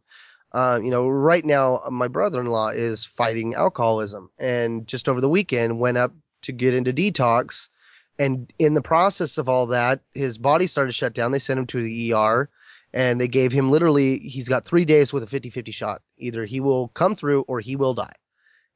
[0.56, 5.80] Uh, you know, right now, my brother-in-law is fighting alcoholism, and just over the weekend
[5.80, 6.14] went up
[6.44, 7.68] to get into detox,
[8.18, 11.34] and in the process of all that, his body started to shut down.
[11.34, 12.50] They sent him to the ER,
[12.94, 16.02] and they gave him literally, he's got three days with a 50-50 shot.
[16.20, 18.16] Either he will come through or he will die,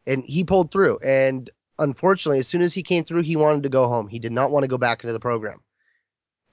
[0.06, 1.00] and he pulled through.
[1.00, 4.10] And unfortunately, as soon as he came through, he wanted to go home.
[4.10, 5.62] He did not want to go back into the program.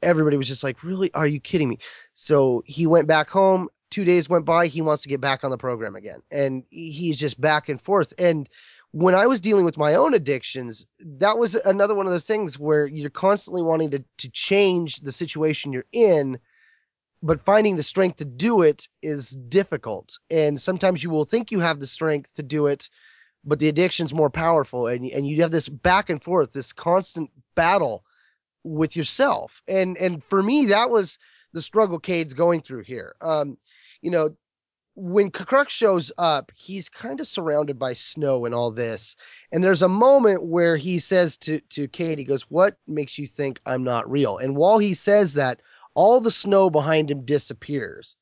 [0.03, 1.13] Everybody was just like, Really?
[1.15, 1.79] Are you kidding me?
[2.15, 3.71] So he went back home.
[3.91, 4.67] Two days went by.
[4.67, 6.21] He wants to get back on the program again.
[6.31, 8.13] And he's just back and forth.
[8.19, 8.49] And
[8.93, 12.59] when I was dealing with my own addictions, that was another one of those things
[12.59, 16.39] where you're constantly wanting to, to change the situation you're in,
[17.23, 20.19] but finding the strength to do it is difficult.
[20.31, 22.89] And sometimes you will think you have the strength to do it,
[23.47, 27.31] but the addiction's more powerful and and you have this back and forth this constant
[27.55, 28.05] battle
[28.65, 31.19] with yourself and and for me that was
[31.53, 33.57] the struggle Cade's going through here um
[34.03, 34.31] you know
[34.99, 39.15] when K'Kruhk shows up he's kind of surrounded by snow and all this
[39.53, 43.27] and there's a moment where he says to to Cade he goes what makes you
[43.27, 44.39] think I'm not real?
[44.39, 45.61] And while he says that
[45.95, 48.17] all the snow behind him disappears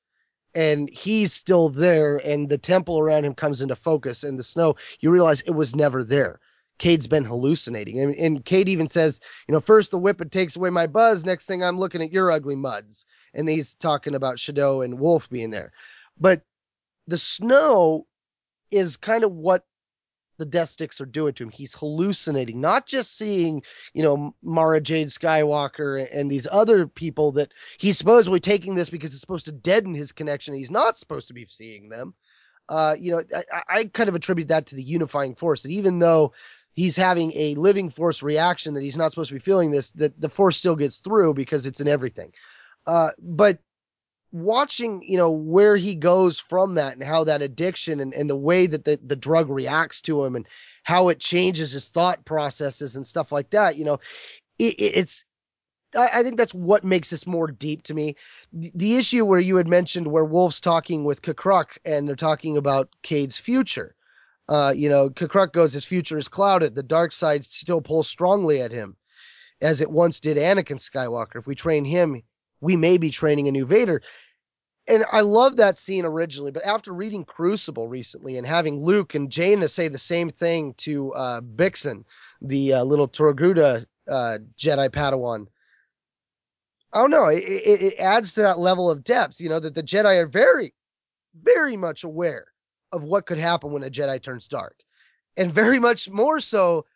[0.55, 4.74] and he's still there and the temple around him comes into focus and the snow
[5.01, 6.40] you realize it was never there
[6.78, 10.70] cade's been hallucinating and, and cade even says you know first the Whiphid takes away
[10.70, 14.84] my buzz next thing i'm looking at your ugly muds and he's talking about Shado
[14.84, 15.72] and wolf being there
[16.18, 16.42] but
[17.06, 18.06] the snow
[18.70, 19.64] is kind of what
[20.38, 24.80] the death sticks are doing to him he's hallucinating not just seeing you know mara
[24.80, 29.52] jade skywalker and these other people that he's supposedly taking this because it's supposed to
[29.52, 30.55] deaden his connection.
[30.55, 32.14] He's not supposed to be seeing them.
[32.68, 35.62] Uh, you know, I, I- I kind of attribute that to the unifying force.
[35.62, 36.32] That even though
[36.74, 40.20] he's having a living force reaction that he's not supposed to be feeling this, that
[40.20, 42.32] the force still gets through because it's in everything.
[42.86, 43.59] Uh, but
[44.32, 48.36] watching, you know, where he goes from that and how that addiction and, and the
[48.36, 50.46] way that the, the drug reacts to him and
[50.82, 53.98] how it changes his thought processes and stuff like that, you know,
[54.59, 55.24] it, it- it's
[55.96, 58.16] I, I think that's what makes this more deep to me.
[58.52, 62.56] The, the issue where you had mentioned where Wolf's talking with K'Kruhk and they're talking
[62.56, 63.94] about Cade's future.
[64.49, 66.75] Uh, you know, K'Kruhk goes, his future is clouded.
[66.75, 68.97] The dark side still pulls strongly at him,
[69.61, 71.37] as it once did Anakin Skywalker.
[71.37, 72.23] If we train him,
[72.61, 74.03] we may be training a new Vader.
[74.87, 79.31] And I love that scene originally, but after reading Crucible recently and having Luke and
[79.31, 82.05] Jaina say the same thing to uh, Bixen,
[82.43, 85.47] the uh, little Torguda uh, Jedi Padawan,
[86.93, 87.29] I don't know.
[87.29, 90.27] It, it, it adds to that level of depth, you know, that the Jedi are
[90.27, 90.75] very,
[91.43, 92.47] very much aware
[92.95, 94.77] of what could happen when a Jedi turns dark.
[95.37, 96.87] And very much more so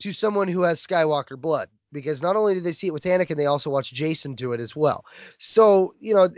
[0.00, 1.68] to someone who has Skywalker blood.
[1.92, 4.58] Because not only did they see it with Anakin, they also watched Jacen do it
[4.58, 5.04] as well.
[5.38, 6.28] So, you know,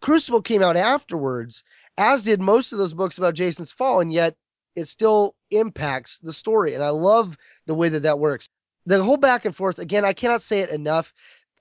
[0.00, 1.64] Crucible came out afterwards,
[1.98, 4.36] as did most of those books about Jacen's fall, and yet
[4.76, 6.74] it still impacts the story.
[6.74, 8.48] And I love the way that that works.
[8.84, 11.12] The whole back and forth, again, I cannot say it enough.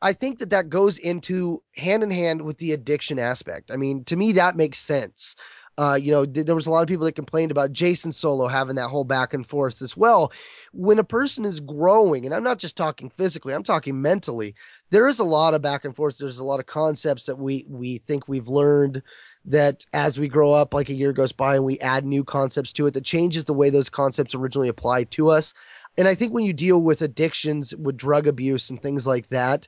[0.04, 3.72] I think that that goes into hand in hand with the addiction aspect.
[3.72, 5.36] I mean, to me, that makes sense.
[5.78, 8.48] Uh, you know, th- there was a lot of people that complained about Jacen Solo
[8.48, 10.32] having that whole back and forth as well.
[10.72, 14.56] When a person is growing, and I'm not just talking physically, I'm talking mentally,
[14.90, 16.18] there is a lot of back and forth.
[16.18, 19.02] There's a lot of concepts that we we think we've learned
[19.46, 22.74] that as we grow up, like a year goes by and we add new concepts
[22.74, 25.54] to it, that changes the way those concepts originally applied to us.
[25.98, 29.68] And I think when you deal with addictions, with drug abuse and things like that,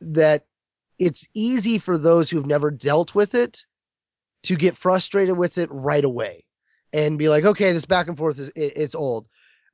[0.00, 0.44] that
[0.98, 3.66] it's easy for those who've never dealt with it
[4.44, 6.44] to get frustrated with it right away
[6.92, 9.26] and be like, okay, this back and forth is it, it's old.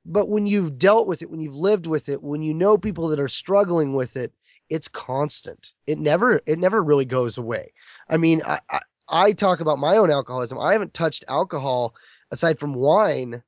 [0.07, 3.09] But when you've dealt with it, when you've lived with it, when you know people
[3.09, 4.33] that are struggling with it,
[4.69, 5.73] it's constant.
[5.87, 7.73] It never it never really goes away.
[8.09, 10.59] I mean, I, I, I talk about my own alcoholism.
[10.59, 11.95] I haven't touched alcohol
[12.31, 13.43] aside from wine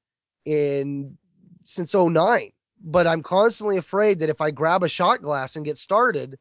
[0.44, 1.16] in
[1.62, 2.52] since 09.
[2.82, 6.38] But I'm constantly afraid that if I grab a shot glass and get started,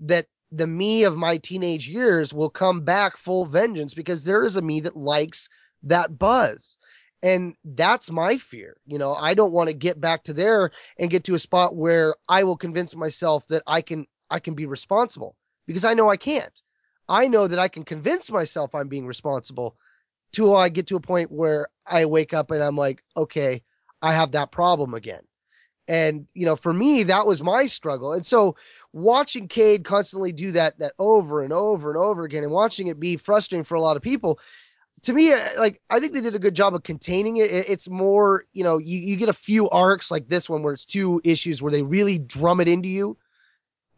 [0.00, 4.56] that the me of my teenage years will come back full vengeance because there is
[4.56, 5.48] a me that likes
[5.82, 6.78] that buzz.
[7.22, 8.76] And that's my fear.
[8.86, 11.74] You know, I don't want to get back to there and get to a spot
[11.74, 15.36] where I will convince myself that I can I can be responsible
[15.66, 16.62] because I know I can't.
[17.08, 19.76] I know that I can convince myself I'm being responsible
[20.32, 23.62] till I get to a point where I wake up and I'm like, okay,
[24.02, 25.22] I have that problem again.
[25.88, 28.12] And, you know, for me, that was my struggle.
[28.12, 28.56] And so
[28.92, 32.98] watching Cade constantly do that, that over and over and over again and watching it
[32.98, 34.40] be frustrating for a lot of people,
[35.02, 37.50] to me, uh, like, I think they did a good job of containing it.
[37.50, 40.84] It's more, you know, you, you get a few arcs like this one where it's
[40.84, 43.16] two issues where they really drum it into you.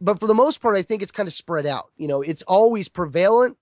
[0.01, 1.91] But for the most part, I think it's kind of spread out.
[1.97, 3.57] You know, it's always prevalent,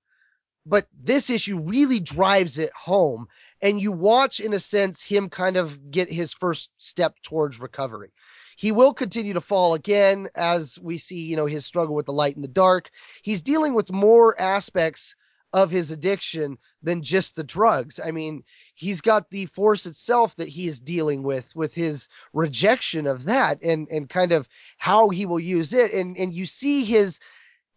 [0.68, 3.28] but this issue really drives it home
[3.62, 8.12] and you watch in a sense him kind of get his first step towards recovery.
[8.58, 12.14] He will continue to fall again as we see you know his struggle with the
[12.14, 12.90] light and the dark.
[13.22, 15.16] He's dealing with more aspects
[15.54, 18.00] of his addiction than just the drugs.
[18.04, 18.44] I mean
[18.76, 23.62] he's got the force itself that he is dealing with with his rejection of that
[23.64, 25.94] and and kind of how he will use it.
[25.94, 27.20] And and you see his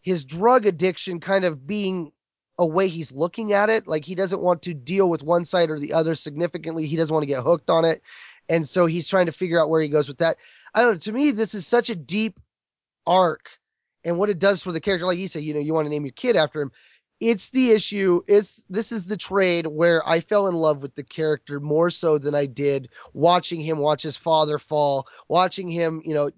[0.03, 2.11] his drug addiction kind of being
[2.61, 3.89] a way he's looking at it.
[3.89, 6.87] Like he doesn't want to deal with one side or the other significantly.
[6.87, 8.03] He doesn't want to get hooked on it.
[8.51, 10.37] And so he's trying to figure out where he goes with that.
[10.75, 10.99] I don't know.
[10.99, 12.39] To me, this is such a deep
[13.07, 13.49] arc
[14.05, 15.07] and what it does for the character.
[15.07, 16.71] Like you said, you know, you want to name your kid after him.
[17.19, 18.21] It's the issue.
[18.29, 22.19] It's this is the trade where I fell in love with the character more so
[22.19, 26.31] than I did watching him watch his father fall, watching him, you know,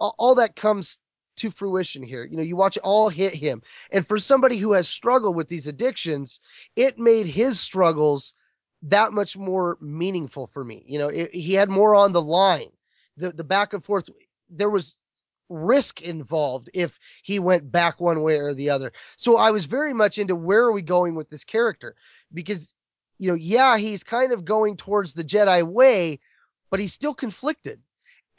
[0.00, 0.98] all, all that comes
[1.38, 2.24] to fruition here.
[2.24, 3.62] You know, you watch it all hit him.
[3.92, 6.40] And for somebody who has struggled with these addictions,
[6.76, 8.34] it made his struggles
[8.82, 10.84] that much more meaningful for me.
[10.86, 12.70] You know, it, he had more on the line.
[13.16, 14.08] The the back and forth
[14.48, 14.96] there was
[15.48, 18.92] risk involved if he went back one way or the other.
[19.16, 21.96] So I was very much into where are we going with this character
[22.32, 22.74] because
[23.18, 26.20] you know, yeah, he's kind of going towards the Jedi way,
[26.70, 27.80] but he's still conflicted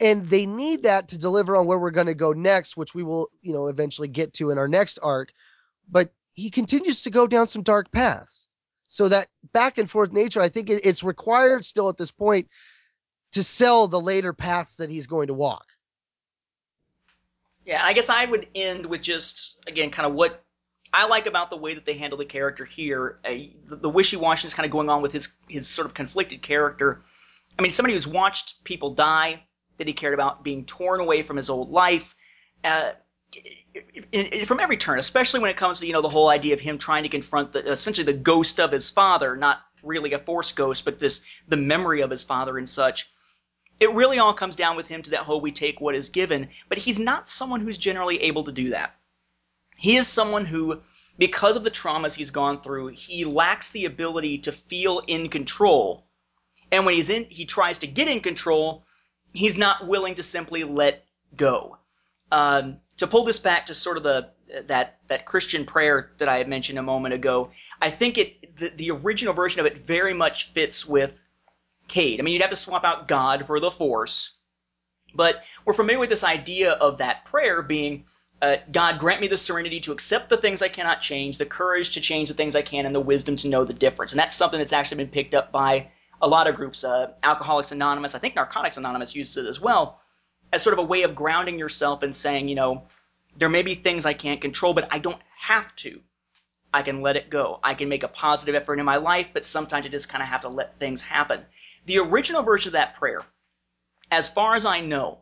[0.00, 3.02] and they need that to deliver on where we're going to go next, which we
[3.02, 5.32] will, you know, eventually get to in our next arc.
[5.90, 8.48] But he continues to go down some dark paths.
[8.86, 12.48] So that back and forth nature, I think it's required still at this point
[13.32, 15.66] to sell the later paths that he's going to walk.
[17.64, 20.42] Yeah, I guess I would end with just again kind of what
[20.92, 23.20] I like about the way that they handle the character here.
[23.24, 23.34] Uh,
[23.68, 27.02] the, the wishy-washy is kind of going on with his his sort of conflicted character.
[27.58, 29.44] I mean, somebody who's watched people die,
[29.80, 32.14] that he cared about being torn away from his old life.
[32.62, 32.92] Uh,
[34.44, 36.76] from every turn, especially when it comes to you know the whole idea of him
[36.76, 40.84] trying to confront the, essentially the ghost of his father, not really a force ghost,
[40.84, 43.10] but this the memory of his father and such.
[43.78, 46.50] It really all comes down with him to that whole we take what is given,
[46.68, 48.94] but he's not someone who's generally able to do that.
[49.78, 50.82] He is someone who,
[51.16, 56.04] because of the traumas he's gone through, he lacks the ability to feel in control.
[56.70, 58.84] And when he's in, he tries to get in control,
[59.32, 61.04] he's not willing to simply let
[61.36, 61.78] go.
[62.32, 64.30] Um, to pull this back to sort of the
[64.66, 67.50] that that Christian prayer that I had mentioned a moment ago,
[67.80, 71.22] I think it the, the original version of it very much fits with
[71.88, 72.20] Cade.
[72.20, 74.34] I mean, you'd have to swap out God for the Force,
[75.14, 78.04] but we're familiar with this idea of that prayer being.
[78.42, 81.90] Uh, God, grant me the serenity to accept the things I cannot change, the courage
[81.92, 84.12] to change the things I can, and the wisdom to know the difference.
[84.12, 85.90] And that's something that's actually been picked up by
[86.20, 90.00] a lot of groups, uh, Alcoholics Anonymous, I think Narcotics Anonymous uses it as well,
[90.52, 92.84] as sort of a way of grounding yourself and saying, you know,
[93.36, 96.00] there may be things I can't control, but I don't have to.
[96.72, 97.58] I can let it go.
[97.62, 100.28] I can make a positive effort in my life, but sometimes I just kind of
[100.28, 101.40] have to let things happen.
[101.86, 103.22] The original version of that prayer,
[104.10, 105.20] as far as I know,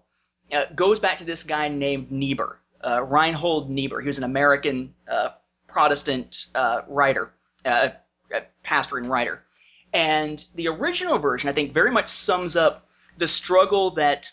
[0.52, 4.00] uh, goes back to this guy named Niebuhr, uh, Reinhold Niebuhr.
[4.00, 5.30] He was an American uh,
[5.66, 7.32] Protestant uh, writer,
[7.64, 7.90] uh,
[8.62, 9.44] pastor and writer.
[9.92, 12.86] And the original version, I think, very much sums up
[13.16, 14.30] the struggle that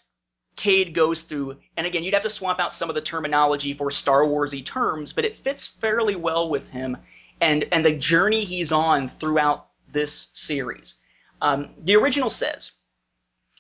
[0.55, 1.57] Cade goes through.
[1.75, 5.11] And again, you'd have to swap out some of the terminology for Star Warsy terms,
[5.11, 6.97] but it fits fairly well with him
[7.41, 10.95] and and the journey he's on throughout this series.
[11.41, 12.71] Um, the original says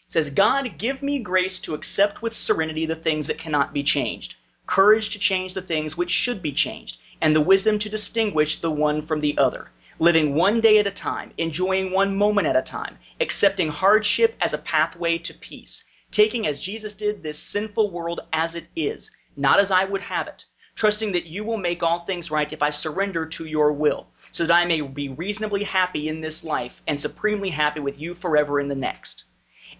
[0.07, 4.35] says God give me grace to accept with serenity the things that cannot be changed,
[4.65, 8.71] courage to change the things which should be changed, and the wisdom to distinguish the
[8.71, 12.61] one from the other living one day at a time, enjoying one moment at a
[12.61, 18.19] time, accepting hardship as a pathway to peace, taking as Jesus did this sinful world
[18.33, 20.45] as it is, not as I would have it,
[20.75, 24.45] trusting that you will make all things right if I surrender to your will, so
[24.45, 28.59] that I may be reasonably happy in this life and supremely happy with you forever
[28.59, 29.23] in the next.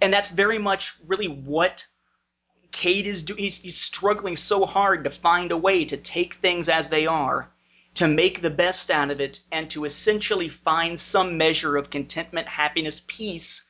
[0.01, 1.85] And that's very much really what
[2.71, 3.39] Cade is doing.
[3.39, 7.49] He's, he's struggling so hard to find a way to take things as they are
[7.95, 12.47] to make the best out of it and to essentially find some measure of contentment,
[12.47, 13.69] happiness, peace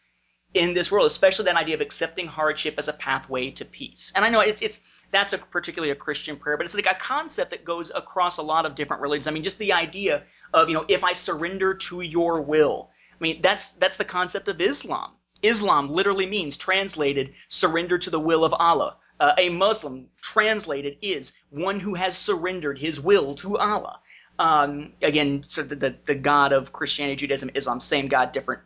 [0.54, 4.12] in this world, especially that idea of accepting hardship as a pathway to peace.
[4.16, 6.96] And I know it's it's that's a particularly a Christian prayer, but it's like a
[6.96, 9.28] concept that goes across a lot of different religions.
[9.28, 10.24] I mean, just the idea
[10.54, 12.90] of, you know, if I surrender to your will.
[13.12, 15.12] I mean, that's that's the concept of Islam.
[15.44, 18.98] Islam literally means translated surrender to the will of Allah.
[19.20, 24.00] Uh, a Muslim translated is one who has surrendered his will to Allah.
[24.38, 28.62] Um, again, sort of the, the, God of Christianity, Judaism, Islam, same God, different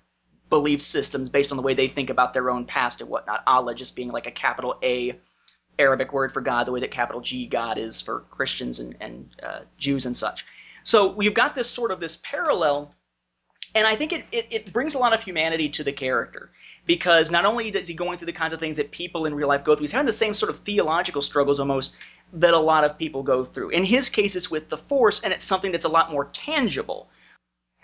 [0.50, 3.44] belief systems based on the way they think about their own past and whatnot.
[3.46, 5.20] Allah just being like a capital A
[5.78, 9.30] Arabic word for God, the way that capital G God is for Christians and, and
[9.42, 10.46] uh, Jews and such.
[10.84, 12.94] So we've got this sort of this parallel,
[13.76, 16.50] and I think it, it, it brings a lot of humanity to the character
[16.86, 19.48] because not only is he going through the kinds of things that people in real
[19.48, 21.96] life go through, he's having the same sort of theological struggles almost
[22.34, 23.70] that a lot of people go through.
[23.70, 27.10] In his case, it's with the Force, and it's something that's a lot more tangible.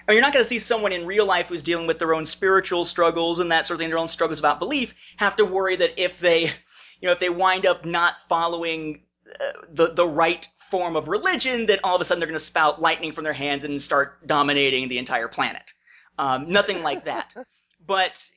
[0.08, 2.14] I mean, you're not going to see someone in real life who's dealing with their
[2.14, 5.46] own spiritual struggles and that sort of thing, their own struggles about belief, have to
[5.46, 9.02] worry that if they, you know, if they wind up not following
[9.40, 12.44] uh, the the right form of religion, that all of a sudden they're going to
[12.44, 15.74] spout lightning from their hands and start dominating the entire planet.
[16.18, 17.34] Um, nothing like that.
[17.88, 18.30] but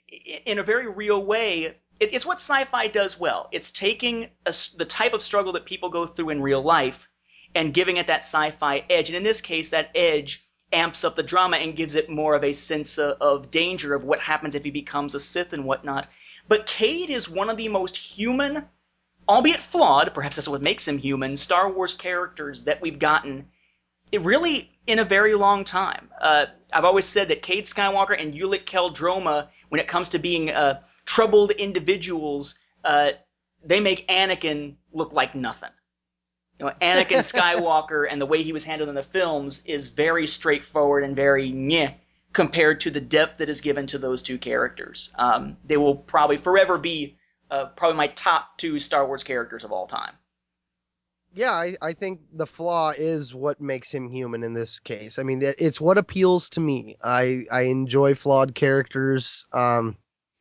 [0.47, 3.49] in a very real way, it, it's what sci-fi does well.
[3.53, 7.09] It's taking a, the type of struggle that people go through in real life
[7.55, 9.09] and giving it that sci-fi edge.
[9.09, 12.45] And in this case, that edge amps up the drama and gives it more of
[12.45, 16.09] a sense of, of danger of what happens if he becomes a Sith and whatnot.
[16.47, 18.65] But Cade is one of the most human,
[19.29, 23.49] albeit flawed, perhaps that's what makes him human, Star Wars characters that we've gotten.
[24.13, 26.09] It really in a very long time.
[26.21, 30.51] Uh, I've always said that Cade Skywalker and Ulic Qel-Droma, when it comes to being
[30.51, 33.13] uh, troubled individuals, uh,
[33.65, 35.71] they make Anakin look like nothing.
[36.59, 40.27] You know, Anakin Skywalker and the way he was handled in the films is very
[40.27, 41.95] straightforward and very nyeh
[42.33, 45.11] compared to the depth that is given to those two characters.
[45.15, 47.17] Um, they will probably forever be
[47.51, 50.13] uh, probably my top two Star Wars characters of all time.
[51.39, 55.21] Yeah, I, I think the flaw is what makes him human in this case.
[55.21, 56.97] I mean, it's what appeals to me.
[57.01, 59.47] I I enjoy flawed characters.
[59.53, 59.97] Um,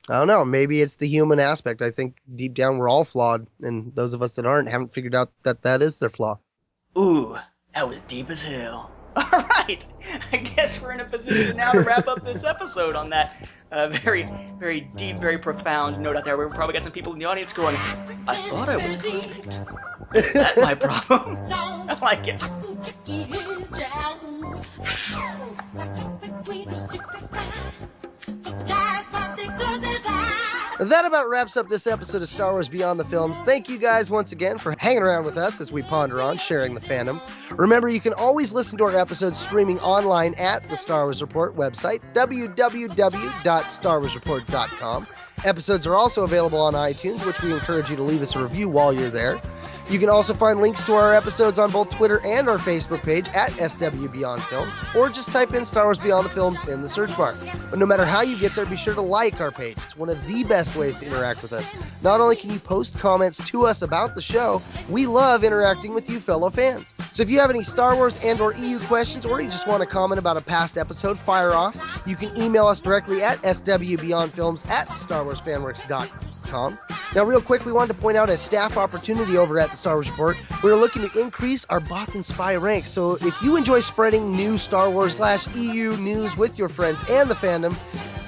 [0.10, 0.44] I don't know.
[0.44, 1.84] Maybe it's the human aspect.
[1.84, 5.14] I think deep down we're all flawed, and those of us that aren't haven't figured
[5.14, 6.40] out that that is their flaw.
[6.98, 7.38] Ooh,
[7.76, 8.90] that was deep as hell.
[9.34, 9.84] All right,
[10.32, 13.36] I guess we're in a position now to wrap up this episode on that
[13.72, 14.28] uh, very,
[14.60, 16.38] very deep, very profound note out there.
[16.38, 17.76] We've probably got some people in the audience going,
[18.28, 19.62] "I thought I was perfect.
[20.14, 22.40] Is that my problem?" I like it.
[30.80, 33.42] That about wraps up this episode of Star Wars Beyond the Films.
[33.42, 36.76] Thank you guys once again for hanging around with us as we ponder on sharing
[36.76, 37.20] the fandom.
[37.58, 41.56] Remember, you can always listen to our episodes streaming online at the Star Wars Report
[41.56, 45.08] website, www.starwarsreport.com.
[45.46, 48.68] Episodes are also available on iTunes, which we encourage you to leave us a review
[48.68, 49.40] while you're there.
[49.90, 53.26] You can also find links to our episodes on both Twitter and our Facebook page
[53.30, 56.90] at SW Beyond Films, or just type in Star Wars Beyond the Films in the
[56.90, 57.36] search bar.
[57.70, 59.78] But no matter how you get there, be sure to like our page.
[59.86, 61.72] It's one of the best ways to interact with us.
[62.02, 66.10] Not only can you post comments to us about the show, we love interacting with
[66.10, 66.94] you fellow fans.
[67.14, 69.82] So if you have any Star Wars and or EU questions, or you just want
[69.82, 72.04] to comment about a past episode, fire off.
[72.06, 74.90] You can email us directly at swbeyondfilms at
[75.36, 76.80] starwarsfanworks.com
[77.16, 79.96] Now, real quick, we wanted to point out a staff opportunity over at the Star
[79.96, 80.38] Wars Report.
[80.64, 82.92] We're looking to increase our Bothan Spy ranks.
[82.92, 87.30] So if you enjoy spreading new Star Wars slash EU news with your friends and
[87.30, 87.76] the fandom,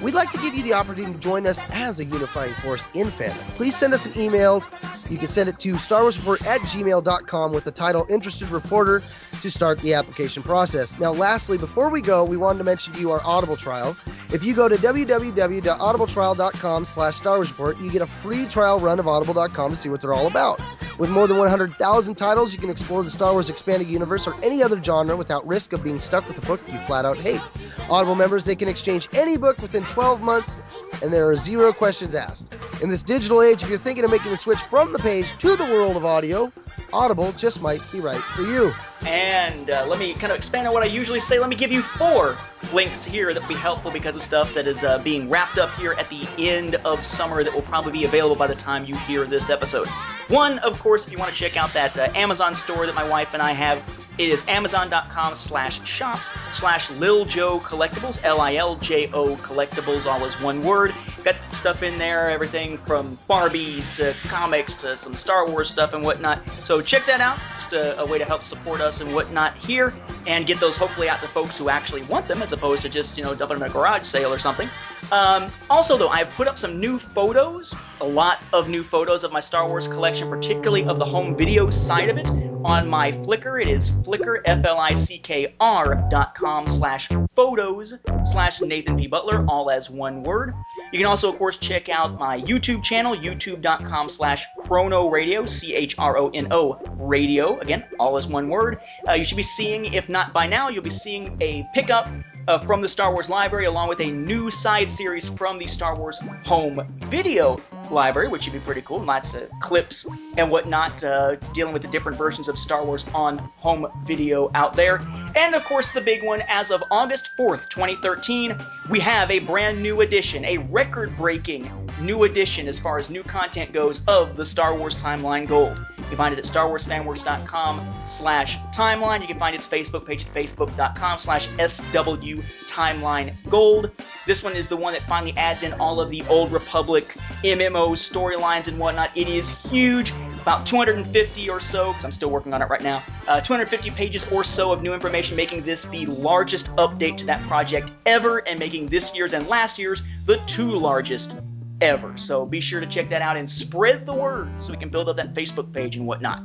[0.02, 3.08] we'd like to give you the opportunity to join us as a unifying force in
[3.08, 3.38] fandom.
[3.56, 4.62] Please send us an email.
[5.08, 9.02] You can send it to Star Wars Report at gmail.com with the title Interested Reporter
[9.40, 10.98] to start the application process.
[11.00, 13.96] Now, lastly, before we go, we wanted to mention to you our Audible trial.
[14.32, 18.98] If you go to www.audibletrial.com slash Star Wars Report, you get a free trial run
[18.98, 20.60] of audible.com to see what they're all about.
[20.98, 24.62] With more than 100,000 titles, you can explore the Star Wars expanded universe or any
[24.62, 27.40] other genre without risk of being stuck with a book you flat out hate.
[27.88, 30.60] Audible members, they can exchange any book within 12 months,
[31.02, 32.54] and there are zero questions asked.
[32.82, 35.56] In this digital age, if you're thinking of making the switch from the page to
[35.56, 36.52] the world of audio,
[36.92, 38.72] Audible just might be right for you.
[39.06, 41.38] And uh, let me kind of expand on what I usually say.
[41.38, 42.36] Let me give you four
[42.72, 45.72] links here that will be helpful because of stuff that is uh, being wrapped up
[45.74, 48.96] here at the end of summer that will probably be available by the time you
[48.98, 49.88] hear this episode.
[50.28, 53.08] One, of course, if you want to check out that uh, Amazon store that my
[53.08, 53.82] wife and I have,
[54.18, 60.06] it is amazon.com slash shops slash Lil Jo Collectibles, L I L J O Collectibles,
[60.06, 60.94] all as one word.
[61.24, 66.02] Got stuff in there, everything from Barbies to comics to some Star Wars stuff and
[66.02, 66.48] whatnot.
[66.64, 67.38] So check that out.
[67.56, 69.94] Just a, a way to help support us and whatnot here
[70.26, 73.16] and get those hopefully out to folks who actually want them as opposed to just,
[73.16, 74.68] you know, dumping them in a garage sale or something.
[75.12, 79.32] Um, also, though, I've put up some new photos, a lot of new photos of
[79.32, 82.28] my Star Wars collection, particularly of the home video side of it,
[82.64, 83.60] on my Flickr.
[83.60, 89.06] It is flickr, F-L-I-C-K-R dot com slash photos slash Nathan P.
[89.06, 90.54] Butler, all as one word.
[90.92, 96.80] You can also, of course, check out my YouTube channel, youtube.com slash chrono radio, C-H-R-O-N-O
[96.98, 98.80] radio, again, all as one word.
[99.08, 102.08] Uh, you should be seeing, if not by now, you'll be seeing a pickup
[102.48, 105.96] uh, from the Star Wars library, along with a new side series from the Star
[105.96, 107.60] Wars home video
[107.90, 109.00] library, which would be pretty cool.
[109.00, 113.38] Lots of clips and whatnot uh, dealing with the different versions of Star Wars on
[113.56, 115.00] home video out there.
[115.36, 118.56] And of course, the big one as of August 4th, 2013,
[118.88, 121.70] we have a brand new edition, a record breaking
[122.00, 125.76] new edition as far as new content goes of the Star Wars Timeline Gold.
[125.98, 129.20] You can find it at starwarsfanworks.com slash timeline.
[129.20, 133.90] You can find its Facebook page at facebook.com slash SW Timeline Gold.
[134.26, 137.90] This one is the one that finally adds in all of the Old Republic MMO
[137.92, 139.10] storylines and whatnot.
[139.16, 143.02] It is huge, about 250 or so, because I'm still working on it right now.
[143.28, 147.42] Uh, 250 pages or so of new information, making this the largest update to that
[147.42, 151.36] project ever, and making this year's and last year's the two largest
[151.80, 152.16] ever.
[152.16, 155.08] So be sure to check that out and spread the word so we can build
[155.08, 156.42] up that Facebook page and whatnot.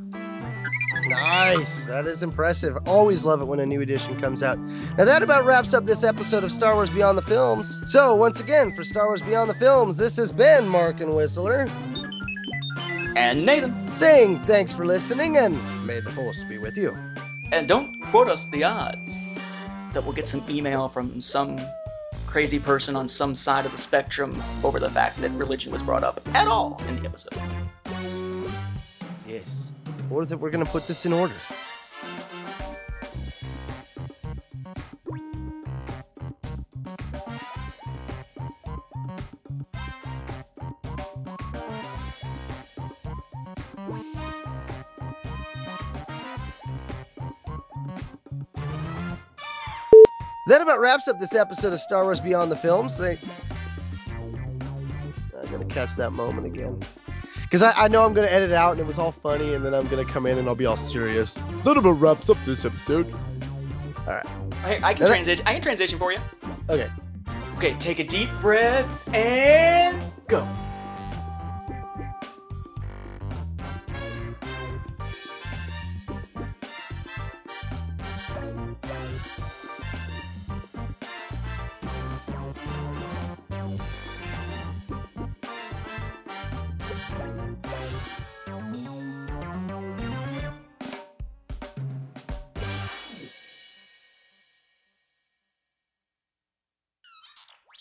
[1.08, 1.86] Nice.
[1.86, 2.76] That is impressive.
[2.88, 4.58] Always love it when a new edition comes out.
[4.98, 7.82] Now, that about wraps up this episode of Star Wars Beyond the Films.
[7.86, 11.70] So, once again, for Star Wars Beyond the Films, this has been Mark and Whistler
[13.16, 15.56] And Nathan, saying thanks for listening and
[15.88, 16.98] may the Force be with you.
[17.52, 19.18] and don't quote us the odds
[19.94, 21.60] that we'll get some email from some
[22.28, 26.04] crazy person on some side of the spectrum over the fact that religion was brought
[26.04, 27.38] up at all in the episode.
[29.28, 29.72] Yes.
[30.10, 31.34] Or that we're going to put this in order.
[50.48, 52.98] That about wraps up this episode of Star Wars Beyond the Films.
[52.98, 53.18] They...
[54.12, 56.80] I'm going to catch that moment again.
[57.42, 59.54] Because I, I know I'm going to edit it out and it was all funny,
[59.54, 61.36] and then I'm going to come in and I'll be all serious.
[61.64, 63.12] That about wraps up this episode.
[64.08, 64.26] All right.
[64.64, 65.48] I, I can Now that- transition.
[65.48, 66.20] I can transition for you.
[66.70, 66.90] Okay.
[67.58, 70.48] Okay, take a deep breath and go.